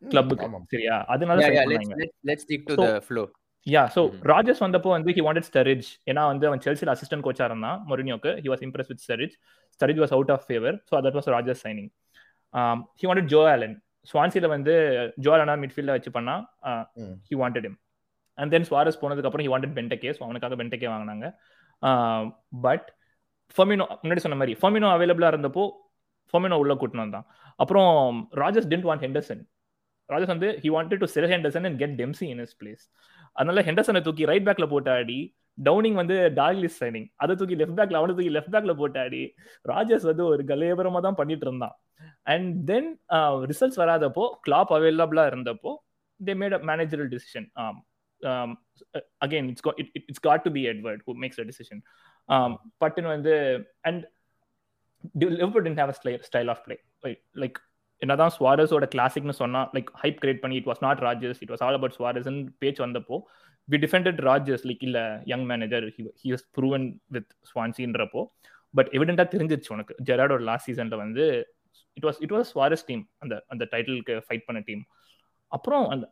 கிளப்புக்கு 0.02 0.48
சரியா? 0.74 0.96
அதனால 1.14 1.48
let's 2.30 2.46
stick 2.46 2.66
to 2.70 2.76
the 2.82 2.88
flow 3.08 3.24
yeah 3.68 3.84
so 3.94 4.02
ராஜஸ் 4.32 4.60
வந்தப்போ 4.64 4.90
வந்து 4.96 5.12
ஹி 5.18 5.22
வாண்டட் 5.28 5.48
ஸ்டரிஜ் 5.48 5.88
ஏன்னா 6.10 6.24
வந்து 6.32 6.46
அவன் 6.50 6.62
செல்சில 6.66 6.94
அசிஸ்டன்ட் 6.96 7.26
கோச்சா 7.28 7.46
இருந்தான் 7.50 7.78
மொரினியோக்கு 7.92 8.32
he 8.44 8.50
was 8.52 8.64
impress 8.68 8.90
with 8.92 9.02
Sturridge 9.06 9.34
Sturridge 9.80 10.02
was 10.04 10.14
out 10.18 10.32
of 10.36 10.44
favour 10.48 10.76
so 10.90 11.02
that 11.06 11.18
was 11.20 11.30
ராஜஸ் 11.36 11.64
signing 11.66 11.90
he 13.02 13.08
wanted 13.10 13.32
Joe 13.34 13.42
Allen 13.54 13.76
ஸ்வான்சில 14.12 14.50
வந்து 14.56 14.74
ஜோ 15.26 15.32
ஆலனா 15.38 15.56
மிட்ஃபீல்ட்ல 15.64 15.96
வச்சு 15.98 16.12
பண்ணா 16.18 16.36
he 17.30 17.38
wanted 17.42 17.68
him 17.70 17.78
and 18.38 18.52
then 18.56 18.68
Suarez 18.70 19.00
போனதுக்கப்புறம் 19.02 19.46
ஹி 19.46 19.52
வாண்டட் 19.54 19.76
பென்டகே 19.80 20.12
ஸோ 20.18 20.22
அவனுக்காக 20.28 20.56
பென்டகே 20.62 20.90
வாங்கினாங்க. 20.94 21.26
பட் 22.68 22.88
ஃபர்மினோ 23.56 23.86
முன்னாடி 24.04 24.22
சொன்ன 24.26 24.38
மாதிரி 24.42 24.54
ஃபர்மினோ 24.62 24.90
அவைலபிளாக 24.98 25.34
இருந்தப்போ 25.34 25.66
ஃபமினோ 26.34 26.58
உள்ள 26.64 26.74
கூட்டினு 26.82 27.04
வந்தான். 27.06 27.28
அப்புறம் 27.64 28.16
ராஜஸ் 28.44 28.70
டென்ட் 28.72 28.88
வாண்ட் 28.90 29.04
ஹெண்டர்சன் 29.06 29.42
ராஜஸ் 30.10 30.34
வந்து 30.34 30.50
he 30.64 30.70
wanted 30.76 31.02
to 31.04 31.08
sell 31.16 31.32
Henderson 31.34 31.66
and 31.68 31.80
get 31.82 31.96
Dempsey 32.02 32.26
in 32.34 32.42
his 32.46 32.56
place 32.62 32.84
அதனால 33.36 33.62
ஹெண்டர்சனை 33.68 34.02
தூக்கி 34.08 34.26
ரைட் 34.32 34.46
பேக்ல 34.48 34.66
போட்டு 34.74 34.92
ஆடி 34.98 35.20
டவுனிங் 35.58 35.98
வந்து 36.02 36.16
டார்லிஸ் 36.40 36.78
சைனிங் 36.82 37.08
அதை 37.24 37.34
தூக்கி 37.40 37.56
லெஃப்ட் 37.62 37.78
பேக்ல 37.80 38.00
அவனை 38.00 38.14
தூக்கி 38.18 38.34
லெஃப்ட் 38.38 38.54
பேக்ல 38.56 38.74
போட்டு 38.82 39.00
ஆடி 39.06 39.24
ராஜஸ் 39.72 40.06
வந்து 40.10 40.24
ஒரு 40.32 40.44
கலேபரமா 40.52 41.00
தான் 41.08 41.18
பண்ணிட்டு 41.20 41.46
இருந்தான். 41.48 41.76
அண்ட் 42.34 42.50
தென் 42.70 42.90
ரிசல்ட்ஸ் 43.52 43.80
வராதப்போ 43.84 44.26
கிளாப் 44.48 44.72
அவைலபிளா 44.78 45.26
இருந்தப்போ 45.32 45.74
they 46.20 46.36
made 46.42 46.56
a 46.58 46.62
managerial 46.72 47.10
decision 47.16 47.48
um, 48.24 48.58
again 49.22 49.50
it's 49.50 49.62
got 49.62 49.80
it, 49.80 49.88
it's 50.10 50.20
got 50.20 50.44
to 50.44 50.52
be 50.58 50.68
Edward 50.68 51.02
who 51.06 51.14
makes 51.14 51.38
the 51.38 51.46
decision. 51.46 51.80
Um, 52.30 52.52
Puttin 52.82 53.06
வந்து 53.06 53.34
and 53.84 54.02
Liverpool 55.16 55.64
didn't 55.66 55.82
have 55.84 55.94
a 55.94 56.24
style 56.30 56.50
of 56.50 56.60
play. 56.68 56.80
Like, 57.04 57.22
like 57.36 57.58
என்னதான் 58.02 58.34
சுவாரஸோட 58.38 58.86
கிளாசிக்னு 58.94 59.36
சொன்னா 59.42 59.60
like 59.76 59.90
hype 60.02 60.18
create 60.24 60.42
பண்ணி 60.44 60.56
it 60.60 60.68
was 60.70 60.82
not 60.86 61.02
Rodgers 61.06 61.40
it 61.44 61.52
was 61.54 61.62
all 61.66 61.78
about 61.78 61.96
Suarez 61.98 62.28
பேச்சு 62.62 62.82
வந்தப்போ 62.86 63.18
we 63.68 63.78
defended 63.84 64.20
Rodgers 64.30 64.66
like 64.70 64.84
இல்ல 64.88 65.00
young 65.32 65.46
manager 65.52 65.86
he 66.24 66.32
was 66.34 66.46
proven 66.58 66.88
with 67.16 67.30
ஸ்வான்சின்றப்போ 67.52 68.24
but 68.74 68.90
எவிடென்டா 68.98 69.26
தெரிஞ்சிருச்சு 69.34 69.72
உனக்கு 69.76 69.96
ஜெராடோட 70.10 70.44
லாஸ்ட் 70.50 70.68
சீசன்ல 70.70 70.98
வந்து 71.04 71.26
it 71.98 72.06
was 72.08 72.20
it 72.26 72.34
was 72.38 72.52
Suarez 72.54 72.86
team 72.90 73.04
அந்த 73.24 73.36
அந்த 73.54 73.64
டைட்டிலுக்கு 73.74 74.16
ஃபைட் 74.28 74.46
பண்ண 74.50 74.62
டீம் 74.70 74.84
அப்புறம் 75.52 75.84
அந்த 75.94 76.06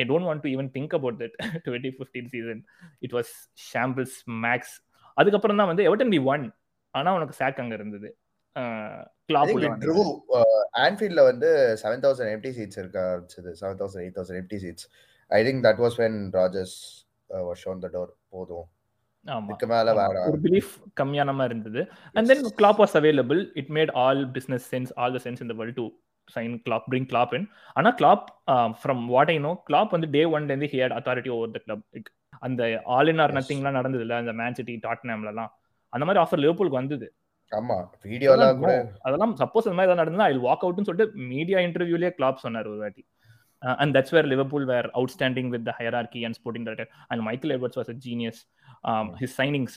I 0.00 0.04
don't 0.10 0.28
want 0.28 0.42
to 0.44 0.50
even 0.54 0.70
think 0.76 0.94
about 0.98 1.18
that 1.22 1.36
twenty 1.66 1.92
fifteen 1.96 2.30
season 2.34 2.62
it 3.06 3.14
was 3.18 3.32
shambles 3.72 4.16
makes 4.46 4.74
அதுக்கப்புறம் 5.16 5.60
தான் 5.60 5.70
வந்து 5.72 5.86
எவர்டன் 5.88 6.14
பி 6.16 6.20
ஒன் 6.34 6.46
ஆனா 6.94 7.08
உனக்கு 7.18 7.36
சேக் 7.42 7.60
அங்க 7.62 7.74
இருந்தது. 7.78 8.08
ஆன்ஃபீல்ட்ல 10.86 11.22
வந்து 11.30 11.48
செவன் 11.82 12.02
தௌசண்ட் 12.04 12.32
எம்டி 12.36 12.50
சீட்ஸ் 12.56 12.80
இருக்க 12.82 12.98
ஆரம்பிச்சது 13.10 13.50
seven 13.60 13.78
thousand 13.82 14.02
eight 14.04 14.16
thousand 14.18 14.40
empty 14.42 14.58
seats 14.64 14.86
I 15.30 15.40
think 15.48 15.62
that 15.66 15.80
was 15.84 15.96
when 16.02 16.18
ராஜஸ் 16.38 16.74
was 17.48 17.62
shown 17.66 17.82
the 17.84 17.90
door 17.96 18.10
போதும். 18.34 18.66
ஒரு 20.30 20.38
பிலீஃப் 20.44 20.72
கம்மியான 21.00 21.30
மாதிரி 21.38 21.52
இருந்தது. 21.54 21.80
And 22.16 22.28
then 22.30 22.44
Klopp 22.60 22.78
was 22.82 22.94
available 23.00 23.40
it 23.62 23.72
made 23.78 23.92
all 24.04 24.22
business 24.36 24.66
sense 24.74 24.92
all 25.00 25.14
the 25.16 25.20
sense 25.26 25.42
இந்த 25.46 25.56
world 25.60 25.78
to 25.80 25.86
sign 26.34 26.56
Klopp 26.66 26.86
bring 26.90 27.08
Klopp 27.10 27.32
in 27.34 27.46
ஆனா 27.76 27.90
Klopp 28.00 28.24
from 28.80 29.02
what 29.14 29.32
I 29.34 29.38
know 29.46 29.52
Klopp 29.68 29.94
வந்து 29.96 30.10
day 30.16 30.22
ஒன்ல 30.32 30.50
இருந்து 30.52 30.70
had 30.74 30.96
authority 30.98 31.32
over 31.36 31.54
the 31.56 31.60
club 31.66 31.84
அந்த 32.42 32.62
all 32.96 33.10
in 33.12 33.22
or 33.24 33.36
நத்திங்லாம் 33.38 33.78
நடந்தது 33.78 34.04
இல்ல 34.06 34.16
அந்த 34.22 34.34
மேன் 34.40 34.58
சிட்டி 34.58 34.76
டாட்னாம்லலாம் 34.86 35.52
அந்த 35.92 36.04
மாதிரி 36.06 36.22
ஆஃபர் 36.24 36.42
லிவர்பூலுக்கு 36.44 36.80
வந்தது. 36.80 37.06
ஆமா 37.52 37.76
வீடியோலாம் 38.04 38.58
கூட. 38.62 38.72
அதெல்லாம் 39.06 39.32
சப்போஸ் 39.42 39.66
அந்த 39.66 39.76
மாதிரி 39.76 39.88
ஏதாவது 39.88 40.02
நடந்தா 40.02 40.26
ஐ 40.32 40.34
வாக் 40.48 40.64
அவுட்னு 40.64 40.88
சொல்லிட்டு 40.88 41.22
மீடியா 41.30 41.60
இன்டர்வியூலயே 41.66 42.10
கிளாப் 42.18 42.44
சொன்னார் 42.44 42.68
ஒரு 42.72 42.80
வாட்டி. 42.82 43.02
And 43.62 43.92
that's 43.96 44.14
where 44.16 44.28
Liverpool 44.32 44.66
were 44.70 44.88
outstanding 44.98 45.48
with 45.54 45.64
the 45.68 45.72
hierarchy 45.78 46.20
and 46.26 46.36
sporting 46.38 46.66
director 46.66 46.90
and 47.10 47.22
Michael 47.28 47.54
Edwards 47.54 47.78
was 47.80 47.90
a 47.94 47.96
genius 48.06 48.40
his 49.22 49.36
signings 49.40 49.76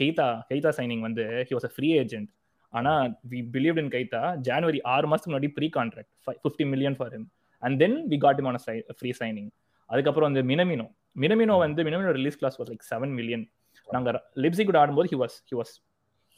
Keita 0.00 0.28
Keita 0.50 0.72
signing 0.78 1.04
வந்து 1.08 1.24
he 1.48 1.54
was 1.58 1.68
a 1.70 1.72
free 1.76 1.90
agent 2.02 2.28
ஆனா 2.74 2.92
we 3.32 3.40
believe 3.54 3.78
in 3.82 3.90
Keita 3.94 4.22
January 4.46 4.80
ஆறு 4.94 5.08
மாசத்துக்கு 5.08 5.32
முன்னாடி 5.32 5.50
pre 5.56 5.66
contract 5.76 6.12
fifty 6.38 6.66
million 6.72 6.96
for 6.98 7.12
him 7.14 7.26
and 7.62 7.78
then 7.82 7.96
we 8.12 8.18
got 8.24 8.40
him 8.42 8.48
on 8.50 8.60
free 8.98 9.12
signing 9.20 9.50
அதுக்கப்புறம் 9.90 10.28
வந்து 10.30 10.44
Minamino 10.50 10.86
Minamino 11.16 11.56
வந்து 11.64 11.80
Minamino 11.88 12.12
release 12.12 12.38
clause 12.40 12.56
was 12.60 12.70
like 12.70 12.86
seven 12.92 13.12
million 13.18 13.44
நாங்கள் 13.88 14.18
லிப்ஸி 14.44 14.64
கூட 14.64 14.78
ஆடும்போது 14.82 15.08
he 15.12 15.18
was 15.22 15.36
he 15.50 15.56
was 15.60 15.74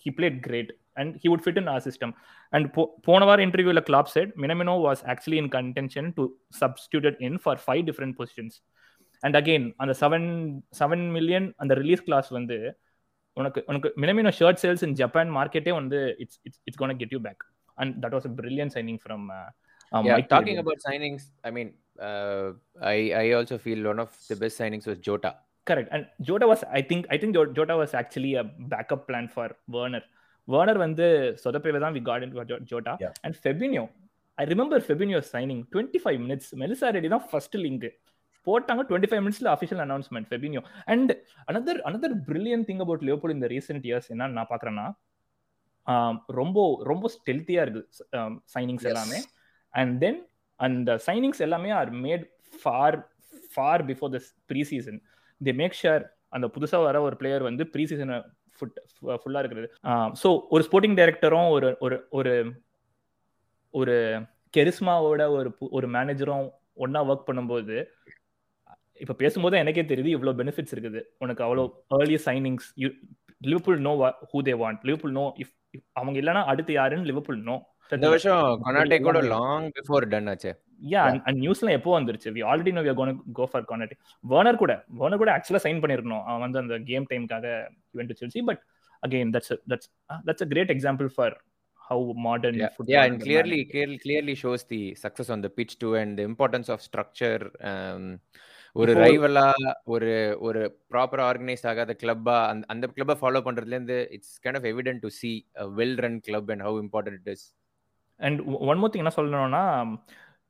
he 0.06 0.10
played 0.16 0.38
great 0.46 0.70
and 0.96 1.12
he 1.22 1.28
would 1.28 1.44
fit 1.44 1.60
in 1.62 1.70
our 1.74 1.82
system 1.86 2.12
and 2.52 2.66
போ 2.74 2.82
போன 3.06 3.24
வாரம் 3.24 3.44
இன்டர்வியூவில் 3.46 3.84
Klopp 3.88 4.10
said 4.14 4.32
Minamino 4.42 4.74
was 4.84 5.02
actually 5.12 5.38
in 5.42 5.50
contention 5.56 6.08
to 6.18 6.24
substituted 6.60 7.18
in 7.28 7.38
for 7.44 7.60
five 7.64 7.82
different 7.90 8.16
positions 8.20 8.56
and 9.22 9.36
again 9.36 9.66
அந்த 9.78 9.92
seven 10.00 10.28
seven 10.80 11.04
million 11.10 11.46
அந்த 11.58 11.74
release 11.74 12.02
clause 12.02 12.28
வந்து 12.32 12.56
உனக்கு 13.36 13.60
உனக்கு 13.66 13.88
Minamino 14.02 14.32
shirt 14.38 14.60
sales 14.62 14.84
in 14.86 14.96
Japan 15.00 15.30
மார்க்கெட்டே 15.38 15.72
வந்து 15.78 15.98
it's 16.22 16.38
it's 16.46 16.60
it's 16.66 16.80
gonna 16.82 16.98
get 17.00 17.14
you 17.16 17.20
back 17.20 17.42
and 17.78 17.94
that 18.04 18.14
was 18.16 18.26
a 18.26 18.32
brilliant 18.38 18.72
signing 18.76 19.00
from 19.02 19.24
talking 20.32 20.60
about 20.62 20.82
signings 20.86 21.26
I 21.44 21.52
mean 21.58 21.72
I 22.88 22.96
I 23.16 23.26
also 23.32 23.58
feel 23.64 23.84
one 23.92 24.00
of 24.04 24.14
the 24.28 24.36
best 24.42 24.60
signings 24.62 24.88
was 24.90 25.02
Jota 25.08 25.32
correct 25.66 25.92
and 25.94 26.06
Jota 26.28 26.48
was 26.52 26.64
I 26.78 26.82
think 26.90 27.06
I 27.08 27.18
think 27.18 27.36
Jota 27.58 27.76
was 27.82 27.94
actually 28.02 28.32
a 28.36 28.44
backup 28.74 29.04
plan 29.08 29.30
for 29.34 29.54
Werner 29.76 30.06
Werner 30.48 30.80
வந்து 30.86 31.06
சொதப்பேவே 31.44 31.78
தான் 31.84 31.94
we 31.98 32.02
got 32.02 32.24
in 32.26 32.34
Jota 32.72 32.94
and 33.24 33.38
Fabinho 33.44 33.84
I 34.38 34.44
remember 34.46 34.82
Fabinho 34.86 35.20
signing 35.32 35.62
twenty 35.72 36.00
five 36.04 36.18
minutes 36.24 36.50
Melissa 36.62 36.88
ready 36.96 37.10
தான் 37.14 37.24
first 37.30 37.56
link 37.58 37.86
போட்டாங்க 38.46 38.82
twenty 38.88 39.10
five 39.10 39.22
மினிட்ஸ்ல 39.24 39.50
official 39.54 39.82
announcement 39.86 40.28
Fabinho 40.30 40.62
and 40.94 41.12
another 41.48 41.80
another 41.90 42.14
brilliant 42.28 42.64
thing 42.70 42.82
about 42.84 43.04
Liverpool 43.08 43.34
இந்த 43.36 43.48
recent 43.54 43.86
years 43.90 44.08
என்ன 44.14 44.30
நான் 44.38 44.50
பாக்குறேன்னா 44.52 44.86
ரொம்ப 46.38 46.58
ரொம்ப 46.82 47.10
ஸ்டெல்த்தியா 47.16 47.60
இருக்கு 47.66 47.82
signings 48.54 48.86
எல்லாமே. 48.92 49.18
அண்ட் 49.74 49.94
தென் 50.04 50.20
அந்த 50.60 50.90
சைனிங்ஸ் 51.06 51.42
எல்லாமே 51.46 51.70
are 51.80 51.92
made 52.06 52.24
for 52.62 52.96
for 53.54 53.82
before 53.90 54.12
this 54.14 54.30
pre 54.50 54.62
season 54.62 54.98
the 55.40 55.54
make 55.60 55.78
sure 55.82 56.04
அந்த 56.36 56.46
புதுசா 56.54 56.78
வர 56.84 57.02
ஒரு 57.02 57.16
பிளேயர் 57.16 57.48
வந்து 57.48 57.64
ப்ரீ 57.74 57.84
சீசனை 57.86 58.16
ஃபுட் 58.58 58.78
ஃபுல்லா 59.22 59.40
இருக்கிறது. 59.42 59.68
ஸோ 60.22 60.28
ஒரு 60.54 60.62
ஸ்போர்ட்டிங் 60.66 60.96
டைரக்டரும் 61.00 61.48
ஒரு 61.56 61.68
ஒரு 61.80 61.96
ஒரு 62.18 62.32
ஒரு 63.74 63.94
கெரிஸ்மாவோட 64.56 65.22
ஒரு 65.36 65.50
ஒரு 65.70 65.86
மேனேஜரும் 65.96 66.46
ஒன்னா 66.84 67.00
ஒர்க் 67.08 67.28
பண்ணும்போது 67.28 67.76
இப்ப 69.04 69.14
பேசும்போது 69.22 69.56
எனக்கே 69.62 69.84
தெரியுது 69.90 70.10
இவ்வளவு 70.16 70.38
பெனிஃபிட்ஸ் 70.40 70.74
இருக்குது. 70.76 71.00
உனக்கு 71.24 71.42
அவ்வளோ 71.46 71.64
early 71.98 72.18
signings 72.26 72.68
Liverpool 73.50 73.80
know 73.86 73.92
who 74.32 74.40
they 74.48 74.54
want 74.62 74.84
Liverpool 74.90 75.16
know 75.20 75.24
if 75.44 75.54
அவங்க 76.00 76.16
இல்லனா 76.22 76.42
அடுத்து 76.52 76.72
யாருன்னு 76.80 77.10
லிவர்பூல் 77.10 77.42
நோ 77.50 77.56
இந்த 77.96 78.08
வருஷம் 78.12 78.62
கொனாட்டே 78.66 79.00
கூட 79.08 79.18
லாங் 79.34 79.66
பிஃபோர் 79.78 80.06
டன் 80.12 80.30
ஆச்சு. 80.32 80.52
யா 80.92 81.02
அண்ட் 81.26 81.38
நியூஸ்ல 81.42 81.74
எப்போ 81.78 81.90
வந்துருச்சு? 81.98 82.30
We 82.36 82.42
already 82.52 82.72
know 82.76 82.82
we 82.86 82.90
are 82.92 82.98
gonna 83.00 83.14
go 83.40 83.44
for 83.50 83.68
Konate 83.72 83.98
Werner 84.32 84.62
கூட 84.62 84.72
வர்னர் 85.02 85.22
கூட 85.24 85.32
ஆக்சுவலா 85.36 85.64
சைன் 85.66 85.82
பண்ணிருக்கணும். 85.84 86.24
அவன் 86.30 86.44
வந்து 86.46 86.62
அந்த 86.62 86.78
கேம் 86.90 87.06
டைம்க்காக 87.12 87.46
event 87.94 88.18
Chelsea 88.22 88.42
but 88.50 88.62
a 89.02 89.08
that's 89.34 89.50
uh, 89.52 90.18
that's 90.26 90.42
a 90.44 90.46
great 90.52 90.70
example 90.74 91.08
for 91.16 91.28
how 91.88 91.98
modern 92.26 92.54
yeah, 92.60 92.70
football 92.76 92.94
yeah 92.94 93.04
and 93.08 93.22
clearly 93.24 93.58
clearly 94.04 94.34
shows 94.34 94.62
the 94.72 94.94
success 94.94 95.28
on 95.34 95.40
the 95.44 95.50
pitch 95.58 95.78
too 95.78 95.94
and 96.00 96.18
the 96.18 96.24
importance 96.30 96.68
of 96.74 96.78
structure 96.86 97.40
um, 97.70 98.04
ஒரு 98.76 98.92
ரைவலா 99.02 99.44
ஒரு 99.94 100.10
ஒரு 100.46 100.60
proper 100.92 101.22
organise 101.26 101.64
ஆகாத 101.70 101.92
கிளப்பா 102.02 102.36
அந்த 102.50 102.64
அந்த 102.66 102.86
கிளப்பை 102.94 103.14
follow 103.20 103.40
பண்றதுல 103.46 103.76
இருந்து 103.76 103.96
it's 104.16 104.34
kind 104.44 104.58
of 104.60 104.66
evident 104.72 105.02
to 105.04 105.10
see 105.18 105.30
well 105.78 105.96
run 106.04 106.18
club 106.20 106.50
and 106.54 106.64
how 106.66 106.78
important 106.84 107.18
it 107.20 107.30
is 107.34 107.44
and 108.20 108.40
one 108.70 108.80
more 108.82 108.92
thing 108.92 109.02
என்ன 109.04 109.14
சொல்லணும்னா 109.18 109.62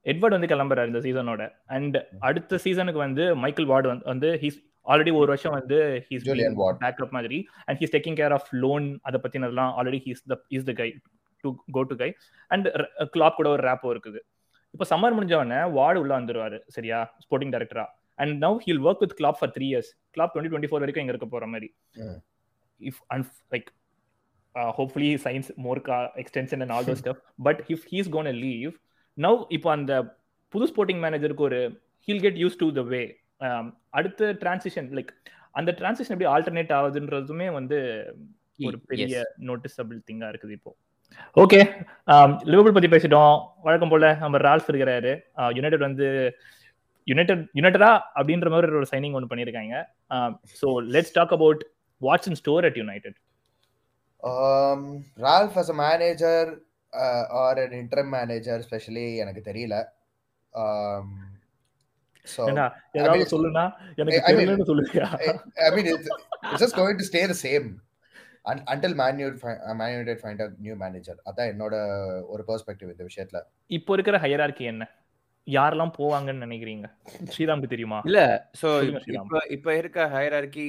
எட்வர்ட் 0.06 0.36
வந்து 0.36 0.50
கிளம்புறாரு 0.52 0.90
இந்த 0.92 1.02
சீசனோட 1.06 1.44
அண்ட் 1.76 1.96
அடுத்த 2.20 2.58
சீசனுக்கு 2.64 3.00
வந்து 3.06 3.26
மைக்கேல் 3.44 3.70
வார்டு 3.72 3.88
வந்து 3.92 4.08
வந்து 4.12 4.30
ஹீஸ் 4.42 4.58
ஆல்ரெடி 4.86 5.12
ஒரு 5.20 5.28
வருஷம் 5.32 5.56
வந்து 5.58 5.78
ஹீஸ். 6.08 6.24
பேக்கப் 6.84 7.14
மாதிரி. 7.16 7.38
And 7.66 7.78
he's 7.80 7.94
taking 7.96 8.18
care 8.20 8.34
of 8.36 8.48
loan 8.64 8.86
அதை 9.08 9.20
பத்தினதெல்லாம் 9.24 9.72
already 9.78 10.00
he's 10.06 10.22
the 10.32 10.36
is 10.56 10.66
the 10.70 10.74
guy 10.82 10.88
to 11.44 11.50
go 11.76 11.82
to 11.90 11.96
guy 12.02 12.10
and 12.50 12.66
Klopp 13.14 13.38
கூட 13.38 13.48
ஒரு 13.54 13.64
ரேப்போ 13.68 13.90
இருக்குது. 13.94 14.20
இப்போ 14.74 14.86
சம்மர் 14.92 15.16
முடிஞ்ச 15.16 15.34
உடனே 15.40 15.60
வார்டு 15.78 16.00
உள்ள 16.00 16.12
வந்துருவாரு 16.20 16.58
சரியா? 16.76 16.98
ஸ்போர்ட்டிங் 17.24 17.54
டைரக்டரா 17.54 17.86
and 18.18 18.34
now 18.44 18.58
he'll 18.66 18.82
work 18.88 19.02
with 19.04 19.16
Klopp 19.20 19.38
for 19.40 19.52
three 19.56 19.66
years 19.72 19.90
Klopp 20.16 20.32
twenty 20.34 20.52
twenty 20.52 20.70
four 20.72 20.84
வரைக்கும் 20.84 21.04
இங்க 21.04 21.14
இருக்க 21.14 21.28
போற 21.34 21.46
மாதிரி. 21.54 21.68
If 22.80 23.00
and 23.14 23.26
like 23.54 23.68
hopefully 24.78 25.12
signs 25.26 25.50
more 25.66 25.80
extension 26.22 26.62
and 26.64 26.74
all 26.76 26.88
those 26.90 26.96
stuff 27.02 27.20
but 27.48 27.60
if 27.74 27.86
he's 27.92 28.10
gonna 28.16 28.30
leave 28.44 28.72
now 29.18 29.40
இப்போ 29.56 29.70
அந்த 29.78 29.92
புது 30.54 30.66
sporting 30.72 31.02
மேனேஜருக்கு 31.04 31.46
ஒரு 31.50 31.60
he'll 32.08 32.24
get 32.24 32.40
used 32.44 32.60
to 32.62 32.68
the 32.78 32.82
way 32.94 33.02
அடுத்த 33.98 34.32
டிரான்சிஷன் 34.42 34.88
லைக் 34.98 35.12
அந்த 35.58 35.70
டிரான்சிஷன் 35.78 36.14
எப்படி 36.14 36.30
ஆல்டர்னேட் 36.34 36.72
ஆகுதுன்றதுமே 36.78 37.46
வந்து 37.58 37.78
ஒரு 38.68 38.76
பெரிய 38.90 39.22
நோட்டிசபிள் 39.48 39.98
திங்கா 40.08 40.28
இருக்குது 40.32 40.54
இப்போ. 40.58 40.70
ஓகே 41.42 41.58
லிவர்பூல் 42.50 42.76
பத்தி 42.76 42.90
பேசிட்டோம். 42.94 43.34
வழக்கம் 43.66 43.92
போல 43.92 44.12
நம்ம 44.22 44.38
ரால்ஃப் 44.46 44.70
இருக்கிறாரு. 44.72 45.12
யுனைடெட் 45.56 45.86
வந்து 45.88 46.06
யுனைடெட் 47.06 47.42
யுனைடடா 47.54 47.90
அப்படின்ற 48.18 48.48
மாதிரி 48.50 48.78
ஒரு 48.80 48.88
சைனிங் 48.92 49.12
ஒன்று 49.12 49.30
பண்ணியிருக்காங்க 49.32 49.76
so 50.60 50.68
let's 50.94 51.12
talk 51.12 51.32
about 51.32 51.62
what's 52.00 52.28
in 52.28 52.40
store 52.42 52.64
at 52.64 52.76
United 52.76 53.18
Um, 54.22 55.04
Ralph 55.16 55.56
as 55.56 55.68
a 55.68 55.74
manager 55.74 56.38
uh, 56.92 57.24
or 57.30 57.52
an 57.58 57.72
interim 57.72 58.08
manager, 58.10 58.56
especially 58.58 59.16
எனக்கு 59.16 59.42
தெரியல. 59.42 59.74
Um, 60.52 61.06
சொல்லுனா 62.26 62.64
எனக்கு 62.92 63.18
the 67.26 67.38
same 67.46 67.66
un, 68.44 68.58
until 68.66 68.94
Man 68.94 69.18
United, 69.18 69.40
fi- 69.40 69.60
uh, 69.68 69.74
Man 69.74 69.90
United 69.92 70.18
find 70.20 70.40
a 70.40 70.48
new 70.58 70.76
manager. 70.76 71.16
அதான் 71.28 71.50
என்னோட 71.52 71.74
ஒரு 72.26 72.42
perspective 72.48 72.90
இந்த 72.90 73.04
விஷயத்துல. 73.04 73.40
இப்போ 73.70 73.92
இருக்கிற 73.92 74.18
ஹையரார்கி 74.18 74.64
என்ன 74.64 74.84
யாரெல்லாம் 75.46 75.92
போவாங்கன்னு 75.98 76.44
நினைக்கிறீங்க? 76.46 76.86
ஸ்ரீராமுக்கு 77.32 77.72
தெரியுமா? 77.72 77.98
இல்ல 78.08 78.20
சோ. 78.60 78.68
இப்ப 79.18 79.42
இப்ப 79.56 79.76
இருக்க 79.80 80.06
hierarchy 80.14 80.68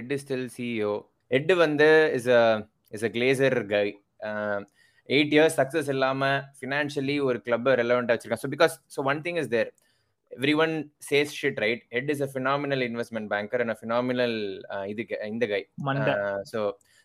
Ed 0.00 0.14
still 0.22 0.48
CEO 0.56 0.94
Ed 1.38 1.52
வந்து 1.64 1.88
is 2.18 2.28
a 2.38 2.42
is 2.96 3.06
a 3.08 3.10
Glazer 3.16 3.58
guy 3.74 3.86
eight 5.08 5.32
years 5.36 5.56
success 5.60 5.90
இல்லாம 5.94 6.28
ஃபினான்ஷியலி 6.58 7.16
ஒரு 7.28 7.38
கிளப் 7.46 7.70
ரெலவெண்டா 7.80 8.14
வச்சிருக்கான். 8.14 8.44
So 8.44 8.52
because 8.54 8.76
so 8.96 9.02
one 9.12 9.22
thing 9.26 9.40
is 9.42 9.50
there 9.56 9.70
everyone 10.64 10.74
says 11.08 11.32
shit 11.40 11.60
right 11.64 11.82
Ed 11.98 12.12
is 12.14 12.22
a 12.26 12.30
phenomenal 12.34 12.84
investment 12.88 13.30
banker 13.34 13.62
and 13.64 13.78
phenomenal 13.80 14.36
இது 14.92 15.02
இந்த 15.32 15.46
guy 15.54 15.62
so 16.52 16.60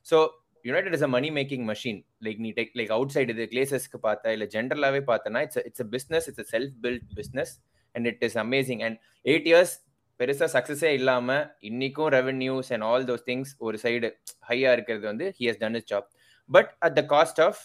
so 0.05 0.19
United 0.65 0.95
is 0.97 1.05
a 1.07 1.11
money 1.15 1.29
making 1.31 1.65
machine 1.69 1.99
like 2.25 2.39
நீ 2.39 2.49
tech 2.57 2.73
like 2.79 2.91
out 2.91 3.13
side 3.15 3.33
இது 3.35 3.45
கிளேசஸ்க்கு 3.53 3.99
பார்த்தா 4.07 4.31
இல்லை 4.35 4.47
ஜென்ரலாகவே 4.55 5.01
பார்த்தனா 5.11 5.41
it's 5.47 5.61
it's 5.67 5.83
a 5.85 5.87
business 5.95 6.27
it's 6.31 6.43
a 6.45 6.47
self 6.53 6.73
built 6.85 7.07
business 7.19 7.53
and 7.95 8.07
it 8.07 8.23
is 8.27 8.37
amazing 8.45 8.81
and 8.87 8.97
eight 9.25 9.47
years 9.51 9.75
பெருசாக 10.19 10.49
சக்ஸஸே 10.55 10.91
இல்லாமல் 10.99 11.43
இன்னைக்கும் 11.61 12.09
revenues 12.17 12.71
and 12.75 12.85
all 12.87 13.05
those 13.09 13.25
things 13.29 13.51
ஒரு 13.59 13.77
சைடு 13.83 14.07
ஹையாக 14.49 14.75
இருக்கிறது 14.77 15.05
வந்து 15.07 15.27
he 15.37 15.45
has 15.49 15.61
done 15.61 15.77
his 15.79 15.87
job 15.87 16.07
but 16.49 16.71
at 16.87 16.97
the 16.99 17.03
cost 17.13 17.39
of 17.47 17.61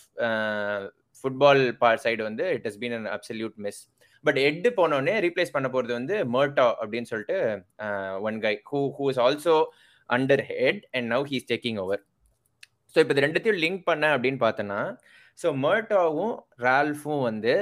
football 1.24 1.62
பா 1.82 1.90
side 2.04 2.22
வந்து 2.22 2.46
it 2.56 2.66
has 2.66 2.78
been 2.82 2.96
an 2.98 3.08
absolute 3.16 3.56
mess 3.66 3.80
but 4.24 4.38
Ed 4.42 4.68
போனோடனே 4.78 5.14
ரீப்ளேஸ் 5.24 5.54
பண்ண 5.54 5.68
போகிறது 5.68 5.92
வந்து 5.98 6.16
மர்டா 6.34 6.66
அப்படின்னு 6.80 7.10
சொல்லிட்டு 7.12 7.38
one 8.28 8.38
guy 8.40 8.54
who 8.70 8.80
who 8.98 9.06
is 9.10 9.20
also 9.20 9.56
under 10.10 10.44
Ed 10.52 10.82
and 10.92 11.08
now 11.14 11.26
he's 11.32 11.48
taking 11.52 11.78
over 11.78 12.02
so 12.94 12.98
இப்போ 13.02 13.12
இது 13.14 13.24
ரெண்டுத்தையும் 13.26 13.60
லிங்க் 13.64 13.82
பண்ண 13.84 14.04
அப்படின்னு 14.16 14.40
பார்த்தோன்னா 14.44 14.80
ஸோ 15.38 15.48
மர்டாவும் 15.62 16.34
ரால்ஃபும் 16.64 17.22
வந்து 17.22 17.52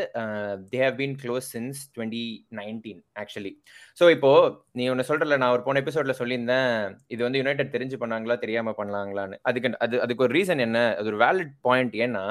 they 0.72 0.80
have 0.86 0.98
been 0.98 1.16
close 1.22 1.46
since 1.54 1.78
twenty 1.94 2.24
nineteen 2.58 3.00
actually 3.22 3.52
so 4.00 4.10
இப்போ 4.16 4.30
நீ 4.78 4.86
ஒன்று 4.92 5.08
சொல்றல 5.10 5.38
நான் 5.42 5.54
ஒரு 5.56 5.62
போன 5.68 5.80
எபிசோட்ல 5.82 6.14
சொல்லியிருந்தேன் 6.20 6.74
இது 7.08 7.20
வந்து 7.26 7.40
யுனைடெட் 7.42 7.74
தெரிஞ்சு 7.76 7.98
பண்ணாங்களா 8.02 8.36
தெரியாம 8.44 8.74
பண்ணலாங்களான்னு. 8.80 9.38
அதுக்கு 9.50 9.70
அது 9.86 10.02
அதுக்கு 10.06 10.26
ஒரு 10.26 10.34
ரீசன் 10.38 10.64
என்ன 10.66 10.80
அது 10.98 11.08
ஒரு 11.12 11.20
வேலிட் 11.24 11.54
பாயிண்ட் 11.68 11.96
ஏன்னா 12.06 12.24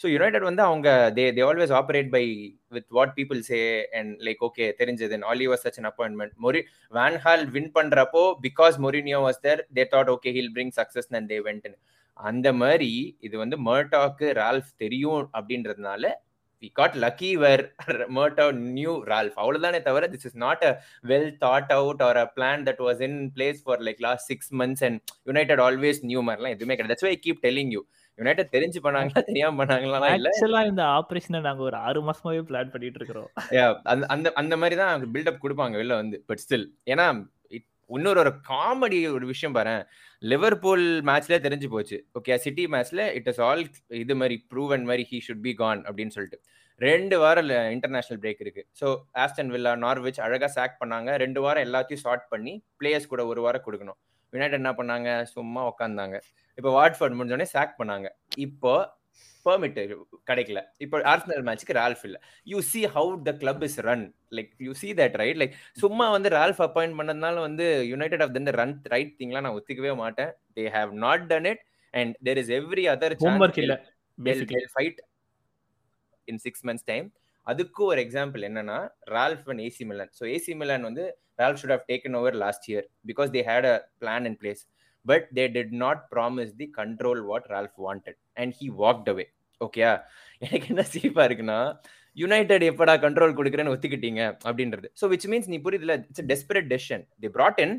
ஸோ 0.00 0.06
யுனைடெட் 0.14 0.48
வந்து 0.48 0.62
அவங்க 0.62 0.88
they 1.16 1.22
they 1.36 1.42
always 1.48 1.72
operate 1.78 2.10
by 2.16 2.24
with 2.76 2.88
what 2.96 3.14
people 3.16 3.40
say 3.50 3.58
and 3.98 4.12
like 4.26 4.42
okay 4.48 4.66
தெரிஞ்சது. 4.80 5.16
All 5.30 5.42
you 5.44 5.48
was 5.54 5.64
such 5.66 5.78
an 5.80 5.88
appointment 5.90 6.34
மொரி 6.44 6.60
van 6.92 7.16
Gaal 7.24 7.46
win 7.56 7.72
பண்றப்போ 7.78 8.22
because 8.46 8.76
Mourinho 8.84 9.20
was 9.26 9.40
there 9.46 9.62
they 9.78 9.84
thought 9.94 10.10
okay 10.16 10.32
he'll 10.38 10.52
bring 10.56 10.74
success 10.80 11.08
and 11.20 11.30
they 11.32 11.38
வென்ட்னு 11.48 11.78
அந்த 12.18 12.48
மாதிரி 12.52 12.92
இது 13.20 13.34
வந்து 13.38 13.58
மர்டாக்கு 13.68 14.28
Ralph 14.40 14.72
தெரியும் 14.76 15.22
அப்படின்றதுனால 15.36 16.04
we 16.62 16.68
got 16.72 16.96
lucky 17.02 17.30
where 17.42 17.62
Murtough 18.16 18.44
knew 18.76 18.94
Ralph 19.10 19.36
அவ்வளவுதானே 19.42 19.80
தவிர 19.82 20.06
this 20.14 20.26
is 20.28 20.38
not 20.44 20.64
a 20.68 20.72
well 21.04 21.30
thought 21.44 21.70
out 21.76 22.02
or 22.08 22.18
a 22.18 22.26
plan 22.36 22.64
that 22.68 22.82
was 22.86 23.02
in 23.08 23.20
place 23.36 23.60
for 23.66 23.82
like 23.88 24.00
last 24.06 24.28
six 24.32 24.50
months 24.60 24.84
and 24.88 24.98
United 25.26 25.62
always 25.66 26.00
knew 26.10 26.22
மாதிரிலாம் 26.28 26.56
எதுவுமே 26.56 26.76
கிடையாது. 26.76 27.06
Why 27.08 27.14
keep 27.26 27.40
telling 27.46 27.72
you 27.76 27.82
United 28.18 28.52
தெரிஞ்சு 28.54 28.78
பண்ணாங்களா 28.84 29.20
தெரியாம 29.28 29.56
பண்ணாங்களா 29.60 29.98
இல்ல. 30.16 30.28
ஆக்சுவலா 30.30 30.62
இந்த 30.70 30.82
ஆபரேஷனை 30.98 31.40
நாங்க 31.46 31.62
ஒரு 31.68 31.76
ஆறு 31.88 32.00
மாசமாவே 32.08 32.42
பிளான் 32.48 32.72
பண்ணிட்டு 32.74 32.98
இருக்கிறோம். 33.00 33.28
அந்த 34.14 34.32
அந்த 34.42 34.56
மாதிரி 34.62 34.78
தான் 34.82 35.04
பில்டப் 35.14 35.42
கொடுப்பாங்க 35.44 35.76
வெளில 35.82 36.00
வந்து. 36.02 36.18
பட் 36.30 36.42
ஸ்டில் 36.44 36.66
ஏன்னா 36.92 37.06
இன்னொரு 37.96 38.18
ஒரு 38.22 38.32
காமெடி 38.50 38.98
ஒரு 39.16 39.26
விஷயம் 39.32 39.54
பாரு 39.56 39.74
லிவர்பூல் 40.22 40.84
மேட்ச்ல 41.08 41.36
தெரிஞ்சு 41.46 41.68
போச்சு. 41.74 41.96
ஓகே 42.18 42.36
சிட்டி 42.44 42.64
மேட்ச்ல 42.74 43.02
இட் 43.18 43.28
இஸ் 43.32 43.40
ஆல் 43.48 43.62
இது 44.02 44.16
மாதிரி 44.22 44.36
ப்ரூவ் 44.52 44.72
அண்ட் 44.76 44.88
மாதிரி 44.90 45.04
ஹீ 45.10 45.20
ஷுட் 45.26 45.44
பி 45.46 45.52
கான் 45.62 45.82
அப்படின்னு 45.88 46.14
சொல்லிட்டு. 46.16 46.40
ரெண்டு 46.80 47.16
வாரம் 47.22 47.48
இன்டர்நேஷனல் 47.76 48.20
பிரேக் 48.24 48.42
இருக்கு. 48.44 48.62
ஸோ 48.80 48.88
ஆஸ்டன் 49.22 49.52
வில்லா 49.54 49.72
நார்விச் 49.84 50.20
அழகா 50.26 50.48
சாக் 50.56 50.76
பண்ணாங்க. 50.82 51.10
ரெண்டு 51.24 51.40
வாரம் 51.44 51.66
எல்லாத்தையும் 51.68 52.02
ஷார்ட் 52.04 52.26
பண்ணி 52.34 52.54
பிளேயர்ஸ் 52.80 53.10
கூட 53.12 53.24
ஒரு 53.32 53.40
வாரம் 53.46 53.64
கொடுக்கணும். 53.66 53.98
யுனைடெட் 54.32 54.60
என்ன 54.60 54.72
பண்ணாங்க? 54.80 55.08
சும்மா 55.34 55.62
உட்காந்தாங்க 55.70 56.16
இப்போ 56.58 56.70
வாட்ஃபர்ட் 56.78 57.16
முடிஞ்சோடனே 57.18 57.48
சாக் 57.54 57.74
பண்ணாங்க. 57.80 58.08
இப்போ 58.46 58.72
பெர்மிட் 59.46 59.78
கிடைக்கல. 60.30 60.60
இப்போ 60.84 60.96
ஆர்சனல் 61.10 61.44
மேட்ச்க்கு 61.46 61.76
ரால்ஃப் 61.78 62.04
இல்ல. 62.08 62.16
You 62.46 62.58
see 62.70 62.80
how 62.94 63.12
the 63.28 63.32
club 63.42 63.62
is 63.68 63.78
run 63.86 64.04
like 64.36 64.50
you 64.66 64.72
see 64.80 64.88
that 65.00 65.16
right 65.22 65.40
like 65.42 65.54
சும்மா 65.82 66.06
வந்து 66.16 66.30
ரால்ஃப் 66.36 66.62
அப்பாயிண்ட் 66.66 66.96
பண்ணதுனால 66.98 67.36
வந்து 67.46 67.66
United 67.92 68.24
of 68.26 68.34
than 68.36 68.50
run 68.60 68.76
right 68.94 69.14
திங்லாம் 69.20 69.46
நான் 69.46 69.58
ஒத்துக்கவே 69.58 69.94
மாட்டேன். 70.02 70.32
They 70.56 70.64
have 70.76 70.92
not 71.04 71.24
done 71.32 71.48
it 71.52 71.62
and 71.94 72.16
there 72.28 72.40
is 72.42 72.52
every 72.58 72.86
other 72.94 73.16
homework 73.22 73.60
இல்ல 73.64 73.76
fight 74.74 75.00
in 76.28 76.42
six 76.44 76.64
months 76.68 76.88
time 76.88 77.06
அதுக்கு 77.46 77.82
ஒரு 77.90 78.00
எக்ஸாம்பிள் 78.04 78.42
என்னன்னா 78.48 78.78
Ralph 79.12 79.46
and 79.52 79.62
AC 79.66 79.84
Milan 79.90 80.10
so 80.18 80.24
AC 80.34 80.54
Milan 80.62 80.84
வந்து 80.88 81.04
Ralph 81.38 81.60
should 81.60 81.74
have 81.74 81.86
taken 81.90 82.16
over 82.18 82.36
last 82.42 82.66
year 82.70 82.86
because 83.10 83.30
they 83.36 83.42
had 83.48 83.68
a 83.70 83.76
plan 84.02 84.26
in 84.30 84.38
place 84.42 84.62
but 85.06 85.26
they 85.38 85.44
did 85.54 85.72
not 85.82 86.02
promise 86.12 86.52
the 86.60 86.66
control 86.78 87.22
what 87.30 87.46
Ralph 87.54 87.78
wanted 87.86 88.18
and 88.42 88.54
he 88.60 88.68
walked 88.82 89.10
away 89.12 89.26
ஓகேயா 89.60 89.92
எனக்கு 90.42 90.66
என்ன 90.72 90.82
சீப்பா 90.94 91.22
இருக்குன்னா 91.28 91.60
United 92.16 92.64
எப்படா 92.70 92.94
control 93.04 93.36
கொடுக்குறேன்னு 93.38 93.72
ஒத்துக்கிட்டீங்க 93.74 94.22
அப்படின்றது. 94.48 94.86
ஸோ 95.00 95.04
விச் 95.12 95.28
மீன்ஸ் 95.32 95.48
நீ 95.52 95.58
புரியுதுல 95.66 95.94
it's 96.10 96.26
desperate 96.32 96.68
decision 96.72 97.04
the 97.24 97.28
brought 97.36 97.60
in 97.64 97.74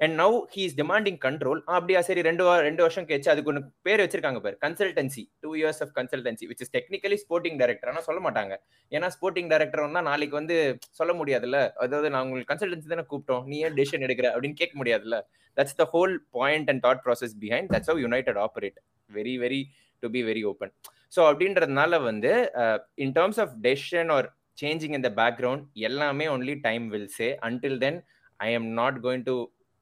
and 0.00 0.14
now 0.20 0.34
he 0.52 0.62
is 0.66 0.76
demanding 0.80 1.18
control 1.24 1.60
அப்படியா 1.76 2.00
சரி 2.08 2.20
ரெண்டு 2.28 2.44
ரெண்டு 2.66 2.82
வருஷம் 2.84 3.06
கழிச்சு 3.08 3.30
அதுக்கு 3.32 3.50
ஒன்று 3.52 3.62
பேர் 3.86 4.02
வச்சிருக்காங்க 4.04 4.40
பேர் 4.44 4.56
consultancy 4.64 5.22
two 5.44 5.50
years 5.60 5.80
of 5.84 5.92
consultancy 5.98 6.46
which 6.50 6.62
is 6.64 6.72
technically 6.76 7.18
sporting 7.24 7.58
director 7.62 7.90
ஆனால் 7.92 8.06
சொல்ல 8.08 8.20
மாட்டாங்க. 8.26 8.54
ஏன்னா 8.92 9.08
ஸ்போர்ட்டிங் 9.16 9.50
டைரக்டர் 9.52 9.84
வந்தால் 9.86 10.08
நாளைக்கு 10.10 10.36
வந்து 10.40 10.56
சொல்ல 11.00 11.14
முடியாதுல்ல. 11.20 11.60
அதாவது 11.84 12.10
நான் 12.14 12.24
உங்களுக்கு 12.26 12.52
கன்சல்டன்சி 12.52 12.88
தானே 12.94 13.06
கூப்பிட்டோம். 13.12 13.44
நீ 13.50 13.58
ஏன் 13.66 13.76
டெசிஷன் 13.80 14.06
எடுக்கிற 14.08 14.30
அப்படின்னு 14.34 14.60
கேட்க 14.62 14.76
முடியாதுல்ல. 14.82 15.18
That's 15.56 15.78
the 15.82 15.86
whole 15.94 16.14
point 16.38 16.70
and 16.72 16.82
that 16.86 17.04
process 17.08 17.36
behind 17.44 17.70
that's 17.74 17.92
how 17.92 18.02
United 18.06 18.40
operate 18.46 18.78
very 19.10 19.36
very 19.44 19.62
to 20.02 20.08
be 20.16 20.22
very 20.30 20.42
open 20.50 20.72
so 21.16 21.20
அப்படின்றதுனால 21.30 21.94
வந்து 22.02 22.32
in 23.04 23.14
terms 23.16 23.40
of 23.44 23.54
decision 23.66 24.10
are 24.16 24.28
changing 24.58 24.94
in 24.98 25.06
the 25.06 25.10
background 25.20 25.64
எல்லாமே 25.88 26.26
only 26.34 26.54
time 26.68 26.84
will 26.94 27.10
say 27.18 27.28
until 27.48 27.78
then 27.84 27.98
I 28.40 28.48
am 28.58 28.68
not 28.80 28.98
going 29.06 29.24
to 29.30 29.34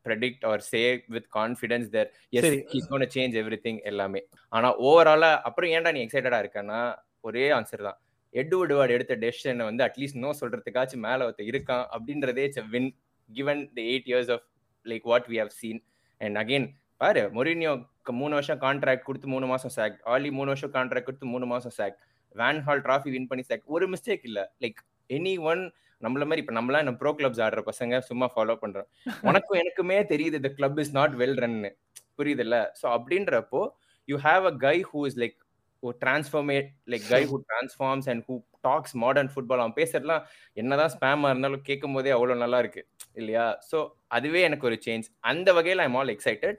predict 0.06 0.44
or 0.50 0.62
say 0.70 0.82
with 1.14 1.28
confidence 1.38 1.88
there's. 2.38 2.52
He's 2.72 2.88
gone 2.92 3.06
change 3.16 3.34
everything 3.66 3.80
எல்லாமே. 3.90 4.20
ஆனா 4.52 4.68
ஓவராலா 4.88 5.30
அப்புறம் 5.48 5.72
ஏன்டா 5.76 5.92
நீ 5.96 6.02
எக்ஸைட்டடா 6.06 6.38
இருக்கன்னா 6.44 6.80
ஒரே 7.28 7.44
ஆன்சர் 7.56 7.86
தான். 7.88 7.98
Edward 8.34 8.74
ward 8.78 8.94
எடுத்த 8.96 9.14
டெசிஷனை 9.22 9.64
வந்து 9.68 9.82
அட்லீஸ்ட் 9.86 10.18
நோ 10.24 10.30
சொல்றதுக்காச்சும் 10.40 11.04
மேல 11.06 11.26
ஒருத்தர் 11.26 11.50
இருக்கான் 11.52 11.84
அப்படின்றதே 11.94 12.44
win 12.74 12.90
given 13.30 13.62
the 13.76 13.84
eight 13.92 14.08
years 14.10 14.32
of 14.36 14.44
like 14.86 15.06
what 15.12 15.28
we 15.32 15.38
have 15.42 15.54
seen 15.60 15.80
and 16.20 16.38
again 16.42 16.66
பாரு 17.00 17.22
மொரினியோ 17.36 17.72
மூணு 18.20 18.34
வருஷம் 18.38 18.60
கான்ட்ராக்ட் 18.64 19.06
கொடுத்து 19.08 19.28
மூணு 19.34 19.46
மாசம் 19.46 19.74
சாக் 19.76 19.98
ஆலி 20.14 20.30
மூணு 20.38 20.50
வருஷம் 20.52 20.72
கான்ட்ராக்ட் 20.76 21.08
கொடுத்து 21.08 21.32
மூணு 21.34 21.46
மாசம் 21.46 21.74
sack 21.78 21.96
van 22.34 22.60
Gaal 22.66 22.82
trophy 22.86 23.10
win 23.16 23.28
பண்ணி 23.30 23.44
சாக் 23.50 23.64
ஒரு 23.66 23.86
மிஸ்டேக் 23.94 24.24
இல்ல. 24.30 24.40
லைக் 24.64 24.80
எனி 25.10 25.34
ஒன் 25.50 25.62
நம்மள 26.02 26.24
மாதிரி 26.28 26.42
இப்ப 26.44 26.54
நம்மளாம் 26.58 26.84
இந்த 26.86 26.94
ப்ரோ 27.00 27.12
கிளப்ஸ் 27.18 27.42
ஆடுற 27.46 27.62
பசங்க 27.70 28.00
சும்மா 28.10 28.26
ஃபாலோ 28.34 28.56
பண்றோம். 28.62 28.88
உனக்கும் 29.22 29.58
எனக்குமே 29.62 29.98
தெரியுது 30.12 30.40
இந்த 30.40 30.50
கிளப் 30.58 30.80
இஸ் 30.84 30.94
நாட் 30.98 31.14
வெல் 31.22 31.38
ரன்னு 31.44 31.70
புரியுதுல்ல? 32.18 32.56
ஸோ 32.80 32.86
அப்படின்றப்போ 32.96 33.62
you 34.08 34.18
have 34.26 34.44
a 34.52 34.54
guy 34.66 34.76
who 34.90 35.00
is 35.10 35.20
like 35.24 35.38
who 35.82 35.90
transformate 36.04 36.68
like 36.86 37.02
guy 37.08 37.20
who 37.24 37.36
transforms 37.50 38.06
and 38.06 38.20
who 38.28 38.36
talks 38.64 38.92
modern 39.04 39.28
football. 39.34 39.58
அவன் 39.60 39.76
பேசுறதுலாம் 39.76 40.24
என்னதான் 40.56 40.92
ஸ்பேமா 40.94 41.28
இருந்தாலும் 41.28 41.62
கேட்கும் 41.62 41.94
போதே 41.96 42.10
அவ்வளவு 42.10 42.42
நல்லா 42.44 42.58
இருக்கு. 42.58 42.82
இல்லையா? 43.14 43.44
ஸோ 43.70 43.78
அதுவே 44.08 44.40
எனக்கு 44.42 44.68
ஒரு 44.70 44.78
சேஞ்ச் 44.86 45.06
அந்த 45.30 45.52
வகையில் 45.58 45.84
I'm 45.86 45.98
all 46.00 46.12
excited 46.16 46.58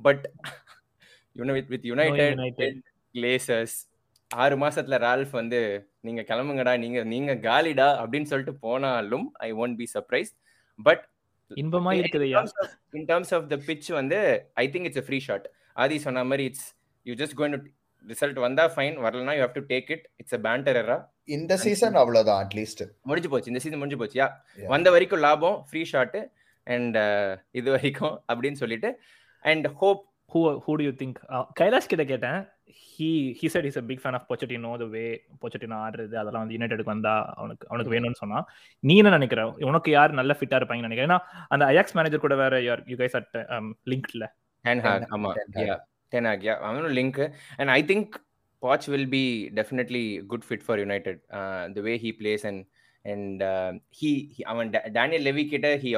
but 0.00 0.24
with 1.36 1.70
with 1.70 1.86
United 1.90 2.36
United. 2.36 2.72
Glazers 3.14 3.76
ஆறு 4.30 4.56
மாசத்துல 4.56 4.98
ரால்ஃப் 5.04 5.32
வந்து 5.38 5.60
நீங்க 6.00 6.20
கிளம்புங்கடா 6.28 6.72
நீங்க 6.82 6.98
நீங்க 7.12 7.32
காலிடா 7.46 7.88
அப்படின்னு 8.00 8.30
சொல்லிட்டு 8.32 8.54
போனாலும் 8.64 9.26
I 9.46 9.50
won't 9.62 9.78
be 9.80 9.86
surprised 9.94 10.30
but 10.78 11.02
இன்பமா 11.50 11.92
இருக்குது 12.00 12.26
in 12.94 13.06
terms 13.08 13.32
of 13.38 13.48
the 13.52 13.58
pitch 13.66 13.88
வந்து 13.98 14.18
I 14.56 14.66
think 14.72 14.88
it's 14.90 15.06
free 15.08 15.18
shot 15.26 15.46
Aadhi 15.76 15.96
சொன்ன 16.04 16.24
மாதிரி 16.30 16.44
it's 16.50 16.66
you 17.06 17.14
just 17.20 17.36
going 17.38 17.56
result 18.04 18.38
வந்தா 18.44 18.64
ஃபைன் 18.74 18.98
வரலனா 19.04 19.32
you 19.36 19.42
have 19.44 19.56
to 19.58 19.64
take 19.72 19.88
it 19.96 20.04
it's 20.20 20.36
a 20.38 20.42
banter 20.46 20.78
era 20.82 20.98
இந்த 21.30 21.56
season 21.64 21.98
அவ்வளவுதான் 22.02 22.40
at least 22.44 22.82
முடிஞ்சு 23.06 23.30
போச்சு 23.32 23.50
இந்த 23.52 23.62
சீசன் 23.64 23.80
முடிஞ்சு 23.80 24.00
போச்சு 24.00 24.18
யா? 24.20 24.28
Yeah. 24.58 24.70
வந்த 24.72 24.88
வரைக்கும் 24.94 25.22
லாபம் 25.26 25.58
ஃப்ரீ 25.68 25.82
ஷாட் 25.90 26.16
அண்ட் 26.66 26.96
இது 27.54 27.68
வரைக்கும் 27.76 28.14
அப்படின்னு 28.30 28.60
சொல்லிட்டு 28.62 28.90
and 29.44 29.66
hope 29.80 30.02
who 30.30 30.40
who 30.64 30.72
do 30.78 30.84
you 30.86 30.92
think 30.92 31.14
uh, 31.34 31.44
Kailash 31.60 31.90
கிட்ட 31.92 32.04
கேட்டேன். 32.04 32.40
He 32.90 33.08
he 33.38 33.48
said 33.52 33.64
he's 33.66 33.76
a 33.76 33.84
big 33.90 34.00
fan 34.00 34.14
of 34.14 34.22
Pochettino 34.30 34.78
the 34.78 34.88
way 34.94 35.06
Pochettino 35.42 35.76
ஆடுறது 35.84 36.14
அதெல்லாம் 36.20 36.42
வந்து 36.44 36.56
யுனைடெடுக்கு 36.56 36.92
வந்தா 36.92 37.14
அவனுக்கு 37.36 37.66
அவனுக்கு 37.68 37.92
வேணும்னு 37.94 38.20
சொன்னா. 38.22 38.40
நீ 38.84 38.96
என்ன 38.96 39.10
நினைக்கிற? 39.10 39.44
உனக்கு 39.70 39.90
யார் 39.90 40.12
நல்ல 40.12 40.36
ஃபிட்டா 40.38 40.58
இருப்பாங்கன்னு 40.60 40.88
நினைக்கிறேன் 40.88 41.10
ஏன்னா 41.10 41.20
அந்த 41.48 41.64
அயாக்ஸ் 41.72 41.96
மேனேஜர் 41.98 42.20
கூட 42.20 42.34
வேற 42.34 42.62
யார் 42.62 42.82
யூ 42.86 42.96
கைஸ் 42.96 43.16
அட் 43.20 43.32
லிங்க்ல 43.86 44.26
ஆமா. 45.16 45.30
Hag. 45.56 45.68
யா 45.68 45.76
யா 46.48 46.54
அவனும் 46.68 46.94
link 47.00 47.20
and 47.56 47.68
I 47.68 47.80
think 47.82 48.14
Poch 48.62 48.86
will 48.86 49.08
be 49.08 49.24
definitely 49.54 50.26
good 50.26 50.46
fit 50.48 50.64
for 50.66 50.78
United 50.78 51.20
the 51.72 51.80
way 51.80 51.94
he 51.96 52.12
plays 52.20 52.46
and 52.46 52.62
and 53.04 53.42
he 54.00 54.10
அவன் 54.44 54.70
டேனியல் 54.92 55.22
லெவி 55.22 55.46
கிட்ட 55.46 55.68
he 55.76 55.92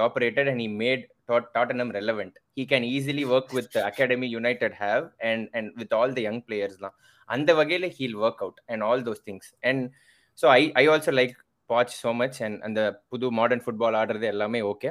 operated 1.23 1.55
Tottenham 1.57 1.93
relevant 1.97 2.37
he 2.59 2.62
can 2.73 2.87
easily 2.95 3.25
work 3.35 3.53
with 3.59 3.77
academy 3.89 4.29
United 4.35 4.77
have 4.81 5.05
and 5.31 5.47
and 5.59 5.70
with 5.81 5.95
all 5.99 6.14
the 6.16 6.20
young 6.20 6.43
பிளேயர்ஸ்லாம் 6.49 6.97
அந்த 7.29 7.51
வகையில் 7.55 7.89
he'll 7.97 8.18
work 8.23 8.43
out 8.45 8.61
and 8.68 8.83
all 8.83 9.05
those 9.09 9.23
things 9.29 9.51
and 9.70 9.85
so 10.39 10.47
I 10.55 10.62
I 10.75 10.85
also 10.89 11.14
like 11.20 11.35
watch 11.70 11.95
so 12.03 12.12
much 12.14 12.39
and 12.43 12.59
அந்த 12.62 12.81
புது 13.09 13.29
modern 13.39 13.64
football 13.64 13.99
ஆடுறது 14.01 14.27
எல்லாமே 14.27 14.61
okay 14.73 14.91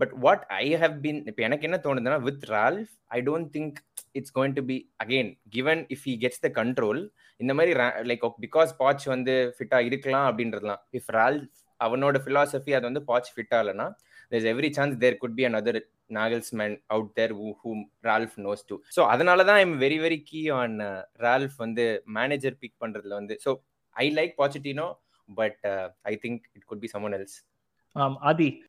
but 0.00 0.12
what 0.18 0.44
I 0.58 0.66
have 0.82 0.96
been 1.00 1.20
இப்போ 1.26 1.42
எனக்கு 1.42 1.66
என்ன 1.68 1.78
தோணுதுன்னா 1.86 2.18
with 2.28 2.44
Ralph 2.50 2.92
I 3.08 3.20
don't 3.20 3.50
think 3.56 3.78
it's 4.12 4.34
going 4.36 4.56
to 4.58 4.62
be 4.70 4.76
again 5.04 5.30
given 5.48 5.82
if 5.94 6.04
he 6.08 6.14
gets 6.22 6.44
the 6.46 6.50
control 6.60 7.00
இந்த 7.40 7.52
மாதிரி 7.54 7.72
லைக் 8.10 8.24
பிகாஸ் 8.46 8.70
பாச் 8.82 9.04
வந்து 9.06 9.34
ஃபிட்டாக 9.56 9.86
இருக்கலாம் 9.86 10.26
அப்படின்றதுலாம். 10.30 10.80
இஃப் 10.90 11.10
ரால்ஃப் 11.10 11.46
அவனோட 11.80 12.16
ஃபிலாசபி 12.24 12.72
அது 12.76 12.84
வந்து 12.90 13.02
பாச் 13.02 13.30
ஃபிட் 13.34 13.54
ஆகலைன்னா 13.58 13.86
there's 14.30 14.44
every 14.52 14.68
chance 14.68 14.94
there 14.96 15.16
could 15.20 15.32
be 15.36 15.44
another 15.44 15.80
Nagelsmann 16.08 16.82
out 16.94 17.08
there 17.16 17.30
who, 17.32 17.52
whom 17.64 17.90
Ralph 18.02 18.36
knows 18.36 18.56
too. 18.68 18.78
So 18.88 19.06
அதனால 19.06 19.44
தான் 19.44 19.56
I'm 19.56 19.80
very 19.80 19.98
very 19.98 20.22
key 20.32 20.50
on 20.50 20.78
uh, 20.78 21.04
Ralph 21.18 21.50
வந்து 21.56 22.02
மேனேஜர் 22.04 22.58
பிக் 22.58 22.74
பண்றதுல 22.80 23.08
வந்து. 23.08 23.38
So 23.44 23.56
I 23.90 24.14
like 24.14 24.40
Pochettino 24.40 24.98
but 25.34 25.68
I 26.02 26.18
think 26.22 26.42
it 26.52 26.64
could 26.64 26.80
be 26.80 26.90
someone 26.92 27.12
else 27.12 27.48
um 27.96 28.16
Aadhi. 28.20 28.64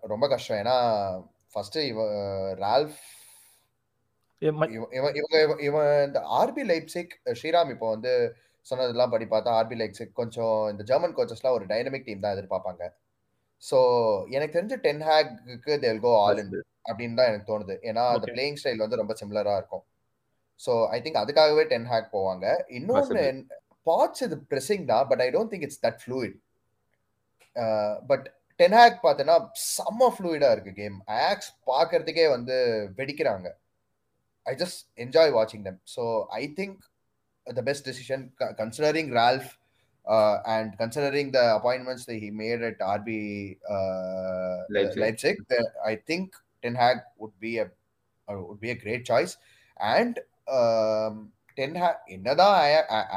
ரொம்ப 0.00 0.28
கஷ்டம். 0.28 0.56
ஏன்னா 0.56 0.76
first 1.52 1.76
இவ 1.76 2.02
Ralph 2.54 2.94
இவங்க 4.38 5.10
இவ- 5.14 5.62
இவன் 5.62 6.06
இந்த 6.06 6.20
ஆர்பி 6.20 6.66
லைப்சிக் 6.66 7.36
ஸ்ரீராம் 7.42 7.70
இப்போ 7.70 7.88
வந்து 7.88 8.36
சொன்னதெல்லாம் 8.60 9.10
படி 9.10 9.24
பார்த்தா 9.24 9.52
ஆர்பி 9.52 9.78
லைப்சிக் 9.78 10.12
கொஞ்சம் 10.12 10.68
இந்த 10.70 10.82
ஜெர்மன் 10.84 11.14
கோச்சஸ்லாம் 11.14 11.50
ஒரு 11.50 11.66
டைனமிக் 11.66 12.04
டீம் 12.04 12.20
தான் 12.20 12.36
எதிர்பார்ப்பாங்க. 12.36 12.88
ஸோ 13.62 13.78
எனக்கு 14.36 14.56
தெரிஞ்ச 14.56 14.76
Ten 14.86 15.04
Hag 15.08 15.76
they'll 15.84 16.02
go 16.06 16.12
all 16.24 16.40
in 16.42 16.52
அப்படின்னு 16.88 17.18
தான் 17.20 17.30
எனக்கு 17.30 17.50
தோணுது. 17.52 17.74
ஏன்னா 17.88 18.02
அந்த. 18.14 18.26
பிளேயிங் 18.34 18.58
ஸ்டைல் 18.60 18.82
வந்து 18.84 19.00
ரொம்ப 19.02 19.14
சிமிலரா 19.20 19.54
இருக்கும். 19.60 19.84
ஸோ 20.60 20.72
ஐ 20.94 20.98
திங்க் 21.04 21.20
அதுக்காகவே 21.22 21.64
டென் 21.72 21.88
ஹேக் 21.92 22.08
போவாங்க. 22.16 22.46
இன்னொன்று 22.78 23.24
பாட்ஸ் 23.86 24.24
இது 24.26 24.36
ப்ரெஸிங் 24.52 24.86
தான் 24.92 25.06
but 25.10 25.22
I 25.26 25.28
don't 25.36 25.52
think 25.52 25.66
it's 25.68 25.82
that 25.86 26.00
fluid 26.02 26.36
but 28.10 28.26
Ten 28.60 28.76
Hag 28.78 28.96
பார்த்தோன்னா 29.04 29.36
செம்ம 29.76 30.08
ஃப்ளூயிடா 30.14 30.48
இருக்கு 30.54 30.72
கேம் 30.80 30.96
ஆக்ஸ் 31.28 31.50
பார்க்கறதுக்கே 31.70 32.26
வந்து 32.36 32.56
வெடிக்கிறாங்க. 33.00 33.48
ஐ 34.46 34.54
ஜஸ்ட் 34.62 34.80
என்ஜாய் 35.04 35.32
வாட்சிங் 35.38 35.64
them. 35.68 35.78
So 35.94 36.02
I 36.40 36.42
think 36.58 36.78
the 37.46 37.62
best 37.68 37.86
decision 37.88 38.24
considering 38.60 39.10
Ralph 39.20 39.50
and 40.54 40.70
considering 40.80 41.30
the 41.30 41.40
appointments 41.56 42.06
he 42.22 42.30
made 42.42 42.62
at 42.62 42.78
RB 42.98 43.10
uh, 43.76 44.56
Leipzig. 44.68 45.00
Leipzig, 45.02 45.36
the, 45.48 45.60
I 45.84 45.96
think 45.96 46.36
Ten 46.62 46.74
Hag 46.74 46.98
would 47.18 47.34
be 47.40 47.58
a 47.58 47.66
uh, 48.28 48.38
would 48.48 48.60
be 48.60 48.70
a 48.70 48.78
great 48.84 49.04
choice. 49.04 49.36
And 49.76 50.14
um, 50.48 51.14
Ten 51.56 51.74
Hag, 51.74 51.96
என்னதான் 52.16 52.56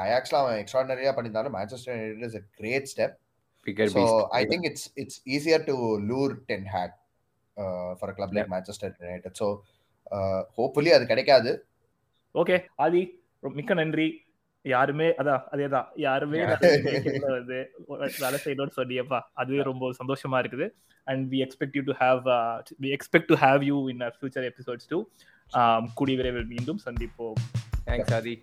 அயாக்ஸ்லாம் 0.03 0.43
அவன் 0.45 0.61
எக்ஸ்ட்ராடனரியா 0.63 1.13
பண்ணியிருந்தாலும் 1.15 1.55
Manchester 1.57 1.97
United 1.97 2.27
is 2.29 2.39
a 2.41 2.45
great 2.61 2.85
step. 2.93 3.13
பிகர் 3.65 3.93
So 3.97 4.03
I 4.39 4.45
think 4.45 4.63
it's 4.71 4.83
it's 4.95 5.17
easier 5.25 5.59
to 5.69 5.75
lure 6.09 6.33
Ten 6.51 6.65
Hag 6.65 6.91
uh, 7.57 7.95
for 7.99 8.09
a 8.09 8.15
club 8.19 8.33
like 8.33 8.49
Manchester 8.55 8.89
United. 9.07 9.33
So 9.41 9.47
uh, 10.11 10.41
hopefully 10.59 10.93
அது 10.97 11.05
கிடைக்காது. 11.05 11.53
Okay 12.35 12.57
ஆதி 12.83 13.01
ரொம்ப 13.43 13.55
மிக்க 13.59 13.73
நன்றி 13.73 14.05
யாருமே 14.65 15.07
அதான் 15.21 15.43
அதேதான் 15.53 15.87
யாருமே 16.05 16.39
வந்து 17.37 17.59
வேலை 18.23 18.37
செய்யணும்னு 18.43 18.77
சொன்னியப்பா 18.79 19.19
அதுவே 19.33 19.61
ரொம்ப 19.69 19.91
சந்தோஷமா 20.01 20.39
இருக்குது. 20.43 20.67
And 21.07 21.23
we 21.33 21.39
expect 21.45 21.77
you 21.79 21.83
to 21.89 21.95
have 22.03 22.21
we 22.85 22.91
expect 22.97 23.31
to 23.31 23.37
have 23.45 23.63
you 23.69 23.77
in 23.93 24.03
future 24.17 24.47
episodes 24.51 24.89
too 24.91 24.99
கூடிய 25.99 26.17
விரைவில் 26.21 26.51
மீண்டும் 26.55 26.81
சந்திப்போம். 26.87 27.39
தேங்க்ஸ் 27.89 28.13
ஆதி. 28.19 28.35